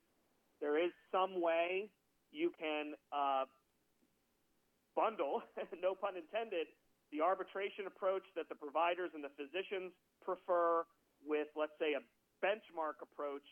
there 0.64 0.80
is 0.80 0.92
some 1.12 1.42
way 1.42 1.92
you 2.32 2.52
can 2.56 2.96
uh, 3.12 3.44
bundle, 4.96 5.44
no 5.84 5.96
pun 5.96 6.16
intended, 6.16 6.68
the 7.12 7.20
arbitration 7.20 7.88
approach 7.88 8.24
that 8.36 8.48
the 8.48 8.56
providers 8.56 9.12
and 9.14 9.24
the 9.24 9.32
physicians 9.36 9.92
prefer 10.24 10.88
with, 11.28 11.52
let's 11.56 11.76
say, 11.80 11.94
a 11.94 12.02
benchmark 12.40 13.04
approach 13.04 13.46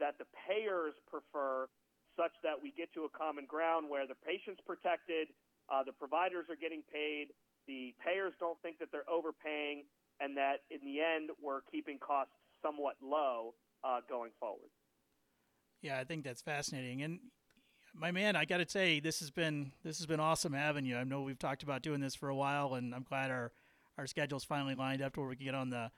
that 0.00 0.16
the 0.16 0.28
payers 0.48 0.96
prefer, 1.08 1.68
such 2.16 2.32
that 2.40 2.56
we 2.56 2.72
get 2.72 2.88
to 2.96 3.04
a 3.04 3.12
common 3.12 3.44
ground 3.44 3.84
where 3.88 4.08
the 4.08 4.16
patient's 4.24 4.60
protected, 4.64 5.28
uh, 5.68 5.84
the 5.84 5.92
providers 5.92 6.48
are 6.48 6.56
getting 6.56 6.80
paid, 6.88 7.28
the 7.68 7.92
payers 8.00 8.32
don't 8.40 8.56
think 8.64 8.80
that 8.80 8.88
they're 8.88 9.08
overpaying, 9.08 9.84
and 10.20 10.36
that 10.36 10.64
in 10.72 10.80
the 10.80 11.00
end 11.04 11.28
we're 11.40 11.60
keeping 11.68 12.00
costs 12.00 12.32
somewhat 12.62 12.96
low 13.02 13.54
uh, 13.84 14.00
going 14.08 14.30
forward. 14.38 14.70
Yeah, 15.82 15.98
I 15.98 16.04
think 16.04 16.24
that's 16.24 16.42
fascinating. 16.42 17.02
And 17.02 17.20
my 17.94 18.10
man, 18.10 18.36
I 18.36 18.44
got 18.44 18.58
to 18.58 18.68
say, 18.68 19.00
this 19.00 19.20
has 19.20 19.30
been 19.30 19.72
this 19.84 19.98
has 19.98 20.06
been 20.06 20.20
awesome 20.20 20.52
having 20.52 20.84
you. 20.84 20.96
I 20.96 21.04
know 21.04 21.22
we've 21.22 21.38
talked 21.38 21.62
about 21.62 21.82
doing 21.82 22.00
this 22.00 22.14
for 22.14 22.28
a 22.28 22.34
while, 22.34 22.74
and 22.74 22.94
I'm 22.94 23.04
glad 23.04 23.30
our 23.30 23.52
our 23.98 24.06
schedules 24.06 24.44
finally 24.44 24.74
lined 24.74 25.02
up 25.02 25.14
to 25.14 25.20
where 25.20 25.28
we 25.28 25.36
can 25.36 25.46
get 25.46 25.54
on 25.54 25.70
the 25.70 25.90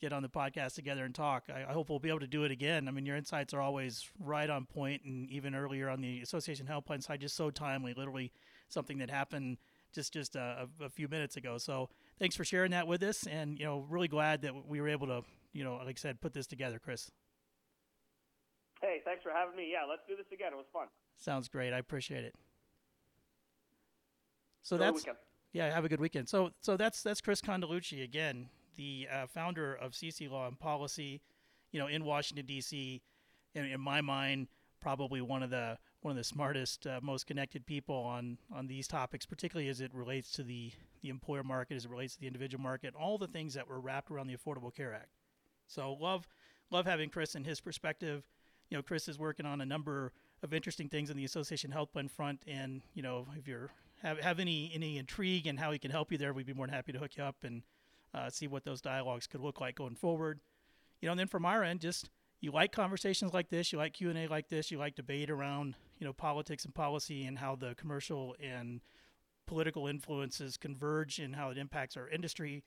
get 0.00 0.12
on 0.12 0.22
the 0.22 0.28
podcast 0.28 0.74
together 0.74 1.04
and 1.04 1.14
talk. 1.14 1.44
I, 1.48 1.68
I, 1.68 1.72
hope 1.72 1.90
we'll 1.90 1.98
be 1.98 2.08
able 2.08 2.20
to 2.20 2.28
do 2.28 2.44
it 2.44 2.52
again. 2.52 2.86
I 2.86 2.92
mean, 2.92 3.04
your 3.04 3.16
insights 3.16 3.52
are 3.52 3.60
always 3.60 4.08
right 4.20 4.48
on 4.48 4.64
point, 4.64 5.02
and 5.04 5.28
even 5.28 5.54
earlier 5.54 5.88
on 5.88 6.00
the 6.00 6.20
association 6.20 6.66
health 6.66 6.84
plan 6.84 7.00
side, 7.00 7.20
just 7.20 7.36
so 7.36 7.50
timely. 7.50 7.94
Literally, 7.94 8.32
something 8.68 8.98
that 8.98 9.10
happened 9.10 9.58
just 9.94 10.12
just 10.12 10.36
a, 10.36 10.68
a, 10.80 10.88
few 10.88 11.08
minutes 11.08 11.36
ago. 11.36 11.58
So, 11.58 11.88
thanks 12.18 12.36
for 12.36 12.44
sharing 12.44 12.70
that 12.72 12.86
with 12.86 13.02
us, 13.02 13.26
and 13.26 13.58
you 13.58 13.64
know, 13.64 13.86
really 13.88 14.08
glad 14.08 14.42
that 14.42 14.66
we 14.66 14.80
were 14.80 14.88
able 14.88 15.06
to, 15.08 15.22
you 15.52 15.64
know, 15.64 15.74
like 15.84 15.98
I 15.98 16.00
said, 16.00 16.20
put 16.20 16.34
this 16.34 16.46
together, 16.46 16.78
Chris. 16.78 17.10
Hey, 18.80 19.00
thanks 19.04 19.22
for 19.22 19.32
having 19.32 19.56
me. 19.56 19.70
Yeah, 19.72 19.84
let's 19.88 20.02
do 20.06 20.16
this 20.16 20.30
again. 20.32 20.52
It 20.52 20.56
was 20.56 20.66
fun. 20.72 20.86
Sounds 21.16 21.48
great. 21.48 21.72
I 21.72 21.78
appreciate 21.78 22.24
it. 22.24 22.34
So 24.62 24.76
that's 24.76 25.04
yeah. 25.52 25.72
Have 25.72 25.84
a 25.84 25.88
good 25.88 26.00
weekend. 26.00 26.28
So 26.28 26.50
so 26.60 26.76
that's 26.76 27.02
that's 27.02 27.20
Chris 27.20 27.40
Condeluci 27.40 28.04
again, 28.04 28.48
the 28.76 29.08
uh, 29.12 29.26
founder 29.26 29.74
of 29.74 29.92
CC 29.92 30.30
Law 30.30 30.46
and 30.46 30.58
Policy, 30.58 31.20
you 31.72 31.80
know, 31.80 31.86
in 31.86 32.04
Washington 32.04 32.46
D.C. 32.46 33.02
In, 33.54 33.64
in, 33.64 33.80
my 33.80 34.00
mind, 34.00 34.48
probably 34.80 35.20
one 35.20 35.42
of 35.42 35.50
the 35.50 35.78
one 36.02 36.12
of 36.12 36.16
the 36.16 36.24
smartest, 36.24 36.86
uh, 36.86 37.00
most 37.02 37.26
connected 37.26 37.66
people 37.66 37.96
on 37.96 38.38
on 38.54 38.66
these 38.68 38.86
topics, 38.86 39.26
particularly 39.26 39.68
as 39.68 39.80
it 39.80 39.92
relates 39.92 40.30
to 40.32 40.42
the 40.42 40.70
the 41.02 41.08
employer 41.08 41.42
market, 41.42 41.74
as 41.74 41.84
it 41.84 41.90
relates 41.90 42.14
to 42.14 42.20
the 42.20 42.26
individual 42.26 42.62
market, 42.62 42.94
all 42.94 43.18
the 43.18 43.26
things 43.26 43.54
that 43.54 43.68
were 43.68 43.80
wrapped 43.80 44.10
around 44.10 44.26
the 44.28 44.36
Affordable 44.36 44.74
Care 44.74 44.94
Act. 44.94 45.17
So 45.68 45.96
love 46.00 46.26
love 46.70 46.86
having 46.86 47.10
Chris 47.10 47.34
and 47.34 47.46
his 47.46 47.60
perspective. 47.60 48.24
You 48.70 48.76
know, 48.76 48.82
Chris 48.82 49.08
is 49.08 49.18
working 49.18 49.46
on 49.46 49.60
a 49.60 49.66
number 49.66 50.12
of 50.42 50.52
interesting 50.52 50.88
things 50.88 51.10
in 51.10 51.16
the 51.16 51.24
association 51.24 51.70
health 51.70 51.92
plan 51.92 52.08
front. 52.08 52.40
And 52.46 52.82
you 52.94 53.02
know, 53.02 53.26
if 53.36 53.46
you 53.46 53.68
have 54.02 54.18
have 54.20 54.40
any 54.40 54.70
any 54.74 54.98
intrigue 54.98 55.46
and 55.46 55.58
in 55.58 55.62
how 55.62 55.72
he 55.72 55.78
can 55.78 55.90
help 55.90 56.12
you 56.12 56.18
there, 56.18 56.32
we'd 56.32 56.46
be 56.46 56.54
more 56.54 56.66
than 56.66 56.74
happy 56.74 56.92
to 56.92 56.98
hook 56.98 57.16
you 57.16 57.24
up 57.24 57.36
and 57.44 57.62
uh, 58.14 58.30
see 58.30 58.46
what 58.46 58.64
those 58.64 58.80
dialogues 58.80 59.26
could 59.26 59.40
look 59.40 59.60
like 59.60 59.76
going 59.76 59.94
forward. 59.94 60.40
You 61.00 61.06
know, 61.06 61.12
and 61.12 61.20
then 61.20 61.28
from 61.28 61.44
our 61.44 61.62
end, 61.62 61.80
just 61.80 62.10
you 62.40 62.50
like 62.50 62.72
conversations 62.72 63.32
like 63.32 63.50
this, 63.50 63.72
you 63.72 63.78
like 63.78 63.94
Q 63.94 64.10
and 64.10 64.18
A 64.18 64.26
like 64.28 64.48
this, 64.48 64.70
you 64.70 64.78
like 64.78 64.94
debate 64.94 65.30
around 65.30 65.74
you 65.98 66.06
know 66.06 66.12
politics 66.12 66.64
and 66.64 66.74
policy 66.74 67.24
and 67.24 67.38
how 67.38 67.56
the 67.56 67.74
commercial 67.74 68.34
and 68.42 68.80
political 69.46 69.86
influences 69.86 70.56
converge 70.56 71.18
and 71.18 71.34
how 71.34 71.50
it 71.50 71.58
impacts 71.58 71.96
our 71.96 72.08
industry. 72.08 72.62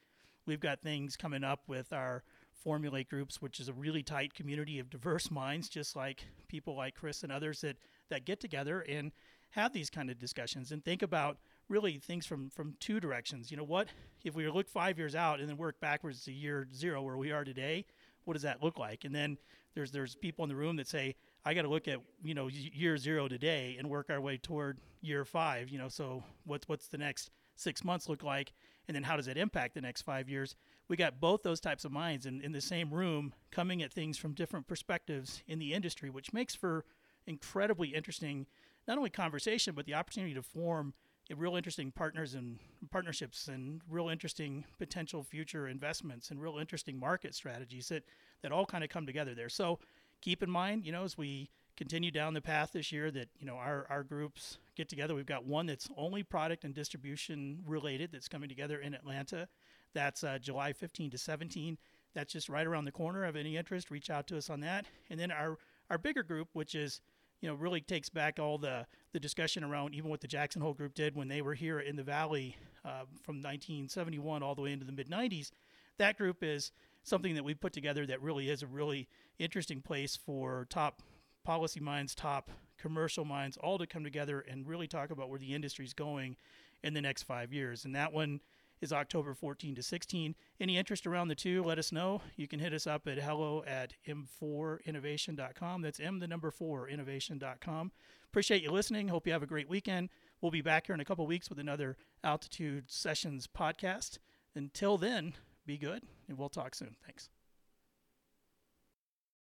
We've 0.45 0.59
got 0.59 0.81
things 0.81 1.15
coming 1.15 1.43
up 1.43 1.61
with 1.67 1.93
our 1.93 2.23
formulate 2.64 3.09
groups, 3.09 3.41
which 3.41 3.59
is 3.59 3.68
a 3.68 3.74
really 3.74 4.03
tight 4.03 4.34
community 4.34 4.80
of 4.80 4.89
diverse 4.89 5.32
minds, 5.32 5.70
just 5.70 5.95
like 5.95 6.26
people 6.47 6.76
like 6.76 6.95
Chris 6.95 7.24
and 7.24 7.32
others 7.32 7.62
that, 7.62 7.78
that 8.09 8.26
get 8.26 8.39
together 8.39 8.82
and 8.82 9.12
have 9.51 9.74
these 9.74 9.89
kind 9.89 10.09
of 10.09 10.18
discussions 10.18 10.72
and 10.72 10.84
think 10.84 11.01
about 11.01 11.38
really 11.68 11.97
things 11.97 12.26
from, 12.26 12.49
from 12.49 12.76
two 12.80 12.99
directions. 12.99 13.51
You 13.51 13.57
know, 13.57 13.64
what 13.64 13.88
if 14.24 14.36
we 14.36 14.47
look 14.49 14.70
five 14.70 14.97
years 14.97 15.16
out 15.16 15.39
and 15.39 15.49
then 15.49 15.57
work 15.57 15.80
backwards 15.80 16.24
to 16.26 16.32
year 16.32 16.68
zero 16.74 17.01
where 17.01 17.18
we 17.18 17.32
are 17.32 17.43
today? 17.43 17.86
What 18.26 18.34
does 18.34 18.43
that 18.43 18.62
look 18.62 18.78
like? 18.78 19.03
And 19.03 19.16
then 19.16 19.38
there's 19.74 19.91
there's 19.91 20.16
people 20.16 20.43
in 20.43 20.49
the 20.49 20.55
room 20.55 20.76
that 20.76 20.88
say, 20.88 21.16
I 21.45 21.53
got 21.53 21.64
to 21.64 21.70
look 21.70 21.88
at 21.88 21.99
you 22.24 22.34
know 22.34 22.49
year 22.49 22.97
zero 22.97 23.28
today 23.28 23.76
and 23.80 23.89
work 23.89 24.09
our 24.09 24.22
way 24.22 24.38
toward 24.38 24.78
year 25.01 25.26
five. 25.26 25.70
You 25.70 25.80
know, 25.80 25.88
so 25.88 26.24
what's 26.45 26.68
what's 26.68 26.88
the 26.88 26.97
next 26.97 27.32
six 27.55 27.84
months 27.84 28.09
look 28.09 28.24
like, 28.24 28.53
and 28.88 28.95
then 28.95 29.03
how 29.03 29.16
does 29.18 29.28
it 29.28 29.38
impact 29.38 29.74
the 29.74 29.82
next 29.82 30.03
five 30.03 30.30
years? 30.30 30.55
We 30.91 30.97
got 30.97 31.21
both 31.21 31.41
those 31.41 31.61
types 31.61 31.85
of 31.85 31.91
minds 31.93 32.25
in, 32.25 32.41
in 32.41 32.51
the 32.51 32.59
same 32.59 32.93
room 32.93 33.33
coming 33.49 33.81
at 33.81 33.93
things 33.93 34.17
from 34.17 34.33
different 34.33 34.67
perspectives 34.67 35.41
in 35.47 35.57
the 35.57 35.73
industry, 35.73 36.09
which 36.09 36.33
makes 36.33 36.53
for 36.53 36.83
incredibly 37.25 37.95
interesting, 37.95 38.45
not 38.89 38.97
only 38.97 39.09
conversation, 39.09 39.73
but 39.73 39.85
the 39.85 39.93
opportunity 39.93 40.33
to 40.33 40.41
form 40.41 40.93
real 41.37 41.55
interesting 41.55 41.93
partners 41.93 42.33
and 42.33 42.59
partnerships 42.91 43.47
and 43.47 43.79
real 43.89 44.09
interesting 44.09 44.65
potential 44.79 45.23
future 45.23 45.65
investments 45.69 46.29
and 46.29 46.41
real 46.41 46.57
interesting 46.57 46.99
market 46.99 47.33
strategies 47.33 47.87
that, 47.87 48.03
that 48.41 48.51
all 48.51 48.65
kind 48.65 48.83
of 48.83 48.89
come 48.89 49.05
together 49.05 49.33
there. 49.33 49.47
So 49.47 49.79
keep 50.19 50.43
in 50.43 50.51
mind, 50.51 50.85
you 50.85 50.91
know, 50.91 51.05
as 51.05 51.17
we 51.17 51.49
continue 51.77 52.11
down 52.11 52.33
the 52.33 52.41
path 52.41 52.73
this 52.73 52.91
year 52.91 53.09
that, 53.11 53.29
you 53.39 53.45
know, 53.45 53.55
our, 53.55 53.87
our 53.89 54.03
groups 54.03 54.57
get 54.75 54.89
together. 54.89 55.15
We've 55.15 55.25
got 55.25 55.45
one 55.45 55.67
that's 55.67 55.87
only 55.95 56.21
product 56.21 56.65
and 56.65 56.75
distribution 56.75 57.63
related 57.65 58.11
that's 58.11 58.27
coming 58.27 58.49
together 58.49 58.77
in 58.81 58.93
Atlanta. 58.93 59.47
That's 59.93 60.23
uh, 60.23 60.37
July 60.39 60.73
15 60.73 61.11
to 61.11 61.17
17. 61.17 61.77
That's 62.13 62.33
just 62.33 62.49
right 62.49 62.67
around 62.67 62.85
the 62.85 62.91
corner. 62.91 63.23
Of 63.23 63.35
any 63.35 63.57
interest, 63.57 63.91
reach 63.91 64.09
out 64.09 64.27
to 64.27 64.37
us 64.37 64.49
on 64.49 64.59
that. 64.61 64.85
And 65.09 65.19
then 65.19 65.31
our 65.31 65.57
our 65.89 65.97
bigger 65.97 66.23
group, 66.23 66.49
which 66.53 66.75
is 66.75 67.01
you 67.41 67.49
know 67.49 67.55
really 67.55 67.81
takes 67.81 68.09
back 68.09 68.39
all 68.39 68.57
the 68.57 68.85
the 69.13 69.19
discussion 69.19 69.63
around 69.63 69.95
even 69.95 70.09
what 70.09 70.21
the 70.21 70.27
Jackson 70.27 70.61
Hole 70.61 70.73
Group 70.73 70.93
did 70.93 71.15
when 71.15 71.27
they 71.27 71.41
were 71.41 71.53
here 71.53 71.79
in 71.79 71.95
the 71.95 72.03
Valley 72.03 72.55
uh, 72.85 73.05
from 73.23 73.37
1971 73.37 74.43
all 74.43 74.55
the 74.55 74.61
way 74.61 74.73
into 74.73 74.85
the 74.85 74.91
mid 74.91 75.09
90s. 75.09 75.51
That 75.97 76.17
group 76.17 76.43
is 76.43 76.71
something 77.03 77.35
that 77.35 77.43
we 77.43 77.53
put 77.53 77.73
together 77.73 78.05
that 78.05 78.21
really 78.21 78.49
is 78.49 78.63
a 78.63 78.67
really 78.67 79.07
interesting 79.39 79.81
place 79.81 80.15
for 80.15 80.67
top 80.69 81.01
policy 81.43 81.79
minds, 81.79 82.13
top 82.13 82.51
commercial 82.77 83.25
minds, 83.25 83.57
all 83.57 83.77
to 83.77 83.87
come 83.87 84.03
together 84.03 84.41
and 84.41 84.67
really 84.67 84.87
talk 84.87 85.11
about 85.11 85.29
where 85.29 85.39
the 85.39 85.53
industry 85.53 85.85
is 85.85 85.93
going 85.93 86.35
in 86.83 86.93
the 86.93 87.01
next 87.01 87.23
five 87.23 87.53
years. 87.53 87.85
And 87.85 87.95
that 87.95 88.13
one 88.13 88.39
is 88.82 88.91
October 88.91 89.34
14 89.34 89.75
to 89.75 89.84
16. 89.84 90.36
Any 90.59 90.77
interest 90.77 91.05
around 91.07 91.27
the 91.27 91.36
two, 91.36 91.63
let 91.63 91.77
us 91.77 91.91
know. 91.91 92.21
You 92.36 92.47
can 92.47 92.59
hit 92.59 92.73
us 92.73 92.88
up 92.88 93.07
at 93.07 93.19
hello 93.19 93.63
at 93.65 93.93
m4innovation.com. 94.07 95.82
That's 95.82 95.99
m 95.99 96.19
the 96.19 96.27
number 96.27 96.51
4 96.51 96.89
innovation.com. 96.89 97.91
Appreciate 98.25 98.63
you 98.63 98.71
listening. 98.71 99.07
Hope 99.07 99.27
you 99.27 99.34
have 99.34 99.43
a 99.43 99.47
great 99.47 99.69
weekend. 99.69 100.09
We'll 100.41 100.51
be 100.51 100.61
back 100.61 100.88
here 100.88 100.95
in 100.95 101.01
a 101.01 101.05
couple 101.05 101.27
weeks 101.27 101.49
with 101.49 101.59
another 101.59 101.97
Altitude 102.23 102.86
Sessions 102.88 103.47
podcast. 103.47 104.17
Until 104.55 104.97
then, 104.97 105.34
be 105.65 105.77
good, 105.77 106.03
and 106.27 106.38
we'll 106.38 106.49
talk 106.49 106.73
soon. 106.73 106.95
Thanks. 107.05 107.29